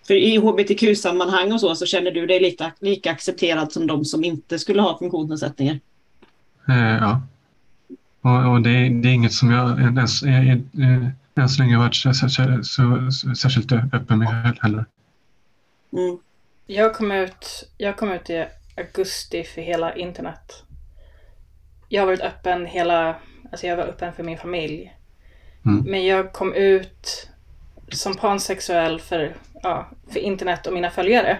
För 0.07 0.13
i 0.13 0.37
hbtq-sammanhang 0.37 1.51
och 1.51 1.59
så, 1.59 1.75
så 1.75 1.85
känner 1.85 2.11
du 2.11 2.25
dig 2.25 2.39
lika, 2.39 2.71
lika 2.79 3.11
accepterad 3.11 3.71
som 3.71 3.87
de 3.87 4.05
som 4.05 4.23
inte 4.23 4.59
skulle 4.59 4.81
ha 4.81 4.97
funktionsnedsättningar? 4.97 5.79
Eh, 6.69 6.97
ja. 6.99 7.21
Och, 8.21 8.51
och 8.51 8.61
det, 8.61 8.89
det, 8.89 9.09
är 9.09 9.13
inget 9.13 9.33
som 9.33 9.51
jag 9.51 9.79
ens, 9.79 10.23
än 11.35 11.49
så 11.49 11.61
länge 11.61 11.77
varit 11.77 11.95
så, 11.95 12.13
så, 12.13 12.29
så, 12.29 12.63
så, 12.63 13.35
särskilt 13.35 13.71
öppen 13.71 14.19
med 14.19 14.57
heller. 14.61 14.85
Mm. 15.93 16.17
Jag 16.65 16.95
kom, 16.95 17.11
ut, 17.11 17.69
jag 17.77 17.97
kom 17.97 18.11
ut 18.11 18.29
i 18.29 18.45
augusti 18.77 19.43
för 19.43 19.61
hela 19.61 19.95
internet. 19.95 20.63
Jag 21.89 22.01
har 22.01 22.05
varit 22.05 22.21
öppen 22.21 22.65
hela, 22.65 23.15
alltså 23.51 23.67
jag 23.67 23.77
var 23.77 23.83
öppen 23.83 24.13
för 24.13 24.23
min 24.23 24.37
familj. 24.37 24.97
Mm. 25.65 25.83
Men 25.87 26.05
jag 26.05 26.33
kom 26.33 26.53
ut 26.53 27.29
som 27.91 28.15
pansexuell 28.15 28.99
för, 29.01 29.35
ja, 29.63 29.89
för 30.07 30.19
internet 30.19 30.67
och 30.67 30.73
mina 30.73 30.89
följare. 30.89 31.37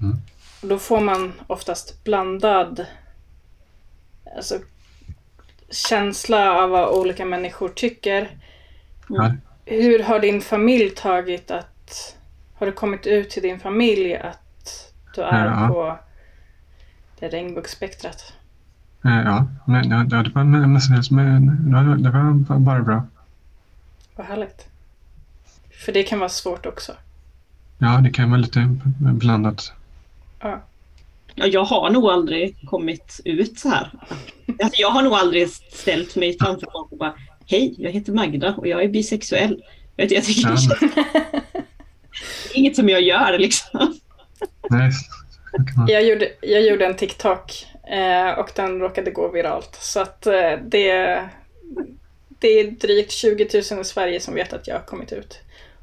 Mm. 0.00 0.16
Då 0.62 0.78
får 0.78 1.00
man 1.00 1.32
oftast 1.46 2.04
blandad 2.04 2.86
alltså, 4.36 4.58
känsla 5.70 6.62
av 6.62 6.70
vad 6.70 6.88
olika 6.88 7.24
människor 7.24 7.68
tycker. 7.68 8.28
Ja. 9.08 9.34
Hur 9.64 10.02
har 10.02 10.20
din 10.20 10.40
familj 10.40 10.90
tagit 10.90 11.50
att... 11.50 12.14
Har 12.54 12.66
det 12.66 12.72
kommit 12.72 13.06
ut 13.06 13.30
till 13.30 13.42
din 13.42 13.60
familj 13.60 14.16
att 14.16 14.92
du 15.14 15.22
är 15.22 15.46
Ja. 15.46 15.68
på 15.68 15.98
det 17.20 17.28
regnbågsspektrat? 17.28 18.32
Eh, 19.04 19.10
ja, 19.10 19.46
ja, 19.66 20.04
det 20.04 20.30
var 20.34 20.44
men 21.10 22.02
det 22.02 22.10
var 22.48 22.58
bara 22.58 22.82
bra. 22.82 23.06
Vad 24.16 24.26
härligt. 24.26 24.66
För 25.84 25.92
det 25.92 26.02
kan 26.02 26.18
vara 26.18 26.28
svårt 26.28 26.66
också. 26.66 26.92
Ja, 27.78 28.00
det 28.02 28.10
kan 28.10 28.30
vara 28.30 28.40
lite 28.40 28.76
blandat. 28.98 29.72
Ja. 30.40 30.60
Ja, 31.38 31.46
jag 31.46 31.64
har 31.64 31.90
nog 31.90 32.10
aldrig 32.10 32.56
kommit 32.68 33.20
ut 33.24 33.58
så 33.58 33.68
här. 33.68 33.90
Alltså, 34.62 34.80
jag 34.80 34.90
har 34.90 35.02
nog 35.02 35.12
aldrig 35.12 35.48
ställt 35.50 36.16
mig 36.16 36.36
framför 36.40 36.68
folk 36.72 36.92
och 36.92 36.98
bara 36.98 37.14
Hej, 37.46 37.74
jag 37.78 37.90
heter 37.90 38.12
Magda 38.12 38.54
och 38.54 38.66
jag 38.66 38.82
är 38.82 38.88
bisexuell. 38.88 39.62
Jag, 39.96 40.04
vet, 40.04 40.12
jag 40.12 40.24
tycker 40.24 40.48
Ja, 40.48 40.50
det, 40.50 40.60
känns, 40.60 40.94
det 42.52 42.54
är 42.54 42.58
inget 42.58 42.76
som 42.76 42.88
jag 42.88 43.02
gör 43.02 43.38
liksom. 43.38 43.98
Nej. 44.70 44.90
Jag 45.88 46.04
gjorde, 46.04 46.28
jag 46.40 46.62
gjorde 46.62 46.86
en 46.86 46.96
TikTok 46.96 47.66
eh, 47.90 48.38
och 48.38 48.50
den 48.54 48.80
råkade 48.80 49.10
gå 49.10 49.28
viralt. 49.28 49.78
Så 49.80 50.00
att 50.00 50.26
eh, 50.26 50.52
det, 50.66 51.22
det 52.40 52.48
är 52.48 52.70
drygt 52.70 53.12
20 53.12 53.48
000 53.72 53.80
i 53.80 53.84
Sverige 53.84 54.20
som 54.20 54.34
vet 54.34 54.52
att 54.52 54.66
jag 54.68 54.74
har 54.74 54.82
kommit 54.86 55.12
ut. 55.12 55.38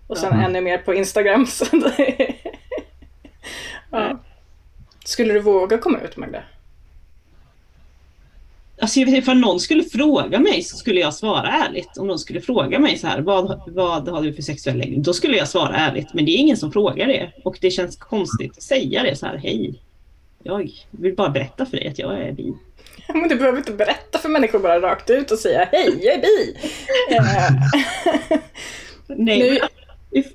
Och 0.08 0.18
sen 0.18 0.34
Mm. 0.34 0.46
ännu 0.46 0.62
mer 0.62 0.78
på 0.78 0.94
Instagram. 0.94 1.46
Så 1.50 1.65
det, 1.65 2.34
ja. 3.91 4.20
Skulle 5.06 5.34
du 5.34 5.39
våga 5.39 5.78
komma 5.78 6.00
ut 6.02 6.18
Magda? 6.18 6.44
Alltså, 8.82 9.00
jag 9.00 9.06
vet, 9.06 9.15
ifall 9.15 9.38
någon 9.38 9.60
skulle 9.60 9.84
fråga 9.84 10.39
mig 10.39 10.63
så 10.63 10.78
skulle 10.78 11.00
jag 11.00 11.13
svara 11.13 11.48
ärligt. 11.48 11.98
Om 11.98 12.08
någon 12.08 12.20
skulle 12.20 12.41
fråga 12.41 12.80
mig 12.80 12.98
så 12.98 13.08
här, 13.08 13.22
vad, 13.22 13.62
vad 13.68 14.08
har 14.08 14.22
du 14.24 14.34
för 14.34 14.41
sexuell 14.41 14.78
läggning? 14.78 15.04
Då 15.04 15.13
skulle 15.13 15.38
jag 15.38 15.48
svara 15.48 15.76
ärligt. 15.76 16.13
Men 16.13 16.26
det 16.26 16.32
är 16.32 16.38
ingen 16.38 16.58
som 16.58 16.72
frågar 16.72 17.08
det. 17.08 17.32
Och 17.44 17.58
det 17.62 17.72
känns 17.72 17.96
konstigt 17.96 18.52
att 18.58 18.63
säga 18.63 19.04
det 19.04 19.15
så 19.15 19.26
här, 19.26 19.38
hej. 19.38 19.82
Jag 20.44 20.72
vill 20.91 21.15
bara 21.15 21.30
berätta 21.30 21.65
för 21.65 21.78
dig 21.78 21.88
att 21.88 22.00
jag 22.00 22.22
är 22.22 22.32
bi. 22.32 22.54
Men 23.08 23.30
du 23.30 23.36
behöver 23.36 23.58
inte 23.58 23.72
berätta 23.72 24.20
för 24.20 24.30
människor 24.30 24.60
bara 24.60 24.82
rakt 24.82 25.10
ut 25.10 25.32
och 25.32 25.39
säga 25.39 25.70
hej, 25.72 26.00
jag 26.02 26.13
är 26.13 26.22
bi. 26.22 26.58
Eh, 27.15 28.39
Nej, 29.08 29.39
Nu- 29.39 29.60
alltså, 30.15 30.32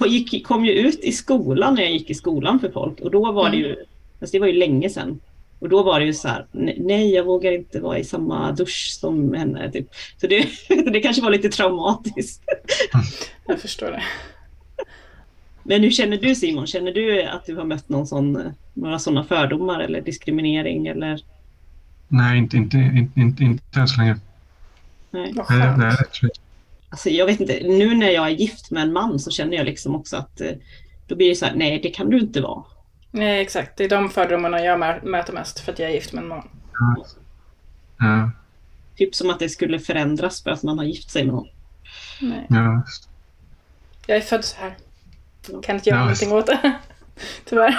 jag 0.00 0.08
gick, 0.08 0.32
gick, 0.32 0.46
kom 0.46 0.64
ju 0.64 0.72
ut 0.72 1.00
i 1.04 1.12
skolan 1.12 1.74
när 1.74 1.82
jag 1.82 1.92
gick 1.92 2.10
i 2.10 2.14
skolan 2.14 2.60
för 2.60 2.70
folk 2.70 3.00
och 3.00 3.10
då 3.10 3.32
var 3.32 3.50
det 3.50 3.56
ju, 3.56 3.76
alltså 4.20 4.32
det 4.32 4.38
var 4.38 4.46
ju 4.46 4.52
länge 4.52 4.90
sedan. 4.90 5.20
Och 5.58 5.68
då 5.68 5.82
var 5.82 6.00
det 6.00 6.06
ju 6.06 6.14
så 6.14 6.28
här, 6.28 6.46
"Ne- 6.52 6.76
nej 6.78 7.10
jag 7.14 7.24
vågar 7.24 7.52
inte 7.52 7.80
vara 7.80 7.98
i 7.98 8.04
samma 8.04 8.52
dusch 8.52 8.96
som 9.00 9.34
henne. 9.34 9.72
Typ. 9.72 9.88
Så 10.20 10.26
det, 10.26 10.46
det 10.92 11.00
kanske 11.00 11.22
var 11.22 11.30
lite 11.30 11.48
traumatiskt. 11.48 12.42
jag 13.46 13.60
förstår 13.60 13.86
det. 13.90 14.02
Men 15.62 15.82
hur 15.82 15.90
känner 15.90 16.16
du 16.16 16.34
Simon? 16.34 16.66
Känner 16.66 16.92
du 16.92 17.22
att 17.22 17.46
du 17.46 17.56
har 17.56 17.64
mött 17.64 17.88
någon 17.88 18.06
sån, 18.06 18.52
några 18.74 18.98
sådana 18.98 19.24
fördomar 19.24 19.80
eller 19.80 20.00
diskriminering? 20.00 20.86
Eller? 20.86 21.20
Nej, 22.08 22.38
inte, 22.38 22.56
inte, 22.56 22.76
inte, 22.76 23.20
inte, 23.20 23.42
inte 23.44 23.80
än 23.80 23.88
så 23.88 24.00
länge. 24.00 24.16
Nej. 25.10 25.32
Vad 25.34 25.46
Nej, 25.50 25.60
skönt. 25.60 25.78
nej, 25.78 25.94
jag 25.98 26.12
tror 26.12 26.30
inte. 26.30 26.40
Alltså, 26.92 27.10
jag 27.10 27.26
vet 27.26 27.40
inte, 27.40 27.60
nu 27.64 27.94
när 27.94 28.10
jag 28.10 28.26
är 28.26 28.30
gift 28.30 28.70
med 28.70 28.82
en 28.82 28.92
man 28.92 29.18
så 29.18 29.30
känner 29.30 29.56
jag 29.56 29.66
liksom 29.66 29.94
också 29.94 30.16
att 30.16 30.40
eh, 30.40 30.50
då 31.06 31.16
blir 31.16 31.28
det 31.28 31.34
så 31.34 31.46
här, 31.46 31.54
nej 31.54 31.80
det 31.82 31.90
kan 31.90 32.10
du 32.10 32.18
inte 32.18 32.40
vara. 32.40 32.64
Nej, 33.10 33.40
exakt. 33.40 33.76
Det 33.76 33.84
är 33.84 33.88
de 33.88 34.10
fördomarna 34.10 34.60
jag 34.60 34.78
mö- 34.80 35.04
möter 35.04 35.32
mest 35.32 35.60
för 35.60 35.72
att 35.72 35.78
jag 35.78 35.90
är 35.90 35.94
gift 35.94 36.12
med 36.12 36.22
en 36.22 36.28
man. 36.28 36.48
Ja, 37.98 38.30
Typ 38.96 39.14
som 39.14 39.30
att 39.30 39.38
det 39.38 39.48
skulle 39.48 39.78
förändras 39.78 40.42
för 40.42 40.50
att 40.50 40.62
man 40.62 40.78
har 40.78 40.84
gift 40.84 41.10
sig 41.10 41.24
med 41.24 41.34
någon. 41.34 41.46
Nej. 42.20 42.46
ja, 42.48 42.82
Jag 44.06 44.16
är 44.16 44.20
född 44.20 44.44
så 44.44 44.56
här. 44.60 44.76
Kan 45.62 45.74
inte 45.76 45.88
göra 45.90 45.98
Ja. 45.98 46.04
någonting 46.04 46.32
åt 46.32 46.46
det. 46.46 46.72
Tyvärr. 47.48 47.78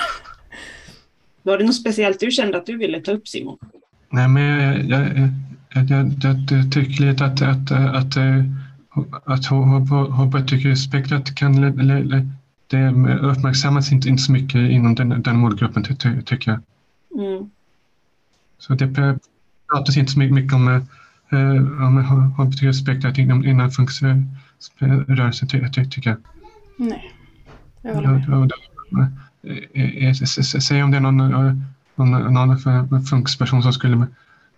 Var 1.42 1.58
det 1.58 1.64
något 1.64 1.76
speciellt 1.76 2.20
du 2.20 2.32
kände 2.32 2.58
att 2.58 2.66
du 2.66 2.78
ville 2.78 3.02
ta 3.02 3.12
upp 3.12 3.28
Simon? 3.28 3.58
Nej, 4.10 4.28
men 4.28 4.44
jag, 4.44 5.00
jag, 5.00 5.08
jag, 5.18 5.90
jag, 5.92 6.12
jag, 6.24 6.36
jag 6.52 6.72
tycker 6.74 7.04
lite 7.06 7.26
att, 7.26 7.42
att, 7.42 7.72
att, 7.72 8.16
eh, 8.16 8.44
att 9.26 9.46
hbtq-spektrat 9.46 11.36
kan 11.36 11.62
det 12.68 12.90
uppmärksammas 13.22 13.92
inte, 13.92 14.10
inte 14.10 14.24
så 14.24 14.32
mycket 14.32 14.72
inom 14.72 14.96
den, 14.96 15.22
den 15.22 15.38
målgruppen, 15.38 15.84
ty, 15.84 15.96
ty, 15.96 16.22
tycker 16.22 16.52
jag. 16.52 16.60
Mm. 17.26 17.50
Så 18.58 18.74
det 18.74 18.86
pr- 18.86 19.20
pratas 19.72 19.98
inte 19.98 20.12
så 20.12 20.20
mycket, 20.20 20.54
om, 20.54 20.68
eh, 20.68 21.86
om 21.86 22.04
hbtq-spektrat 22.38 23.18
inom, 23.18 23.46
inom 23.46 23.72
funktionsrörelsen, 23.72 25.48
ty, 25.48 25.70
ty, 25.70 25.86
tycker 25.86 26.10
jag. 26.10 26.20
Nej. 26.78 27.14
Jag 27.82 27.96
håller 27.96 28.50
med. 28.90 29.12
Eh, 29.44 30.08
eh, 30.08 30.14
Säg 30.14 30.84
om 30.84 30.92
det 30.92 30.98
är 30.98 31.02
någon, 31.02 31.20
eh, 31.20 31.56
någon, 31.96 32.34
någon 32.34 33.06
funkisperson 33.06 33.64
som 33.64 33.74
skulle 33.74 34.08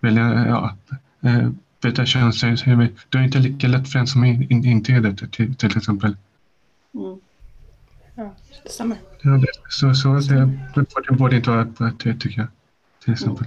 vilja 0.00 0.46
ja, 0.46 0.76
eh, 1.20 1.50
byta 1.80 2.06
kön 2.06 2.32
så 2.32 2.46
är 2.46 2.76
det, 3.08 3.18
är 3.18 3.22
inte 3.22 3.38
lika 3.38 3.68
lätt 3.68 3.92
för 3.92 3.98
en 3.98 4.06
som 4.06 4.24
in, 4.24 4.50
in, 4.50 4.64
inte 4.64 4.92
är 4.92 5.00
det 5.00 5.16
till, 5.32 5.54
till 5.54 5.76
exempel. 5.76 6.16
Mm. 6.94 7.18
Ja, 8.14 8.34
det 8.64 8.70
stämmer. 8.70 8.98
Ja, 9.22 9.30
det, 9.30 9.46
så, 9.68 9.94
så 9.94 10.08
det, 10.14 10.50
det 10.74 11.16
borde 11.16 11.36
inte 11.36 11.50
vara 11.50 11.64
det 11.64 12.14
tycker 12.14 12.40
jag. 12.40 12.48
Till 13.04 13.12
exempel. 13.12 13.46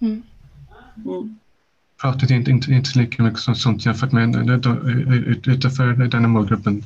Mm. 0.00 0.22
Mm. 1.06 1.38
Pratet 2.00 2.30
är 2.30 2.34
inte, 2.34 2.50
inte, 2.50 2.72
inte 2.72 2.90
så 2.90 2.98
lika 2.98 3.22
mycket 3.22 3.40
som 3.40 3.54
sånt 3.54 3.86
jämfört 3.86 4.12
med 4.12 4.36
utanför 5.46 5.86
den 5.86 6.20
här 6.20 6.28
målgruppen. 6.28 6.84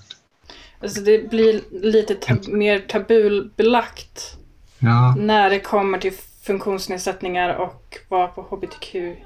Alltså 0.81 1.01
det 1.01 1.31
blir 1.31 1.61
lite 1.71 2.15
tab- 2.15 2.53
mer 2.53 2.79
tabubelagt 2.79 4.39
Ja, 4.79 5.15
när 5.19 5.51
det 5.51 5.61
kommer 5.61 5.99
till 5.99 6.13
funktionsnedsättningar 6.43 7.55
och 7.55 7.99
vara 8.09 8.29
på 8.29 8.43
hbtqi 8.43 9.17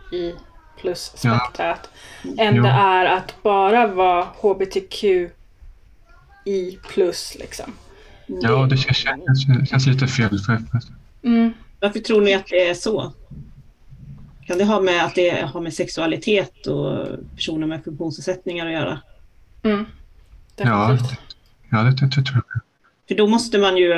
plus 0.81 1.13
spektrat. 1.15 1.91
Än 2.39 2.57
Jo. 2.57 2.63
det 2.63 2.69
är 2.69 3.05
att 3.05 3.43
bara 3.43 3.87
vara 3.87 4.25
hbtqi 4.25 5.31
plus 6.89 7.37
liksom. 7.41 7.73
ja 8.27 8.67
det 8.71 8.77
känns, 8.77 8.97
känns, 8.99 9.69
känns 9.71 9.87
lite 9.87 10.07
fel. 10.07 10.39
För, 10.39 10.59
Mm. 11.23 11.53
Varför 11.81 12.01
tror 12.01 12.21
ni 12.21 12.35
att 12.35 12.47
det 12.47 12.69
är 12.69 12.75
så? 12.75 13.13
Kan 14.47 14.59
det 14.59 14.65
ha 14.65 14.81
med 14.81 15.05
att 15.05 15.15
det 15.15 15.47
har 15.47 15.61
med 15.61 15.75
sexualitet 15.75 16.67
och 16.67 17.07
personer 17.35 17.67
med 17.67 17.85
funktionsnedsättningar 17.85 18.67
att 18.67 18.73
göra? 18.73 19.01
Mm. 19.63 19.87
ja, 20.57 20.99
ja 21.71 21.83
det, 21.83 21.91
det, 21.91 22.07
det 22.07 22.23
tror 22.23 22.43
jag. 22.55 22.63
För 23.09 23.15
då 23.15 23.27
måste 23.27 23.59
man 23.59 23.77
ju, 23.77 23.93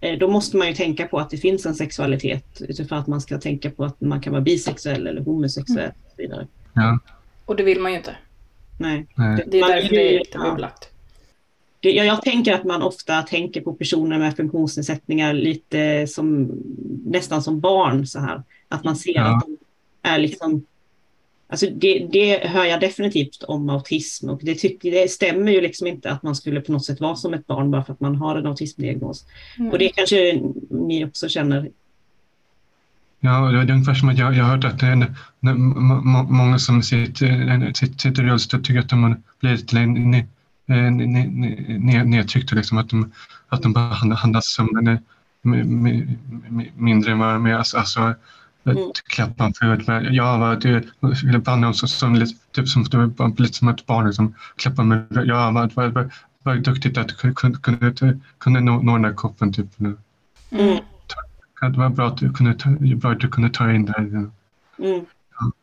eh, 0.00 0.18
då 0.18 0.28
måste 0.28 0.56
man 0.56 0.68
ju 0.68 0.74
tänka 0.74 1.06
på 1.06 1.18
att 1.18 1.30
det 1.30 1.36
finns 1.36 1.66
en 1.66 1.74
sexualitet 1.74 2.60
utifrån 2.60 2.98
att 2.98 3.06
man 3.06 3.20
ska 3.20 3.38
tänka 3.38 3.70
på 3.70 3.84
att 3.84 4.00
man 4.00 4.20
kan 4.20 4.32
vara 4.32 4.42
bisexuell 4.42 5.06
eller 5.06 5.20
homosexuell 5.20 5.90
så 5.90 6.05
vidare. 6.16 6.46
Ja, 6.72 6.98
Och 7.44 7.56
det 7.56 7.62
vill 7.62 7.80
man 7.80 7.92
ju 7.92 7.98
inte. 7.98 8.16
Nej. 8.78 9.06
nej. 9.14 9.44
Det 9.46 9.56
är 9.56 9.60
Man 9.60 9.70
därför 9.70 9.94
ju- 9.94 10.00
det 10.00 10.14
är 10.16 10.18
ja. 10.18 10.24
tabubelagt. 10.40 10.88
Det, 11.80 11.92
jag, 11.92 12.06
jag 12.06 12.22
tänker 12.22 12.54
att 12.54 12.64
man 12.64 12.82
ofta 12.82 13.22
tänker 13.22 13.60
på 13.60 13.72
personer 13.72 14.18
med 14.18 14.36
funktionsnedsättningar 14.36 15.32
lite 15.34 16.06
som 16.06 16.52
nästan 17.06 17.42
som 17.42 17.60
barn 17.60 18.06
så 18.06 18.18
här. 18.20 18.42
Att 18.68 18.84
man 18.84 18.96
ser 18.96 19.14
Ja. 19.14 19.36
att 19.36 19.44
de 19.46 19.56
är 20.08 20.18
liksom 20.18 20.66
Alltså 21.48 21.66
det, 21.70 22.06
det 22.12 22.38
hör 22.46 22.64
jag 22.64 22.80
definitivt 22.80 23.42
om 23.42 23.68
autism 23.70 24.30
och 24.30 24.40
det, 24.42 24.54
tycker, 24.54 24.90
det 24.90 25.10
stämmer 25.10 25.52
ju 25.52 25.60
liksom 25.60 25.86
inte 25.86 26.10
att 26.10 26.22
man 26.22 26.34
skulle 26.36 26.60
på 26.60 26.72
något 26.72 26.84
sätt 26.84 27.00
vara 27.00 27.16
som 27.16 27.34
ett 27.34 27.46
barn 27.46 27.70
bara 27.70 27.84
för 27.84 27.92
att 27.92 28.00
man 28.00 28.16
har 28.16 28.36
en 28.36 28.46
autismdiagnos. 28.46 29.24
Mm. 29.58 29.72
Och 29.72 29.78
det 29.78 29.88
kanske 29.88 30.40
ni 30.70 31.04
också 31.04 31.28
känner. 31.28 31.70
Ja, 33.26 33.40
det 33.50 33.58
är 33.58 33.70
ungefär 33.70 33.94
som 33.94 34.08
att 34.08 34.18
jag, 34.18 34.32
har 34.32 34.50
hört 34.50 34.64
att 34.64 34.78
det 34.78 35.10
många 36.28 36.58
som 36.58 36.82
sitter, 36.82 37.26
i 38.06 38.10
rullstol 38.22 38.62
tycker 38.62 38.80
att 38.80 38.88
de 38.88 39.16
blir 39.40 39.52
lite 39.52 39.76
ne- 39.76 39.96
ne- 40.06 40.26
ne- 40.66 41.30
ne- 41.30 41.78
ne- 41.78 42.04
nedtryckta, 42.04 42.56
liksom, 42.56 42.78
att 42.78 42.90
de, 42.90 43.12
att 43.48 43.62
de 43.62 43.72
behandlas 43.72 44.46
som 44.46 44.98
mindre 46.76 47.12
än 47.12 47.18
vad 47.18 47.34
de 47.34 47.46
är. 47.46 47.54
Alltså, 47.54 47.78
alltså 47.78 48.14
Mm. 48.64 48.90
klappa 49.08 49.46
på 49.46 49.52
huvudet 49.60 49.86
med, 49.86 50.14
ja, 50.14 50.38
vad 50.38 50.60
du 50.60 51.38
behandla 51.38 51.66
dem 51.66 51.74
som, 51.74 51.88
som, 51.88 52.26
typ 52.52 52.68
som, 52.68 52.84
var 52.84 53.40
lite 53.42 53.54
som 53.54 53.68
ett 53.68 53.86
barn, 53.86 54.06
liksom, 54.06 54.34
klappa 54.56 54.82
med, 54.82 55.06
ja, 55.10 55.50
vad, 55.50 55.72
vad, 55.74 55.92
vad, 55.92 56.10
vad 56.42 56.62
duktigt 56.62 56.98
att 56.98 57.08
du 57.08 57.34
kunde, 57.34 57.58
kunde, 57.58 58.18
kunde 58.38 58.60
nå, 58.60 58.82
nå 58.82 58.92
den 58.92 59.02
där 59.02 59.12
koppen, 59.12 59.52
typ. 59.52 59.66
Mm. 59.80 59.96
Det 61.60 61.68
var 61.78 61.88
bra 61.88 62.06
att 62.06 62.16
du 62.18 62.32
kunde 62.32 62.54
ta, 62.54 62.70
bra 62.96 63.10
att 63.12 63.20
du 63.20 63.28
kunde 63.28 63.50
ta 63.50 63.72
in 63.72 63.84
det. 63.86 63.92
här. 63.96 64.30
Mm. 64.78 65.04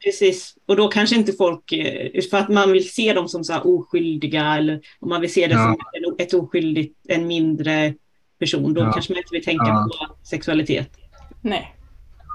Precis, 0.03 0.58
och 0.65 0.75
då 0.75 0.88
kanske 0.88 1.15
inte 1.15 1.34
folk, 1.34 1.71
eh, 1.71 2.21
för 2.32 2.38
att 2.38 2.49
man 2.49 2.71
vill 2.71 2.89
se 2.93 3.13
dem 3.13 3.27
som 3.27 3.43
så 3.43 3.53
här 3.53 3.67
oskyldiga 3.67 4.56
eller 4.58 4.82
om 4.99 5.10
man 5.10 5.21
vill 5.21 5.34
se 5.34 5.47
det 5.47 5.53
Ja. 5.53 5.75
som 6.03 6.15
ett 6.19 6.34
oskyldigt, 6.34 6.95
en 7.08 7.27
mindre 7.27 7.93
person, 8.39 8.73
då 8.73 8.82
Ja. 8.82 8.91
kanske 8.93 9.13
man 9.13 9.17
inte 9.17 9.29
vill 9.32 9.43
tänka 9.43 9.65
Ja. 9.67 9.88
på 9.99 10.15
sexualitet. 10.25 10.97
Nej, 11.41 11.75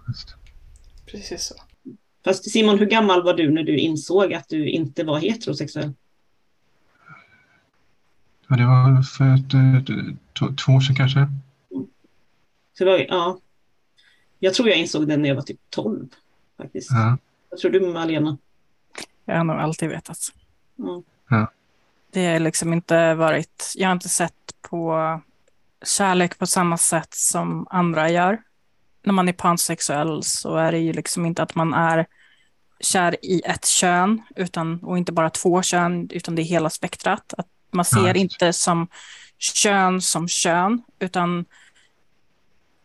Just. 0.08 0.34
precis 1.06 1.42
så. 1.44 1.54
Fast 2.24 2.50
Simon, 2.50 2.78
hur 2.78 2.86
gammal 2.86 3.22
var 3.22 3.34
du 3.34 3.50
när 3.50 3.62
du 3.62 3.78
insåg 3.78 4.34
att 4.34 4.48
du 4.48 4.68
inte 4.68 5.04
var 5.04 5.18
heterosexuell? 5.18 5.92
Ja, 8.48 8.56
det 8.56 8.66
var 8.66 9.02
för 9.02 9.34
ett, 9.34 9.54
eh, 9.54 10.04
två, 10.38 10.46
två 10.64 10.72
år 10.72 10.80
sedan 10.80 10.96
kanske. 10.96 11.26
Så 12.78 12.84
det 12.84 12.90
var, 12.90 13.06
ja. 13.08 13.38
Jag 14.38 14.54
tror 14.54 14.68
jag 14.68 14.78
insåg 14.78 15.08
det 15.08 15.16
när 15.16 15.28
jag 15.28 15.36
var 15.36 15.42
typ 15.42 15.60
12 15.70 16.08
faktiskt. 16.56 16.90
Ja. 16.90 17.18
Vad 17.50 17.60
tror 17.60 17.70
du 17.70 17.80
Malena? 17.80 18.38
Jag 19.24 19.36
har 19.36 19.44
nog 19.44 19.56
alltid 19.56 19.88
vetat. 19.88 20.18
Mm. 20.78 21.02
Ja. 21.30 21.52
Det 22.10 22.26
har 22.26 22.38
liksom 22.38 22.72
inte 22.72 23.14
varit, 23.14 23.72
jag 23.76 23.88
har 23.88 23.92
inte 23.92 24.08
sett 24.08 24.34
på 24.60 25.20
kärlek 25.84 26.38
på 26.38 26.46
samma 26.46 26.78
sätt 26.78 27.14
som 27.14 27.66
andra 27.70 28.10
gör. 28.10 28.42
När 29.02 29.12
man 29.12 29.28
är 29.28 29.32
pansexuell 29.32 30.22
så 30.22 30.56
är 30.56 30.72
det 30.72 30.78
ju 30.78 30.92
liksom 30.92 31.26
inte 31.26 31.42
att 31.42 31.54
man 31.54 31.74
är 31.74 32.06
kär 32.80 33.16
i 33.22 33.42
ett 33.44 33.66
kön 33.66 34.22
utan, 34.36 34.78
och 34.82 34.98
inte 34.98 35.12
bara 35.12 35.30
två 35.30 35.62
kön, 35.62 36.08
utan 36.10 36.34
det 36.34 36.42
är 36.42 36.44
hela 36.44 36.70
spektrat. 36.70 37.34
Att 37.38 37.46
man 37.70 37.84
ser 37.84 38.06
Ja. 38.06 38.14
inte 38.14 38.52
som 38.52 38.88
kön 39.38 40.00
som 40.00 40.28
kön, 40.28 40.82
utan 40.98 41.44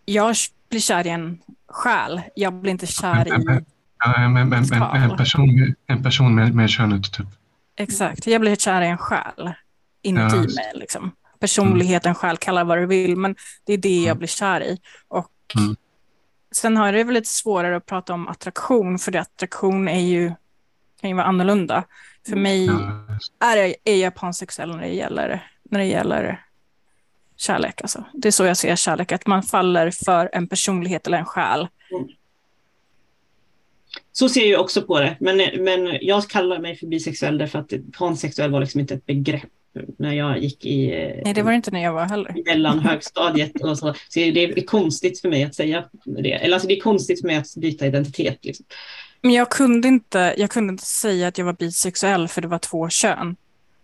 jag 0.06 0.36
blir 0.74 0.82
kär 0.82 1.08
i 1.08 1.10
en 1.10 1.40
själ. 1.68 2.22
Jag 2.36 2.54
blir 2.54 2.72
inte 2.72 2.88
kär 2.88 3.28
i 3.28 3.32
en, 3.32 3.48
en, 3.48 4.54
en, 4.54 4.64
en, 5.04 5.18
person, 5.18 5.76
en 5.88 6.04
person 6.04 6.36
med, 6.36 6.56
med 6.56 6.70
könet, 6.70 7.14
typ. 7.14 7.26
Exakt, 7.78 8.28
jag 8.28 8.42
blir 8.42 8.56
kär 8.56 8.82
i 8.82 8.88
en 8.88 8.98
själ 8.98 9.54
inuti 10.02 10.36
Ja. 10.36 10.42
mig. 10.42 10.72
Liksom. 10.76 11.12
Personligheten, 11.40 12.16
själ, 12.16 12.38
kalla 12.38 12.64
vad 12.64 12.78
du 12.78 12.86
vill, 12.86 13.16
men 13.18 13.36
det 13.66 13.74
är 13.74 13.78
det 13.78 13.96
jag 13.98 14.06
Mm. 14.06 14.18
blir 14.18 14.28
kär 14.28 14.62
i. 14.64 14.78
Och 15.08 15.30
Mm. 15.60 15.76
Sen 16.56 16.78
har 16.78 16.92
det 16.94 17.04
väl 17.04 17.14
lite 17.14 17.30
svårare 17.30 17.76
att 17.78 17.86
prata 17.86 18.14
om 18.14 18.28
attraktion, 18.28 19.00
för 19.00 19.12
det 19.12 19.22
attraktion 19.22 19.88
är 19.88 20.00
ju, 20.00 20.32
kan 21.02 21.10
ju 21.10 21.16
vara 21.16 21.26
annorlunda. 21.26 21.84
För 22.30 22.36
mig 22.36 22.66
Ja, 22.66 23.48
är, 23.48 23.58
jag- 23.58 23.76
är 23.84 23.96
jag 23.96 24.16
pansexuell 24.16 24.70
när 24.72 24.82
det 24.82 24.88
gäller, 24.94 25.48
när 25.72 25.80
det 25.80 25.86
gäller 25.86 26.42
kärlek. 27.44 27.82
Alltså. 27.82 28.04
Det 28.14 28.28
är 28.28 28.32
så 28.32 28.46
jag 28.46 28.58
ser 28.58 28.76
kärlek, 28.76 29.12
att 29.12 29.28
man 29.28 29.44
faller 29.44 29.92
för 30.06 30.30
en 30.34 30.48
personlighet 30.48 31.08
eller 31.08 31.18
en 31.18 31.26
själ. 31.26 31.68
Så 34.12 34.30
ser 34.30 34.46
jag 34.52 34.62
också 34.62 34.82
på 34.82 35.00
det. 35.00 35.18
Men, 35.20 35.38
men 35.64 35.98
jag 36.02 36.28
kallar 36.30 36.60
mig 36.60 36.76
för 36.76 36.88
bisexuell 36.88 37.38
därför 37.38 37.60
att 37.60 37.74
pansexuell 37.98 38.52
var 38.52 38.60
liksom 38.60 38.80
inte 38.80 38.94
ett 38.94 39.06
begrepp 39.06 39.50
när 39.98 40.14
jag 40.14 40.40
gick 40.40 40.66
i 40.66 40.86
eh, 40.92 41.22
Nej, 41.26 41.34
det 41.34 41.42
var 41.42 41.52
det 41.52 41.56
inte 41.56 41.72
när 41.72 41.84
jag 41.84 41.94
var 41.94 42.06
heller. 42.06 42.36
mellan 42.46 42.80
högstadiet 42.80 43.62
och 43.62 43.78
så. 43.78 43.94
Så 43.94 44.20
det 44.20 44.44
är 44.44 44.66
konstigt 44.66 45.22
för 45.22 45.30
mig 45.30 45.44
att 45.44 45.56
säga 45.56 45.84
det. 46.06 46.32
Eller 46.34 46.54
alltså 46.54 46.68
det 46.68 46.78
är 46.78 46.82
konstigt 46.82 47.22
för 47.22 47.28
mig 47.28 47.36
att 47.36 47.56
byta 47.56 47.86
identitet. 47.88 48.46
Liksom. 48.46 48.66
Men 49.22 49.32
jag 49.32 49.50
kunde, 49.52 49.88
inte, 49.88 50.34
jag 50.38 50.50
kunde 50.50 50.72
inte 50.72 50.86
säga 50.86 51.28
att 51.28 51.38
jag 51.38 51.46
var 51.46 51.54
bisexuell 51.54 52.28
för 52.28 52.42
det 52.42 52.48
var 52.48 52.60
två 52.60 52.90
kön. 52.90 53.36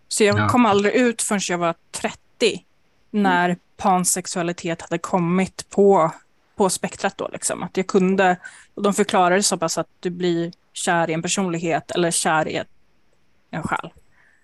Så 0.08 0.24
jag 0.24 0.38
Ja. 0.38 0.48
kom 0.48 0.66
aldrig 0.66 0.94
ut 0.94 1.22
förrän 1.22 1.40
jag 1.48 1.58
var 1.58 1.74
30 1.90 2.64
när 3.10 3.56
pansexualitet 3.76 4.82
hade 4.82 4.98
kommit 4.98 5.70
på, 5.70 6.12
på 6.56 6.70
spektrat. 6.70 7.18
Då, 7.18 7.28
liksom. 7.32 7.62
Att 7.62 7.76
jag 7.76 7.86
kunde, 7.86 8.36
och 8.74 8.82
de 8.82 8.94
förklarade 8.94 9.42
så 9.42 9.56
pass 9.58 9.78
att 9.78 9.88
du 10.00 10.10
blir 10.10 10.52
kär 10.72 11.10
i 11.10 11.12
en 11.14 11.22
personlighet 11.22 11.90
eller 11.90 12.10
kär 12.10 12.48
i 12.48 12.56
ett, 12.56 12.68
en 13.50 13.62
själ. 13.62 13.90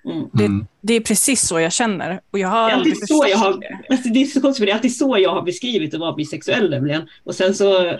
Mm. 0.04 0.28
Det, 0.32 0.44
Mm. 0.44 0.66
det 0.80 0.94
är 0.94 1.00
precis 1.00 1.40
så 1.46 1.60
jag 1.60 1.72
känner. 1.72 2.20
Och 2.30 2.38
jag 2.38 2.48
har 2.48 2.66
Det 2.68 2.72
är 2.72 2.76
alltid 2.76 3.08
så 3.08 3.24
jag 3.28 3.38
har, 3.38 3.52
det. 3.60 3.80
alltså 3.90 4.08
det 4.08 4.22
är 4.22 4.26
så 4.26 4.40
konstigt, 4.40 4.58
för 4.60 4.66
det 4.66 4.72
är 4.72 4.76
alltid 4.76 4.96
så 4.96 5.18
jag 5.18 5.30
har 5.34 5.42
beskrivit 5.42 5.94
att 5.94 6.00
vara 6.00 6.12
bisexuell 6.12 6.70
nämligen. 6.70 7.08
Och 7.24 7.34
sen 7.34 7.54
så, 7.54 7.96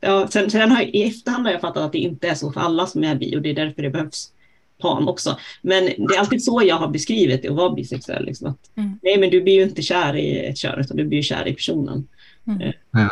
ja, 0.00 0.28
sen, 0.28 0.50
sen 0.50 0.70
har, 0.72 0.82
i 0.96 1.02
efterhand 1.08 1.46
har 1.46 1.52
jag 1.52 1.60
fattat 1.60 1.82
att 1.82 1.92
det 1.92 1.98
inte 1.98 2.28
är 2.28 2.34
så 2.34 2.52
för 2.52 2.60
alla 2.60 2.86
som 2.86 3.04
är 3.04 3.14
bi 3.14 3.36
och 3.36 3.42
det 3.42 3.50
är 3.50 3.54
därför 3.54 3.82
det 3.82 3.90
behövs 3.90 4.32
pan 4.80 5.08
också. 5.08 5.38
Men 5.62 5.84
det 5.84 6.14
är 6.14 6.18
alltid 6.18 6.44
så 6.44 6.62
jag 6.64 6.76
har 6.76 6.88
beskrivit 6.88 7.42
det 7.42 7.48
att 7.48 7.54
vara 7.56 7.70
bisexuell. 7.70 8.24
Liksom 8.24 8.46
att, 8.48 8.70
Mm. 8.76 8.98
Nej, 9.02 9.18
men 9.18 9.30
du 9.30 9.42
blir 9.42 9.54
ju 9.54 9.62
inte 9.62 9.82
kär 9.82 10.16
i 10.16 10.46
ett 10.46 10.58
kön 10.58 10.80
utan 10.80 10.96
du 10.96 11.04
blir 11.04 11.16
ju 11.18 11.22
kär 11.22 11.48
i 11.48 11.54
personen. 11.54 12.08
Mm. 12.46 12.60
Eh, 12.60 12.72
Ja. 12.90 13.08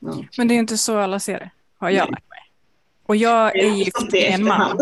Ja. 0.00 0.24
Men 0.38 0.48
det 0.48 0.54
är 0.54 0.58
inte 0.58 0.78
så 0.78 0.98
alla 0.98 1.20
ser 1.20 1.38
det, 1.38 1.50
har 1.78 1.90
jag 1.90 2.04
Nej. 2.04 2.10
lärt 2.10 2.28
mig. 2.30 2.38
Och 3.06 3.16
jag 3.16 3.56
är 3.58 3.64
Jag 3.64 3.76
gift 3.76 4.12
med 4.12 4.34
en 4.34 4.44
man. 4.44 4.76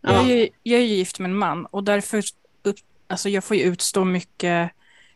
Jag, 0.00 0.12
Ja. 0.14 0.20
är 0.30 0.36
ju, 0.36 0.48
jag 0.62 0.80
är 0.80 0.84
ju 0.84 0.94
gift 0.94 1.18
med 1.18 1.30
en 1.30 1.36
man 1.36 1.66
och 1.66 1.84
därför 1.84 2.22
upp, 2.62 2.76
alltså 3.06 3.28
jag 3.28 3.44
får 3.44 3.56
ju 3.56 3.62
utstå 3.62 4.04
mycket, 4.04 4.70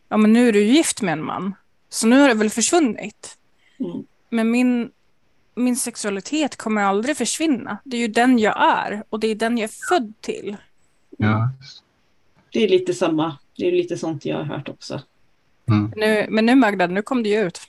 ja 0.09 0.17
men 0.17 0.33
nu 0.33 0.47
är 0.47 0.51
du 0.53 0.59
ju 0.63 0.73
gift 0.73 1.01
med 1.01 1.11
en 1.13 1.23
man, 1.23 1.55
så 1.89 2.07
nu 2.07 2.19
har 2.19 2.27
det 2.27 2.33
väl 2.33 2.49
försvunnit. 2.49 3.37
Mm. 3.79 4.03
Men 4.29 4.51
min, 4.51 4.91
min 5.57 5.75
sexualitet 5.75 6.55
kommer 6.55 6.81
aldrig 6.81 7.17
försvinna. 7.17 7.77
Det 7.83 7.97
är 7.97 8.01
ju 8.01 8.07
den 8.07 8.39
jag 8.39 8.55
är 8.61 9.03
och 9.09 9.19
det 9.19 9.27
är 9.27 9.35
den 9.35 9.57
jag 9.57 9.63
är 9.69 9.87
född 9.89 10.13
till. 10.21 10.57
Ja. 11.17 11.49
Det 12.51 12.63
är 12.63 12.67
lite 12.69 12.93
samma, 12.93 13.37
det 13.57 13.67
är 13.67 13.71
lite 13.71 13.97
sånt 13.97 14.25
jag 14.25 14.37
har 14.37 14.43
hört 14.43 14.69
också. 14.69 15.01
Mm. 15.69 15.93
Nu, 15.95 16.25
men 16.29 16.45
nu 16.45 16.55
Magda, 16.55 16.87
nu 16.87 17.01
kom 17.01 17.23
det 17.23 17.29
ju 17.29 17.39
ut. 17.47 17.59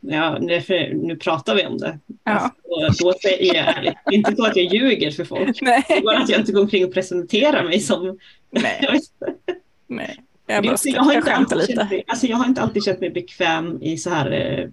Ja, 0.00 0.38
nu, 0.40 0.60
för, 0.60 0.94
nu 0.94 1.16
pratar 1.16 1.54
vi 1.54 1.66
om 1.66 1.78
det. 1.78 1.98
Ja. 2.24 2.50
Alltså, 2.86 3.04
då 3.04 3.12
säger 3.22 3.54
jag 3.54 3.76
ärligt. 3.76 3.94
Det 4.04 4.10
är 4.14 4.16
inte 4.18 4.36
så 4.36 4.46
att 4.46 4.56
jag 4.56 4.64
ljuger 4.74 5.10
för 5.10 5.24
folk. 5.24 5.58
Nej. 5.62 5.84
Det 5.88 5.94
är 5.94 6.02
bara 6.02 6.18
att 6.18 6.28
jag 6.28 6.40
inte 6.40 6.52
går 6.52 6.60
omkring 6.60 6.84
och 6.84 6.94
presenterar 6.94 7.64
mig 7.64 7.80
som... 7.80 8.18
Nej. 8.50 9.00
Nej. 9.86 10.22
Jag 10.46 10.64
bara 10.64 10.76
Det- 10.84 10.90
jag, 10.90 11.02
har 11.02 11.14
inte 11.14 11.32
alltid 11.34 11.58
känt 11.58 11.68
lite. 11.68 11.84
mig, 11.84 12.04
alltså 12.06 12.26
jag 12.26 12.36
har 12.36 12.46
inte 12.46 12.60
alltid 12.62 12.84
känt 12.84 13.00
mig 13.00 13.10
bekväm 13.10 13.82
i 13.82 13.96
så 13.96 14.10
här 14.10 14.30
eh, 14.30 14.68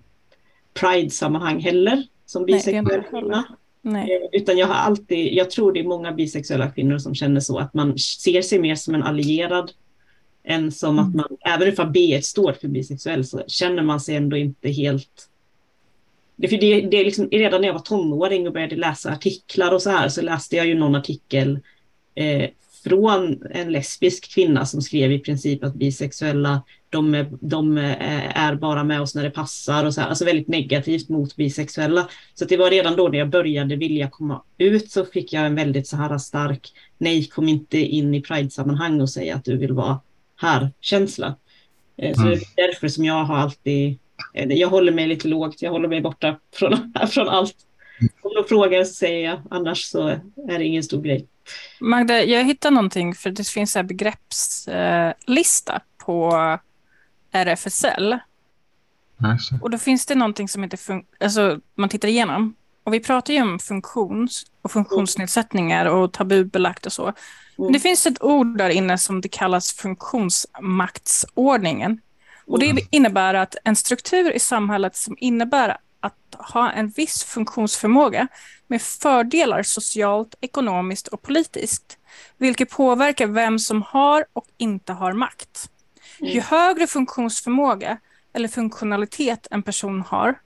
pride-sammanhang 0.74 1.60
heller. 1.60 2.04
Som 2.26 2.46
bisexuell 2.46 3.04
kvinna. 3.10 3.44
Nej. 3.82 4.12
Eh, 4.16 4.42
Utan 4.42 4.58
jag 4.58 4.68
har 4.68 4.76
alltid, 4.76 5.34
jag 5.34 5.52
tror 5.52 5.72
det 5.74 5.80
är 5.80 5.84
många 5.84 6.12
bisexuella 6.12 6.72
kvinnor 6.72 6.98
som 6.98 7.16
känner 7.16 7.40
så 7.40 7.58
att 7.60 7.74
man 7.74 7.98
ser 7.98 8.42
sig 8.42 8.60
mer 8.60 8.76
som 8.76 8.96
en 8.96 9.04
allierad 9.04 9.72
än 10.44 10.72
som 10.72 11.00
att 11.00 11.06
Mm. 11.06 11.18
man, 11.18 11.38
även 11.56 11.68
ifall 11.68 11.90
B 11.92 12.22
står 12.24 12.54
för 12.54 12.68
bisexuell 12.68 13.26
så 13.26 13.44
känner 13.48 13.84
man 13.84 14.00
sig 14.00 14.16
ändå 14.16 14.38
inte 14.38 14.70
helt 14.70 15.28
det, 16.36 16.48
för 16.48 16.58
det, 16.58 16.82
det 16.82 16.98
är 16.98 17.06
liksom, 17.06 17.30
redan 17.32 17.62
när 17.62 17.68
jag 17.68 17.74
var 17.74 17.82
tonåring 17.82 18.48
och 18.48 18.54
började 18.54 18.76
läsa 18.76 19.12
artiklar 19.12 19.74
och 19.74 19.82
så 19.82 19.90
här 19.90 20.10
så 20.10 20.22
läste 20.22 20.56
jag 20.56 20.68
ju 20.68 20.76
någon 20.76 20.96
artikel 20.96 21.60
eh, 22.16 22.50
från 22.84 23.44
en 23.52 23.72
lesbisk 23.72 24.34
kvinna 24.34 24.66
som 24.66 24.82
skrev 24.82 25.12
i 25.12 25.20
princip 25.20 25.64
att 25.64 25.74
bisexuella 25.76 26.64
de, 26.90 27.16
är- 27.16 27.30
de 27.42 27.78
är 27.78 28.56
bara 28.56 28.84
med 28.84 29.02
oss 29.02 29.16
när 29.16 29.24
det 29.24 29.30
passar 29.30 29.86
och 29.86 29.94
så 29.94 30.02
här, 30.02 30.08
alltså 30.10 30.26
väldigt 30.26 30.48
negativt 30.48 31.10
mot 31.10 31.36
bisexuella. 31.36 32.10
Så 32.34 32.46
det 32.46 32.58
var 32.58 32.70
redan 32.70 32.96
då 32.96 33.08
när 33.08 33.18
jag 33.20 33.30
började 33.30 33.76
vilja 33.76 34.10
komma 34.10 34.44
ut 34.58 34.92
så 34.92 35.06
fick 35.06 35.34
jag 35.34 35.46
en 35.46 35.56
väldigt 35.56 35.88
så 35.88 35.98
här 35.98 36.18
stark 36.18 36.72
nej, 36.98 37.26
kom 37.28 37.48
inte 37.50 37.78
in 37.80 38.14
i 38.16 38.22
pride-sammanhang 38.22 39.02
och 39.02 39.10
säg 39.10 39.30
att 39.30 39.46
du 39.46 39.58
vill 39.58 39.74
vara 39.74 40.00
här-känsla. 40.36 41.36
Eh, 41.98 42.16
Så 42.16 42.22
Mm. 42.22 42.40
det 42.56 42.62
är 42.64 42.68
därför 42.68 42.88
som 42.88 43.06
jag 43.06 43.24
har 43.24 43.38
alltid, 43.38 43.98
eh, 44.34 44.54
jag 44.54 44.68
håller 44.68 44.92
mig 44.92 45.08
lite 45.08 45.28
lågt, 45.28 45.62
jag 45.62 45.72
håller 45.72 45.88
mig 45.88 46.02
borta 46.02 46.40
från, 46.56 46.94
från 47.10 47.30
allt. 47.30 47.56
Om 48.22 48.32
de 48.36 48.44
frågar 48.50 48.84
så 48.84 48.94
säger 48.94 49.30
jag, 49.30 49.42
annars 49.50 49.84
så 49.84 50.08
är 50.50 50.60
det 50.60 50.66
ingen 50.66 50.84
stor 50.84 51.02
grej. 51.02 51.26
Magda, 51.80 52.24
jag 52.24 52.44
hittade 52.44 52.76
någonting 52.76 53.16
för 53.16 53.30
det 53.30 53.48
finns 53.48 53.76
en 53.76 53.88
begreppslista 53.88 55.82
på 55.98 56.34
RFSL. 57.32 58.18
Och 59.62 59.70
då 59.70 59.78
finns 59.78 60.06
det 60.06 60.16
någonting 60.16 60.48
som 60.48 60.64
fun- 60.64 61.06
alltså 61.20 61.60
man 61.76 61.90
tittar 61.90 62.08
igenom. 62.08 62.56
Och 62.84 62.94
vi 62.94 63.00
pratar 63.00 63.34
ju 63.34 63.42
om 63.42 63.60
funktions 63.60 64.46
och 64.62 64.72
funktionsnedsättningar 64.72 65.86
och 65.86 66.14
tabubelagt 66.14 66.86
och 66.86 66.94
så. 66.94 67.14
Men 67.58 67.74
det 67.74 67.80
finns 67.80 68.06
ett 68.06 68.24
ord 68.24 68.58
där 68.58 68.70
inne 68.70 68.98
som 68.98 69.22
det 69.22 69.30
kallas 69.30 69.74
funktionsmaktsordningen. 69.74 72.00
Och 72.46 72.60
det 72.60 72.88
innebär 72.90 73.34
att 73.34 73.56
en 73.64 73.76
struktur 73.76 74.32
i 74.32 74.40
samhället 74.40 74.96
som 74.96 75.16
innebär 75.20 75.78
att 76.02 76.36
ha 76.40 76.72
en 76.72 76.90
viss 76.90 77.24
funktionsförmåga 77.24 78.28
med 78.68 78.82
fördelar 78.82 79.64
socialt, 79.64 80.36
ekonomiskt 80.42 81.08
och 81.08 81.22
politiskt, 81.22 81.98
vilket 82.38 82.70
påverkar 82.70 83.28
vem 83.28 83.60
som 83.60 83.82
har 83.82 84.26
och 84.34 84.46
inte 84.58 84.94
har 84.94 85.14
makt. 85.14 85.70
Ju 86.20 86.42
högre 86.42 86.88
funktionsförmåga 86.88 87.98
eller 88.34 88.48
funktionalitet 88.48 89.48
en 89.52 89.64
person 89.64 90.02
har, 90.02 90.40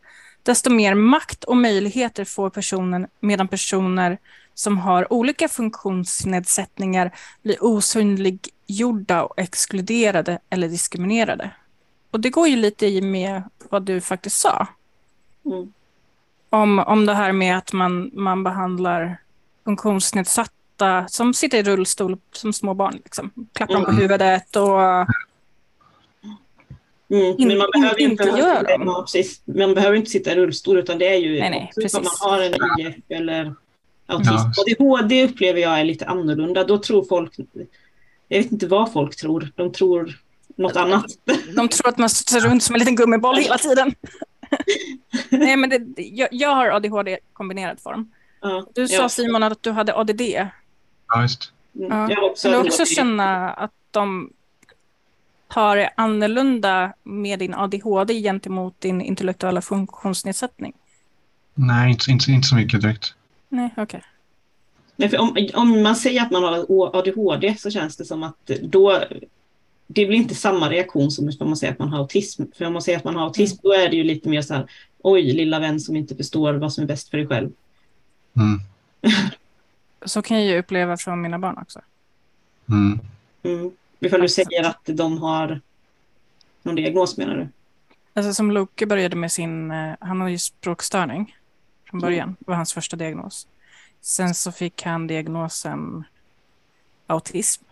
desto 0.43 0.69
mer 0.69 0.95
makt 0.95 1.43
och 1.43 1.57
möjligheter 1.57 2.25
får 2.25 2.49
personen 2.49 3.07
medan 3.19 3.47
personer 3.47 4.17
som 4.53 4.77
har 4.77 5.13
olika 5.13 5.47
funktionsnedsättningar 5.47 7.15
blir 7.43 7.63
osynliggjorda 7.63 9.23
och 9.23 9.39
exkluderade 9.39 10.39
eller 10.49 10.67
diskriminerade. 10.67 11.51
Och 12.11 12.19
det 12.19 12.29
går 12.29 12.47
ju 12.47 12.55
lite 12.55 12.87
i 12.87 13.01
med 13.01 13.43
vad 13.69 13.83
du 13.83 14.01
faktiskt 14.01 14.39
sa. 14.39 14.67
Mm. 15.45 15.73
Om, 16.49 16.79
om 16.79 17.05
det 17.05 17.13
här 17.13 17.31
med 17.31 17.57
att 17.57 17.73
man, 17.73 18.11
man 18.13 18.43
behandlar 18.43 19.17
funktionsnedsatta 19.63 21.07
som 21.07 21.33
sitter 21.33 21.57
i 21.57 21.63
rullstol 21.63 22.17
som 22.31 22.53
små 22.53 22.73
barn. 22.73 22.93
Liksom. 23.03 23.31
Klappar 23.53 23.73
dem 23.73 23.83
på 23.83 23.89
Mm. 23.91 24.01
huvudet 24.01 24.55
och 24.55 24.79
Mm, 27.09 27.35
In- 27.37 27.47
men 27.47 27.57
man 27.57 27.67
behöver 27.73 27.99
inte 28.01 28.23
inte, 28.23 28.39
gör 28.39 28.63
dem. 28.63 28.83
Ja, 28.87 29.01
precis. 29.01 29.41
Man 29.45 29.73
behöver 29.73 29.95
inte 29.97 30.09
sitta 30.11 30.31
i 30.31 30.35
rullstol 30.35 30.77
utan 30.77 30.97
det 30.97 31.07
är 31.07 31.17
ju 31.17 31.39
Nej, 31.39 31.49
nej, 31.49 31.71
precis. 31.75 31.93
man 31.93 32.05
har 32.19 32.41
en 32.41 32.53
IF 32.79 32.95
eller 33.09 33.55
autism. 34.05 34.33
Ja. 34.33 34.63
ADHD 34.97 35.23
upplever 35.23 35.59
jag 35.61 35.79
är 35.79 35.83
lite 35.83 36.05
annorlunda. 36.05 36.63
Då 36.63 36.77
tror 36.77 37.05
folk, 37.09 37.33
jag 38.27 38.37
vet 38.37 38.51
inte 38.51 38.67
vad 38.67 38.91
folk 38.93 39.15
tror, 39.15 39.51
de 39.55 39.71
tror 39.71 40.19
något 40.55 40.75
annat. 40.75 41.05
de 41.55 41.67
tror 41.69 41.87
att 41.89 41.97
man 41.97 42.09
studsar 42.09 42.49
runt 42.49 42.63
som 42.63 42.75
en 42.75 42.79
liten 42.79 42.95
gummiboll 42.95 43.35
hela 43.37 43.57
tiden. 43.57 43.93
Nej, 45.29 45.57
men 45.57 45.69
det, 45.69 45.83
jag, 45.97 46.29
jag 46.31 46.55
har 46.55 46.69
ADHD 46.69 47.17
kombinerad 47.33 47.79
form. 47.79 48.11
Ja, 48.41 48.65
Du 48.73 48.87
sa 48.87 48.95
ja. 49.01 49.09
Simon 49.09 49.43
att 49.43 49.63
du 49.63 49.71
hade 49.71 49.95
ADD. 49.95 50.21
Ja, 50.21 51.21
just. 51.21 51.51
Mm, 51.75 51.89
Ja. 51.91 52.11
Jag 52.11 52.23
också, 52.23 52.51
Kan 52.51 52.61
du 52.63 52.67
också 52.67 52.85
känna 52.85 53.49
att 53.53 53.71
de 53.91 54.33
tar 55.47 55.75
det 55.75 55.89
annorlunda 55.97 56.93
med 57.03 57.39
din 57.39 57.53
ADHD 57.53 58.13
gentemot 58.21 58.81
din 58.81 59.01
intellektuella 59.01 59.61
funktionsnedsättning? 59.61 60.73
Nej, 61.53 61.91
inte, 61.91 62.11
inte, 62.11 62.31
inte 62.31 62.47
så 62.47 62.55
mycket 62.55 62.81
direkt. 62.81 63.13
Nej, 63.49 63.73
okej. 63.77 64.01
Nej, 64.95 65.09
för 65.09 65.17
om, 65.17 65.49
om 65.53 65.83
man 65.83 65.95
säger 65.95 66.21
att 66.21 66.31
man 66.31 66.43
har 66.43 66.65
ADHD 66.97 67.55
så 67.57 67.71
känns 67.71 67.97
det 67.97 68.05
som 68.05 68.23
att 68.23 68.45
då 68.61 69.03
det 69.88 70.05
blir 70.05 70.17
inte 70.17 70.36
samma 70.36 70.69
reaktion 70.69 71.11
som 71.11 71.31
om 71.39 71.47
man 71.47 71.57
säger 71.57 71.73
att 71.73 71.79
man 71.79 71.89
har 71.89 71.99
autism. 71.99 72.43
För 72.55 72.65
om 72.65 72.73
man 72.73 72.81
säger 72.81 72.97
att 72.97 73.03
man 73.03 73.15
har 73.15 73.23
autism 73.23 73.57
då 73.63 73.73
är 73.73 73.89
det 73.89 73.95
ju 73.95 74.03
lite 74.03 74.29
mer 74.29 74.41
så 74.41 74.53
här 74.53 74.69
oj, 74.97 75.33
lilla 75.33 75.59
vän 75.59 75.79
som 75.79 75.95
inte 75.95 76.15
förstår 76.15 76.53
vad 76.53 76.73
som 76.73 76.83
är 76.83 76.88
bäst 76.88 77.09
för 77.09 77.17
dig 77.17 77.27
själv. 77.27 77.51
Mm. 78.36 78.59
Så 80.05 80.21
kan 80.21 80.38
jag 80.38 80.45
ju 80.45 80.59
uppleva 80.59 80.97
från 80.97 81.21
mina 81.21 81.39
barn 81.39 81.57
också. 81.61 81.81
Mm. 82.69 82.99
Mm. 83.43 83.71
Ifall 83.99 84.21
du 84.21 84.29
säger 84.29 84.63
att 84.63 84.81
de 84.86 85.17
har 85.17 85.61
någon 86.63 86.75
diagnos 86.75 87.17
menar 87.17 87.36
du? 87.36 87.47
Alltså 88.13 88.33
som 88.33 88.51
Loke 88.51 88.86
började 88.86 89.15
med 89.15 89.31
sin, 89.31 89.71
eh, 89.71 89.93
han 89.99 90.21
har 90.21 90.27
ju 90.27 90.38
språkstörning 90.38 91.36
från 91.89 91.99
början. 91.99 92.36
Det 92.39 92.47
var 92.47 92.55
hans 92.55 92.73
första 92.73 92.97
diagnos. 92.97 93.47
Sen 94.01 94.36
så 94.36 94.51
fick 94.51 94.83
han 94.83 95.07
diagnosen 95.07 96.03
autism. 97.07 97.63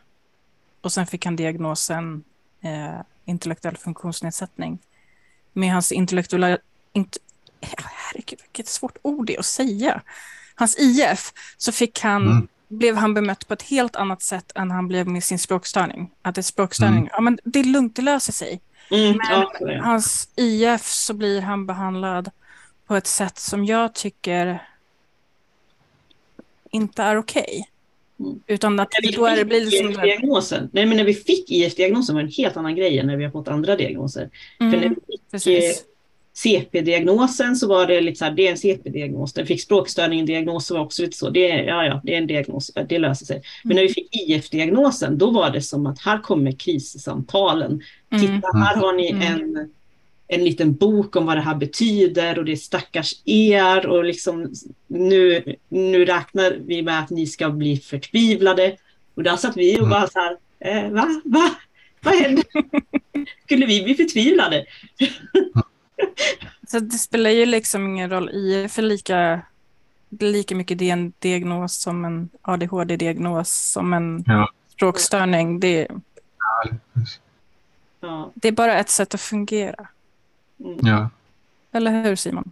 Och 0.83 0.91
sen 0.91 1.07
fick 1.07 1.25
han 1.25 1.35
diagnosen 1.35 2.23
eh, 2.61 2.99
intellektuell 3.25 3.77
funktionsnedsättning. 3.77 4.79
Med 5.53 5.73
hans 5.73 5.91
intellektuella... 5.91 6.57
Int, 6.93 7.17
herregud, 7.61 8.39
vilket 8.41 8.67
svårt 8.67 8.97
ord 9.01 9.25
det 9.27 9.35
är 9.35 9.39
att 9.39 9.45
säga. 9.45 10.01
Hans 10.55 10.79
IF, 10.79 11.33
så 11.57 11.71
fick 11.71 11.99
han, 12.01 12.23
Mm. 12.27 12.47
blev 12.67 12.95
han 12.95 13.13
bemött 13.13 13.47
på 13.47 13.53
ett 13.53 13.61
helt 13.61 13.95
annat 13.95 14.21
sätt 14.21 14.51
än 14.55 14.71
han 14.71 14.87
blev 14.87 15.07
med 15.07 15.23
sin 15.23 15.39
språkstörning. 15.39 16.11
Att 16.21 16.37
ett 16.37 16.45
språkstörning, 16.45 16.97
Mm. 16.99 17.09
ja 17.11 17.21
men 17.21 17.39
det 17.43 17.59
är 17.59 17.63
lugnt, 17.63 17.95
det 17.95 18.01
löser 18.01 18.33
sig 18.33 18.61
Mm, 18.91 19.19
är 19.19 19.65
det. 19.67 19.81
hans 19.83 20.29
IF 20.35 20.85
så 20.85 21.13
blir 21.13 21.41
han 21.41 21.65
behandlad 21.65 22.31
på 22.87 22.95
ett 22.95 23.07
sätt 23.07 23.37
som 23.37 23.65
jag 23.65 23.93
tycker 23.95 24.67
inte 26.71 27.03
är 27.03 27.17
okej. 27.17 27.53
Mm. 27.55 27.72
Utan 28.47 28.79
att 28.79 28.89
vi 29.01 29.11
då 29.11 29.25
är 29.25 29.31
det 29.31 29.37
fick 29.37 29.47
blir 29.47 29.65
det 29.65 29.71
som... 29.71 29.89
IF-diagnosen, 29.89 30.69
nej 30.73 30.85
men 30.85 30.97
när 30.97 31.03
vi 31.03 31.13
fick 31.13 31.51
IF-diagnosen 31.51 32.15
var 32.15 32.21
det 32.21 32.27
en 32.27 32.31
helt 32.31 32.57
annan 32.57 32.75
grej 32.75 32.99
än 32.99 33.07
när 33.07 33.17
vi 33.17 33.23
har 33.23 33.31
fått 33.31 33.47
andra 33.47 33.75
diagnoser. 33.75 34.29
För 34.57 34.65
när 34.65 34.77
Mm, 34.77 34.95
vi 35.31 35.39
fick. 35.39 35.75
CP-diagnosen 36.35 37.55
så 37.55 37.67
var 37.67 37.87
det 37.87 38.01
lite 38.01 38.19
så 38.19 38.25
här, 38.25 38.31
det 38.31 38.47
är 38.47 38.51
en 38.51 38.57
CP-diagnos. 38.57 39.33
Den 39.33 39.45
fick 39.47 39.61
språkstörning 39.61 40.25
diagnos 40.25 40.65
så 40.65 40.73
var 40.73 40.81
också 40.81 41.01
lite 41.01 41.17
så, 41.17 41.29
det 41.29 41.51
är, 41.51 41.63
ja 41.63 41.85
ja, 41.85 42.01
det 42.03 42.13
är 42.13 42.17
en 42.17 42.27
diagnos, 42.27 42.71
ja, 42.75 42.83
det 42.83 42.99
löser 42.99 43.25
sig. 43.25 43.41
Men 43.63 43.75
när 43.75 43.83
vi 43.83 43.89
fick 43.89 44.15
IF-diagnosen, 44.29 45.17
då 45.17 45.31
var 45.31 45.49
det 45.49 45.61
som 45.61 45.85
att 45.85 45.99
här 45.99 46.19
kommer 46.19 46.51
krissamtalen. 46.51 47.71
Mm, 48.11 48.21
Titta, 48.21 48.57
här 48.57 48.75
har 48.75 48.93
ni 48.93 49.09
Mm. 49.11 49.21
en, 49.55 49.69
en 50.27 50.43
liten 50.43 50.73
bok 50.75 51.15
om 51.15 51.25
vad 51.25 51.37
det 51.37 51.41
här 51.41 51.55
betyder 51.55 52.39
och 52.39 52.45
det 52.45 52.51
är 52.51 52.55
stackars 52.55 53.13
er 53.25 53.85
och 53.85 54.03
liksom 54.03 54.53
nu, 54.87 55.43
nu 55.69 56.05
räknar 56.05 56.51
vi 56.65 56.81
med 56.81 56.99
att 56.99 57.09
ni 57.09 57.27
ska 57.27 57.49
bli 57.49 57.77
förtvivlade. 57.77 58.77
Och 59.15 59.23
där 59.23 59.35
satt 59.35 59.57
vi 59.57 59.75
och 59.75 59.77
Mm. 59.79 59.89
bara 59.89 60.07
så 60.07 60.19
här, 60.19 60.37
eh, 60.59 60.89
va, 60.91 61.21
va, 61.25 61.49
vad 62.01 62.13
händer? 62.15 62.43
Skulle 63.45 63.65
vi 63.65 63.83
bli 63.83 63.95
förtvivlade? 63.95 64.65
Så 66.67 66.79
det 66.79 66.97
spelar 66.97 67.29
ju 67.29 67.45
liksom 67.45 67.85
ingen 67.87 68.09
roll. 68.09 68.29
IF 68.33 68.77
är 68.77 68.81
lika, 68.81 69.41
lika 70.19 70.55
mycket 70.55 70.77
det 70.77 70.89
är 70.89 70.93
en 70.93 71.13
diagnos 71.19 71.75
som 71.75 72.05
en 72.05 72.29
ADHD-diagnos, 72.41 73.71
som 73.71 73.93
en 73.93 74.23
Ja. 74.27 74.51
språkstörning. 74.73 75.59
Det. 75.59 75.87
Ja, 78.01 78.31
det 78.33 78.47
är 78.47 78.51
bara 78.51 78.79
ett 78.79 78.89
sätt 78.89 79.13
att 79.13 79.21
fungera. 79.21 79.87
Mm. 80.59 80.77
ja, 80.81 81.09
Eller 81.71 82.03
hur 82.03 82.15
Simon? 82.15 82.51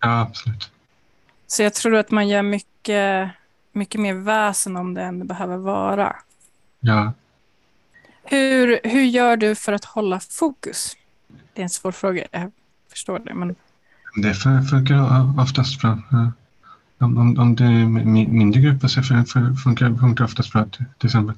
ja, 0.00 0.20
absolut. 0.20 0.70
Så 1.46 1.62
jag 1.62 1.74
tror 1.74 1.94
att 1.96 2.10
man 2.10 2.28
gör 2.28 2.42
mycket, 2.42 3.30
mycket 3.72 4.00
mer 4.00 4.14
väsen 4.14 4.76
om 4.76 4.94
det 4.94 5.02
än 5.02 5.18
det 5.18 5.24
behöver 5.24 5.56
vara. 5.56 6.16
Ja. 6.80 7.12
Hur, 8.24 8.80
hur 8.84 9.02
gör 9.02 9.36
du 9.36 9.54
för 9.54 9.72
att 9.72 9.84
hålla 9.84 10.20
fokus? 10.20 10.96
Det 11.54 11.60
är 11.60 11.62
en 11.62 11.70
svår 11.70 11.92
fråga, 11.92 12.24
jag 12.30 12.52
förstår 12.90 13.18
det. 13.18 13.34
Men 13.34 13.54
Det 14.22 14.32
fun- 14.32 14.62
funkar 14.62 15.40
oftast 15.42 15.80
bra. 15.80 15.98
Om, 16.98 17.18
om, 17.18 17.38
om 17.38 17.56
det 17.56 17.64
är 17.64 17.68
mi- 17.84 18.28
mindre 18.28 18.60
grupper 18.60 18.88
så 18.88 19.00
fun- 19.00 19.24
fun- 19.24 19.56
funkar 19.56 19.94
funkar 19.96 20.24
oftast 20.24 20.52
bra 20.52 20.64
till 20.98 21.06
exempel. 21.06 21.36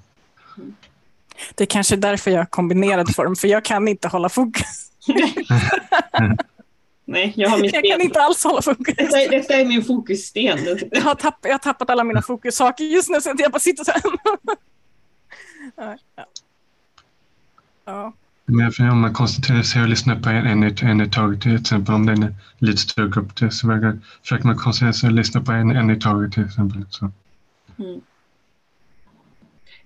Det 1.54 1.64
är 1.64 1.66
kanske 1.66 1.94
är 1.94 1.96
därför 1.96 2.30
jag 2.30 2.38
har 2.38 2.44
kombinerad 2.46 3.14
form, 3.14 3.36
för 3.36 3.48
jag 3.48 3.64
kan 3.64 3.88
inte 3.88 4.08
hålla 4.08 4.28
fokus. 4.28 4.90
Nej, 7.04 7.32
jag 7.36 7.48
har 7.50 7.58
min 7.58 7.70
Jag 7.74 7.84
kan 7.84 8.00
inte 8.00 8.20
alls 8.22 8.44
hålla 8.44 8.62
fokus. 8.62 8.94
Detta 8.96 9.20
är, 9.20 9.30
detta 9.30 9.54
är 9.54 9.64
min 9.64 9.84
fokussten. 9.84 10.58
Jag 10.92 11.02
har, 11.02 11.14
tapp, 11.14 11.38
jag 11.42 11.52
har 11.52 11.58
tappat 11.58 11.90
alla 11.90 12.04
mina 12.04 12.22
fokussaker 12.22 12.84
just 12.84 13.08
nu, 13.10 13.20
så 13.20 13.30
att 13.30 13.40
jag 13.40 13.52
bara 13.52 13.58
sitter 13.58 13.84
så 13.84 13.90
här. 13.92 14.02
Ja, 15.76 15.96
ja. 16.16 16.24
Ja. 17.84 18.12
Men 18.46 18.90
om 18.90 19.00
man 19.00 19.14
koncentrerar 19.14 19.62
sig 19.62 19.82
och 19.82 19.88
lyssnar 19.88 20.16
på 20.20 20.28
en, 20.28 20.46
en, 20.46 20.64
i- 20.64 20.74
en 20.82 21.00
i 21.00 21.10
taget, 21.10 21.40
till 21.42 21.56
exempel 21.56 21.94
om 21.94 22.06
det 22.06 22.12
är 22.12 22.16
en 22.16 22.34
lite 22.58 22.78
större 22.78 23.08
grupp, 23.08 23.38
så 23.38 23.48
försöker 24.22 24.44
man 24.46 24.56
koncentrera 24.56 24.92
sig 24.92 25.06
och 25.06 25.12
lyssna 25.14 25.40
på 25.40 25.52
en, 25.52 25.70
en 25.70 25.90
i 25.90 26.00
taget 26.00 26.32
till 26.32 26.44
exempel. 26.44 26.84
Så. 26.90 27.10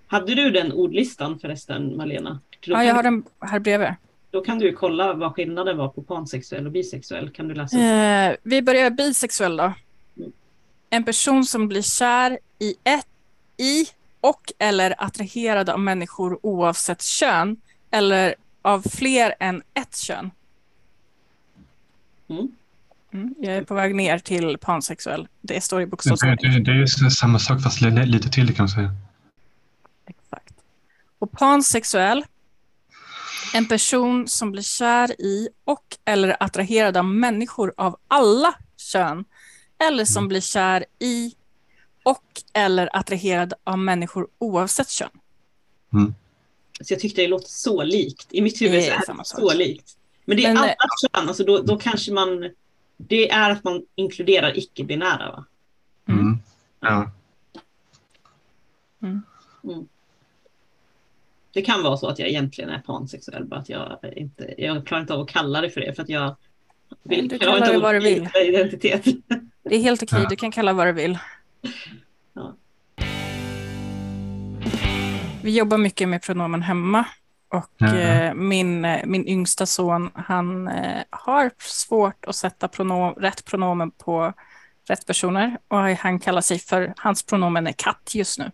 Hade 0.07 0.35
du 0.35 0.51
den 0.51 0.73
ordlistan 0.73 1.39
förresten, 1.39 1.97
Malena? 1.97 2.41
Då, 2.67 2.73
ja, 2.73 2.77
kan, 2.77 2.87
jag 2.87 2.95
har 2.95 3.03
den 3.03 3.25
här 3.41 3.59
bredvid. 3.59 3.95
då 4.31 4.41
kan 4.41 4.59
du 4.59 4.73
kolla 4.73 5.15
vad 5.15 5.35
skillnaden 5.35 5.77
var 5.77 5.89
på 5.89 6.03
pansexuell 6.03 6.67
och 6.67 6.73
bisexuell. 6.73 7.31
Kan 7.31 7.49
du 7.49 7.55
läsa? 7.55 7.79
Eh, 7.79 8.37
vi 8.43 8.63
börjar 8.63 8.91
bisexuell 8.91 9.57
då. 9.57 9.73
Mm. 10.17 10.33
En 10.91 11.05
person 11.05 11.45
som 11.45 11.69
blir 11.69 11.83
kär 11.83 12.39
i 12.59 12.75
ett 12.85 13.07
i 13.57 13.87
och 14.21 14.53
eller 14.59 14.95
attraherad 15.05 15.71
av 15.71 15.81
människor 15.81 16.39
oavsett 16.43 17.03
kön 17.03 17.57
eller 17.91 18.35
av 18.63 18.83
fler 18.91 19.35
än 19.41 19.63
ett 19.75 19.97
kön. 19.97 20.31
Mm. 22.29 22.49
Mm, 23.13 23.35
jag 23.39 23.55
är 23.57 23.63
på 23.63 23.75
väg 23.75 23.95
ner 23.95 24.19
till 24.19 24.59
pansexuell. 24.59 25.29
Det 25.41 25.61
står 25.61 25.81
i 25.81 25.85
Det, 25.85 25.91
bokstavsordning. 25.91 26.37
det, 26.53 26.61
det 26.61 26.71
är 26.71 26.75
ju 26.75 26.87
så- 26.87 27.11
samma 27.11 27.39
sak 27.39 27.63
fast 27.63 27.81
li- 27.81 28.07
lite 28.07 28.29
till 28.29 28.47
kan 28.55 28.63
man 28.63 28.69
säga. 28.69 28.91
Och 31.19 31.33
pansexuell. 31.33 32.25
En 33.55 33.69
person 33.69 34.29
som 34.29 34.53
blir 34.53 34.63
kär 34.63 35.21
i 35.21 35.49
och 35.65 35.97
eller 36.05 36.37
attraherad 36.43 36.97
av 36.97 37.05
människor 37.05 37.75
av 37.77 37.97
alla 38.09 38.55
kön. 38.77 39.25
Eller 39.79 40.05
som 40.05 40.21
Mm. 40.21 40.29
blir 40.29 40.41
kär 40.41 40.85
i 40.99 41.35
och 42.03 42.43
eller 42.53 42.97
attraherad 42.97 43.55
av 43.65 43.79
människor 43.79 44.29
oavsett 44.39 44.91
kön. 44.91 45.11
Så 46.81 46.93
jag 46.93 47.01
tyckte 47.01 47.21
det 47.23 47.29
låter 47.29 47.49
så 47.49 47.83
likt. 47.83 48.27
I 48.31 48.41
mitt 48.43 48.61
huvud 48.63 48.75
Det 48.81 48.89
är 48.91 48.99
det 48.99 49.07
sak. 49.07 49.27
så 49.27 49.55
likt. 49.55 49.97
Men 50.25 50.37
det 50.37 50.45
är 50.45 50.49
Men, 50.49 50.57
alla 50.63 50.69
eh, 50.71 50.77
kön, 51.13 51.29
alltså 51.29 51.45
då, 51.45 51.63
då 51.63 51.77
kanske 51.79 52.13
man... 52.13 52.51
Det 52.97 53.31
är 53.31 53.51
att 53.51 53.65
man 53.65 53.83
inkluderar 53.95 54.59
icke-binära 54.59 55.31
va? 55.31 55.45
Mm. 56.09 56.21
Mm. 56.21 56.39
Ja. 56.81 57.11
Det 61.57 61.63
kan 61.63 61.83
vara 61.83 61.97
så 61.97 62.09
att 62.09 62.19
jag 62.19 62.29
egentligen 62.29 62.71
är 62.71 62.79
pansexuell, 62.79 63.45
bara 63.45 63.61
att 63.61 63.69
jag 63.69 63.99
inte... 64.17 64.55
Jag 64.59 64.87
klarar 64.87 65.01
inte 65.01 65.15
av 65.15 65.21
att 65.21 65.29
kalla 65.29 65.61
det 65.61 65.71
för 65.71 65.81
det 65.81 65.95
för 65.95 66.03
att 66.03 66.09
jag... 66.09 66.37
Nej, 67.03 67.23
du 67.29 67.39
kallar 67.39 67.57
inte 67.59 67.73
det 67.73 67.79
vad 67.79 67.95
du 67.95 67.99
vill. 68.01 68.29
Identitet. 68.49 69.05
Det 69.65 69.75
är 69.77 69.81
helt 69.81 70.03
okej, 70.03 70.21
Ja. 70.23 70.29
du 70.29 70.37
kan 70.37 70.51
kalla 70.53 70.73
vad 70.73 70.87
du 70.87 70.93
vill. 70.93 71.19
Ja. 72.35 72.57
Vi 75.43 75.57
jobbar 75.57 75.79
mycket 75.79 76.09
med 76.09 76.23
pronomen 76.23 76.63
hemma. 76.63 77.05
Och 77.49 77.71
Ja. 77.79 77.97
eh, 77.99 78.35
min, 78.35 78.85
eh, 78.85 79.07
min 79.07 79.29
yngsta 79.29 79.67
son, 79.67 80.11
han 80.15 80.69
eh, 80.69 81.03
har 81.11 81.51
svårt 81.59 82.25
att 82.25 82.37
sätta 82.37 82.69
pronom, 82.69 83.15
rätt 83.15 83.45
pronomen 83.45 83.91
på 83.91 84.33
rätt 84.89 85.07
personer. 85.07 85.59
Och 85.69 85.79
han 85.79 86.19
kallar 86.21 86.41
sig 86.41 86.59
för, 86.59 86.95
hans 86.97 87.23
pronomen 87.23 87.67
är 87.67 87.73
katt 87.73 88.11
just 88.15 88.39
nu. 88.39 88.51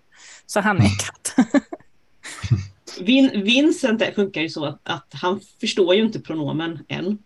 Så 0.47 0.61
han 0.61 0.79
är 0.79 0.91
katt. 1.07 1.37
Vin, 3.01 3.43
Vincent 3.45 4.03
funkar 4.15 4.41
ju 4.41 4.49
så 4.49 4.65
att, 4.65 4.81
att 4.83 5.09
han 5.13 5.41
förstår 5.61 5.95
ju 5.95 6.03
inte 6.03 6.21
pronomen 6.21 6.79
än. 6.89 7.19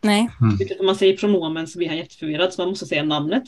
Nej, 0.00 0.30
Vilket 0.58 0.80
Om 0.80 0.86
man 0.86 0.96
säger 0.96 1.16
pronomen 1.16 1.66
så 1.66 1.78
blir 1.78 1.88
han 1.88 1.96
jätteförvirrad 1.96 2.52
så 2.52 2.62
man 2.62 2.68
måste 2.68 2.86
säga 2.86 3.02
namnet. 3.02 3.44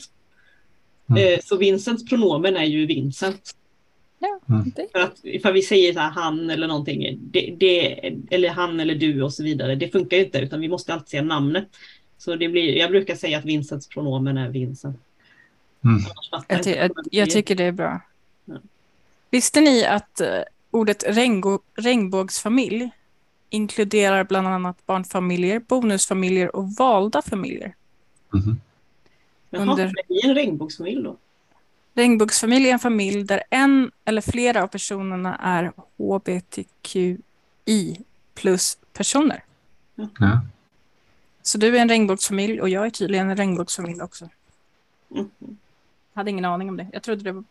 Mm. 1.09 1.33
Eh, 1.33 1.39
Så 1.43 1.57
Vincents 1.57 2.05
pronomen 2.05 2.57
är 2.57 2.65
ju 2.65 2.85
Vincent. 2.85 3.55
det, 4.75 4.87
För 4.91 4.99
att 4.99 5.19
ifall 5.23 5.53
vi 5.53 5.61
säger 5.61 5.93
så 5.93 5.99
här, 5.99 6.09
han 6.09 6.49
eller 6.49 6.67
någonting, 6.67 7.19
det, 7.21 7.55
det, 7.57 7.99
eller 8.29 8.49
han 8.49 8.79
eller 8.79 8.95
du 8.95 9.21
och 9.21 9.33
så 9.33 9.43
vidare, 9.43 9.75
det 9.75 9.89
funkar 9.89 10.17
ju 10.17 10.25
inte 10.25 10.39
utan 10.39 10.61
vi 10.61 10.67
måste 10.67 10.93
alltid 10.93 11.09
säga 11.09 11.23
namnet. 11.23 11.67
Så 12.17 12.35
det 12.35 12.49
blir, 12.49 12.77
jag 12.77 12.89
brukar 12.89 13.15
säga 13.15 13.37
att 13.37 13.45
Vincents 13.45 13.87
pronomen 13.87 14.37
är 14.37 14.49
Vincent. 14.49 14.97
Mm. 15.83 16.01
Jag, 16.47 16.63
ty, 16.63 16.71
jag, 16.71 16.91
jag 17.11 17.29
tycker 17.29 17.55
det 17.55 17.63
är 17.63 17.71
bra. 17.71 18.01
Ja. 18.45 18.55
Visste 19.29 19.61
ni 19.61 19.85
att 19.85 20.21
eh, 20.21 20.39
ordet 20.71 21.03
regnbå, 21.07 21.59
regnbågsfamilj 21.75 22.89
inkluderar 23.49 24.23
bland 24.23 24.47
annat 24.47 24.85
barnfamiljer, 24.85 25.59
bonusfamiljer 25.59 26.55
och 26.55 26.71
valda 26.71 27.21
familjer? 27.21 27.75
Mhm. 28.33 28.61
Jaha, 29.49 29.61
under- 29.61 29.85
är 29.85 29.93
vi 30.07 30.29
en 30.29 30.35
regnbågsfamilj 30.35 31.03
då? 31.03 31.17
Regnbågsfamilj 31.93 32.69
är 32.69 32.73
en 32.73 32.79
familj 32.79 33.23
där 33.23 33.43
en 33.49 33.91
eller 34.05 34.21
flera 34.21 34.63
av 34.63 34.67
personerna 34.67 35.35
är 35.35 35.71
hbtqi 35.97 37.17
plus 38.33 38.77
personer. 38.93 39.43
Ja. 39.95 40.41
Så 41.41 41.57
du 41.57 41.77
är 41.77 41.81
en 41.81 41.89
regnbågsfamilj 41.89 42.61
och 42.61 42.69
jag 42.69 42.85
är 42.85 42.89
tydligen 42.89 43.29
en 43.29 43.37
regnbågsfamilj 43.37 44.01
också. 44.01 44.29
Mm. 45.11 45.29
Hade 46.13 46.29
ingen 46.29 46.45
aning 46.45 46.69
om 46.69 46.77
det. 46.77 46.87
Jag 46.93 47.03
trodde 47.03 47.31
det 47.31 47.43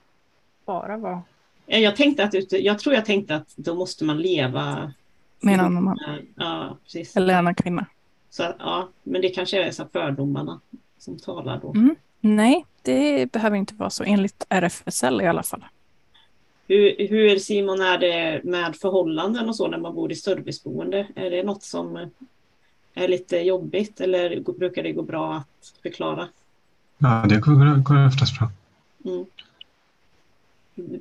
bara 0.65 0.97
var 0.97 1.23
Jag, 1.79 1.97
tänkte 1.97 2.25
att, 2.25 2.53
jag 2.53 2.79
tror 2.79 2.95
jag 2.95 3.05
tänkte 3.05 3.35
att 3.35 3.57
då 3.57 3.75
måste 3.75 4.05
man 4.05 4.23
leva... 4.23 4.93
med 5.41 5.55
en 5.55 5.61
annan 5.61 5.85
man. 5.85 5.99
Ja, 6.35 6.79
precis. 6.85 7.17
Eller 7.17 7.33
en 7.33 7.39
annan 7.39 7.55
kvinna. 7.55 7.87
Så, 8.31 8.55
ja, 8.59 8.89
men 9.03 9.23
det 9.23 9.29
kanske 9.29 9.65
är 9.65 9.71
så 9.71 9.87
fördomarna 9.93 10.61
som 10.99 11.19
talar 11.19 11.61
då. 11.63 11.71
Mm. 11.71 11.95
Nej, 12.21 12.67
det 12.83 13.33
behöver 13.33 13.57
inte 13.57 13.75
vara 13.75 13.91
så 13.91 14.05
enligt 14.05 14.47
RFSL 14.49 15.21
i 15.21 15.27
alla 15.27 15.43
fall. 15.43 15.65
Hur, 16.69 17.09
hur 17.09 17.39
Simon 17.39 17.81
är 17.81 17.99
det 17.99 18.41
med 18.45 18.77
förhållanden 18.77 19.49
och 19.49 19.57
så 19.57 19.69
när 19.69 19.79
man 19.79 19.95
bor 19.95 20.13
i 20.13 20.15
serviceboende? 20.15 21.07
Är 21.15 21.31
det 21.31 21.43
något 21.43 21.63
som 21.63 22.11
är 22.95 23.09
lite 23.09 23.37
jobbigt 23.37 24.01
eller 24.01 24.53
brukar 24.59 24.83
det 24.83 24.93
gå 24.93 25.03
bra 25.03 25.35
att 25.35 25.73
förklara? 25.83 26.29
ja, 26.99 27.25
det 27.29 27.37
går, 27.37 27.83
går 27.83 28.07
oftast 28.07 28.39
bra. 28.39 28.51
Mm. 29.05 29.25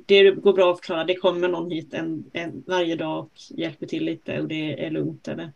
Det 0.06 0.30
går 0.30 0.52
bra 0.52 0.70
att 0.72 0.78
förklara, 0.78 1.04
det 1.04 1.16
kommer 1.16 1.48
någon 1.48 1.70
hit 1.70 1.94
en, 1.94 2.24
en, 2.32 2.62
varje 2.66 2.96
dag 2.96 3.18
och 3.18 3.30
hjälper 3.50 3.86
till 3.86 4.04
lite 4.04 4.40
och 4.40 4.48
det 4.48 4.86
är 4.86 4.90
lugnt 4.90 5.28
eller? 5.28 5.52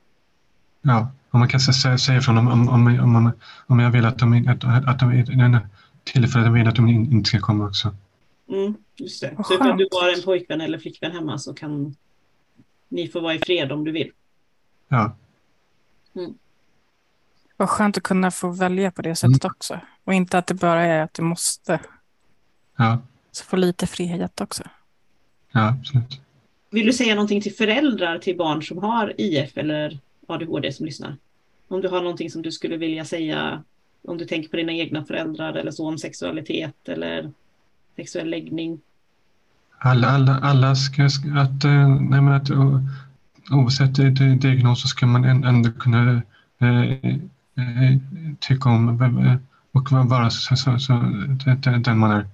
Ja, 0.82 1.12
och 1.30 1.38
man 1.38 1.48
kan 1.48 1.60
sä- 1.60 1.72
sä- 1.72 1.96
säga 1.98 2.18
ifrån 2.18 2.38
om, 2.38 2.48
om, 2.48 2.68
om, 2.68 2.86
om, 2.86 3.16
om, 3.16 3.32
om 3.66 3.78
jag 3.80 3.90
vill 3.90 4.04
att 4.04 4.18
de, 4.18 4.48
att, 4.48 4.88
att 4.88 4.98
de 4.98 5.58
tillfället 6.04 6.52
vill 6.52 6.68
att 6.68 6.76
de 6.76 6.88
in, 6.88 7.12
inte 7.12 7.28
ska 7.28 7.40
komma 7.40 7.66
också. 7.66 7.94
Mm, 8.48 8.74
just 8.96 9.20
det. 9.20 9.36
Så 9.44 9.54
ifall 9.54 9.76
du 9.76 9.88
har 9.92 10.18
en 10.18 10.22
pojkvän 10.22 10.60
eller 10.60 10.78
flickvän 10.78 11.12
hemma 11.12 11.38
så 11.38 11.54
kan 11.54 11.96
ni 12.88 13.08
få 13.08 13.20
vara 13.20 13.34
i 13.34 13.38
fred 13.38 13.72
om 13.72 13.84
du 13.84 13.92
vill. 13.92 14.12
Ja, 14.88 15.16
Vad 17.56 17.68
skönt 17.68 17.96
att 17.96 18.02
kunna 18.02 18.30
få 18.30 18.50
välja 18.50 18.90
på 18.90 19.02
det 19.02 19.16
sättet 19.16 19.44
också. 19.44 19.80
Och 20.04 20.14
inte 20.14 20.38
att 20.38 20.46
det 20.46 20.54
bara 20.54 20.82
är 20.82 21.02
att 21.02 21.14
du 21.14 21.22
måste. 21.22 21.80
ja, 22.76 22.98
Så 23.36 23.44
få 23.44 23.56
lite 23.56 23.86
frihet 23.86 24.40
också. 24.40 24.62
ja 25.52 25.68
absolut. 25.68 26.20
Vill 26.70 26.86
du 26.86 26.92
säga 26.92 27.14
någonting 27.14 27.40
till 27.40 27.54
föräldrar 27.54 28.18
till 28.18 28.36
barn 28.36 28.62
som 28.62 28.78
har 28.78 29.12
IF 29.20 29.56
eller 29.58 29.98
ADHD 30.28 30.72
som 30.72 30.86
lyssnar? 30.86 31.16
Om 31.68 31.80
du 31.80 31.88
har 31.88 32.00
någonting 32.00 32.30
som 32.30 32.42
du 32.42 32.52
skulle 32.52 32.76
vilja 32.76 33.04
säga 33.04 33.62
om 34.08 34.18
du 34.18 34.24
tänker 34.24 34.48
på 34.48 34.56
dina 34.56 34.72
egna 34.72 35.04
föräldrar 35.04 35.54
eller 35.54 35.70
så 35.70 35.88
om 35.88 35.98
sexualitet 35.98 36.88
eller 36.88 37.30
sexuell 37.96 38.30
läggning. 38.30 38.80
Alla, 39.78 40.08
alla, 40.08 40.38
alla 40.38 40.74
ska, 40.74 41.08
ska 41.10 41.28
att, 41.40 41.64
eh, 41.64 41.88
nej, 41.88 42.20
men 42.20 42.28
att 42.32 42.50
o- 42.50 42.80
oavsett 43.50 43.94
di- 43.94 44.10
di- 44.10 44.34
diagnos 44.34 44.82
så 44.82 44.88
ska 44.88 45.06
man 45.06 45.24
än- 45.24 45.44
ändå 45.44 45.70
kunna 45.72 46.22
eh, 46.58 46.82
eh, 46.82 47.98
tycka 48.40 48.68
om 48.68 49.02
eh, 49.02 49.36
och 49.72 49.90
vara 50.08 50.30
så, 50.30 50.56
så, 50.56 50.78
så, 50.78 50.92
den, 51.62 51.82
den 51.82 51.98
man 51.98 52.10
är. 52.10 52.26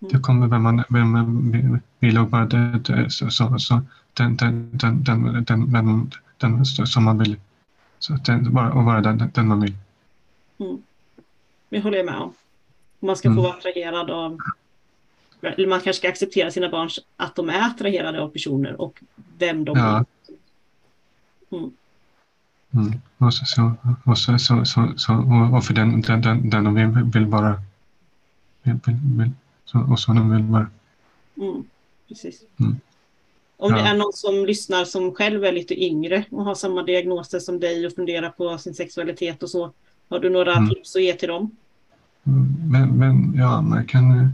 Tycka 0.00 0.32
om 0.32 0.50
vem 0.50 0.62
man, 0.62 0.84
vem 0.88 1.10
man 1.10 1.80
vill 1.98 2.18
och 2.18 2.28
bara 2.28 2.46
det, 2.46 2.78
det, 2.78 3.10
så, 3.10 3.30
så, 3.30 3.58
så, 3.58 3.82
den, 4.12 4.36
den, 4.36 4.70
den, 4.72 5.04
den, 5.04 5.44
den, 5.44 5.70
den, 5.70 6.10
den 6.38 6.64
som 6.64 7.04
man 7.04 7.18
vill. 7.18 7.36
Så 7.98 8.12
den, 8.24 8.52
bara, 8.54 8.72
och 8.72 8.84
vara 8.84 9.00
den, 9.00 9.30
den 9.34 9.48
man 9.48 9.60
vill. 9.60 9.74
Det 11.68 11.80
håller 11.80 11.96
jag 11.96 12.06
med 12.06 12.16
om. 12.18 12.32
Man 13.00 13.16
ska 13.16 13.28
Mm. 13.28 13.36
få 13.36 13.42
vara 13.42 13.54
attraherad 13.54 14.10
av 14.10 14.38
eller 15.40 15.66
man 15.68 15.80
kanske 15.80 16.00
ska 16.00 16.08
acceptera 16.08 16.50
sina 16.50 16.68
barn 16.68 16.90
att 17.16 17.34
de 17.34 17.48
är 17.50 17.66
attraherade 17.66 18.20
av 18.20 18.28
personer 18.28 18.80
och 18.80 19.02
vem 19.38 19.64
de 19.64 19.78
Ja. 19.78 19.98
är. 19.98 20.04
Mm. 21.56 21.70
Mm. 22.74 22.92
Och, 23.18 23.34
så, 23.34 23.44
så, 23.46 23.72
och, 24.04 24.18
så, 24.18 24.38
så, 24.38 24.64
så, 24.96 25.14
och 25.54 25.64
för 25.64 25.74
den, 25.74 26.00
den, 26.00 26.20
den, 26.22 26.50
den 26.50 26.64
de 26.64 26.74
vill, 26.74 26.86
vill 27.04 27.26
vara. 27.26 27.62
Vill, 28.62 28.78
vill, 28.84 29.30
och 29.74 30.00
så 30.00 30.12
vill 30.12 30.42
vara. 30.42 30.66
Mm, 31.36 31.64
precis. 32.08 32.42
Mm. 32.60 32.76
Om 33.56 33.72
det 33.72 33.78
Ja. 33.78 33.86
är 33.86 33.96
någon 33.96 34.12
som 34.12 34.46
lyssnar 34.46 34.84
som 34.84 35.14
själv 35.14 35.44
är 35.44 35.52
lite 35.52 35.84
yngre 35.84 36.24
och 36.30 36.44
har 36.44 36.54
samma 36.54 36.82
diagnoser 36.82 37.38
som 37.38 37.60
dig 37.60 37.86
och 37.86 37.92
funderar 37.92 38.28
på 38.30 38.58
sin 38.58 38.74
sexualitet 38.74 39.42
och 39.42 39.50
så. 39.50 39.72
Har 40.08 40.18
du 40.18 40.30
några 40.30 40.52
Mm. 40.52 40.68
tips 40.68 40.96
att 40.96 41.02
ge 41.02 41.12
till 41.14 41.28
dem? 41.28 41.50
Mm, 42.26 42.54
Men, 42.70 42.98
men 42.98 43.34
ja, 43.38 43.60
man 43.62 43.86
kan 43.86 44.10
eh, 44.20 44.28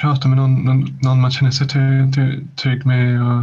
prata 0.00 0.28
med 0.28 0.36
någon, 0.38 0.54
någon, 0.64 0.98
någon 1.02 1.20
man 1.20 1.30
känner 1.30 1.50
sig 1.50 1.68
trygg, 2.56 2.86
med. 2.86 3.22
Och, 3.22 3.42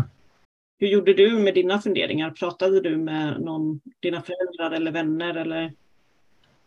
Hur 0.80 0.88
gjorde 0.88 1.14
du 1.14 1.32
med 1.32 1.54
dina 1.54 1.82
funderingar? 1.82 2.30
Pratade 2.32 2.82
du 2.82 2.98
med 2.98 3.42
någon, 3.42 3.80
dina 4.00 4.22
föräldrar 4.22 4.72
eller 4.78 4.92
vänner? 4.92 5.36
Eller? 5.36 5.64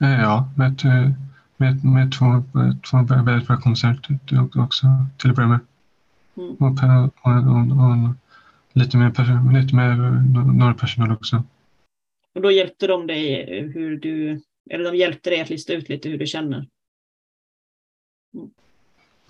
eh, 0.02 0.20
ja, 0.20 0.48
med, 0.56 0.84
eh, 0.84 1.10
med, 1.60 1.84
med 1.84 2.12
två, 2.12 2.44
två 2.90 3.02
väldigt 3.02 3.48
bra 3.48 3.60
konserter 3.60 4.18
också 4.60 4.86
till 5.18 5.30
att 5.30 5.36
börja 5.36 5.48
med. 5.48 5.60
Mm. 6.36 6.54
Och, 6.54 6.78
och, 7.22 7.34
och, 7.34 7.84
och 7.84 8.14
lite 8.72 8.96
mer, 8.96 9.52
lite 9.52 9.74
mer 9.74 9.96
några 10.52 10.74
personal 10.74 11.12
också. 11.12 11.44
Och 12.34 12.42
då 12.42 12.50
hjälpte 12.50 12.86
de 12.86 13.06
dig 13.06 13.44
hur 13.74 14.00
du, 14.00 14.40
eller 14.70 14.84
de 14.92 14.96
hjälpte 14.96 15.30
dig 15.30 15.40
att 15.40 15.50
lista 15.50 15.72
ut 15.72 15.88
lite 15.88 16.08
hur 16.08 16.18
du 16.18 16.26
känner. 16.26 16.66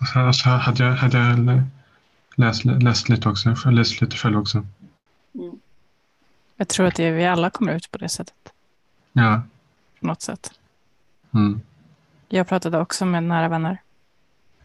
Och 0.00 0.06
så, 0.06 0.32
så 0.32 0.48
hade 0.48 0.84
jag, 0.84 0.92
hade 0.92 1.18
jag 1.18 1.38
lä- 1.38 1.66
läst, 2.36 2.64
läst 2.64 3.08
lite 3.08 3.28
också, 3.28 3.70
läst 3.70 4.00
lite 4.00 4.16
själv 4.16 4.38
också. 4.38 4.66
Mm. 5.34 5.60
Jag 6.56 6.68
tror 6.68 6.86
att 6.86 6.94
det, 6.94 7.10
vi 7.10 7.26
alla 7.26 7.50
kommer 7.50 7.76
ut 7.76 7.90
på 7.90 7.98
det 7.98 8.08
sättet. 8.08 8.52
Ja. 9.12 9.42
På 10.00 10.06
något 10.06 10.22
sätt. 10.22 10.50
Mm. 11.34 11.60
Jag 12.32 12.48
pratade 12.48 12.78
också 12.78 13.04
med 13.06 13.22
nära 13.22 13.48
vänner. 13.48 13.82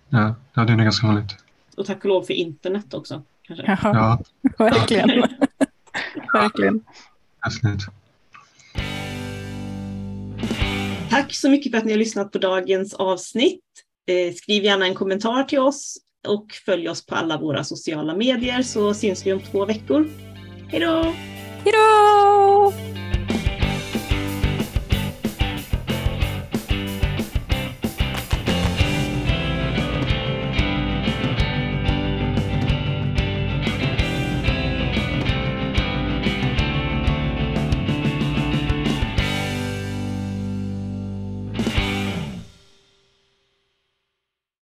Ja, 0.10 0.36
ja, 0.54 0.64
det 0.64 0.74
är 0.74 0.78
nog 0.78 0.84
ganska 0.86 1.08
vanligt. 1.08 1.36
Och 1.78 1.86
tack 1.86 1.98
och 1.98 2.06
lov 2.06 2.24
för 2.24 2.34
internet 2.34 2.94
också. 2.94 3.22
Kanske. 3.42 3.66
Ja, 3.68 3.78
Ja, 3.84 4.20
verkligen. 4.66 5.10
verkligen. 6.34 6.84
absolut. 7.40 7.80
Tack 11.10 11.34
så 11.34 11.50
mycket 11.50 11.72
för 11.72 11.78
att 11.78 11.86
ni 11.86 11.92
har 11.92 12.00
lyssnat 12.00 12.32
på 12.32 12.38
dagens 12.38 12.94
avsnitt. 12.94 13.62
Eh, 14.08 14.34
Skriv 14.34 14.64
gärna 14.64 14.86
en 14.86 14.96
kommentar 14.96 15.44
till 15.44 15.60
oss 15.60 15.98
och 16.28 16.46
följ 16.66 16.90
oss 16.90 17.06
på 17.06 17.16
alla 17.16 17.38
våra 17.38 17.64
sociala 17.64 18.16
medier 18.16 18.62
så 18.62 18.94
syns 18.94 19.26
vi 19.26 19.34
om 19.34 19.40
två 19.40 19.66
veckor. 19.66 20.08
Hej 20.68 20.80
då! 20.80 21.14
Hej 21.64 21.74
då! 21.74 22.74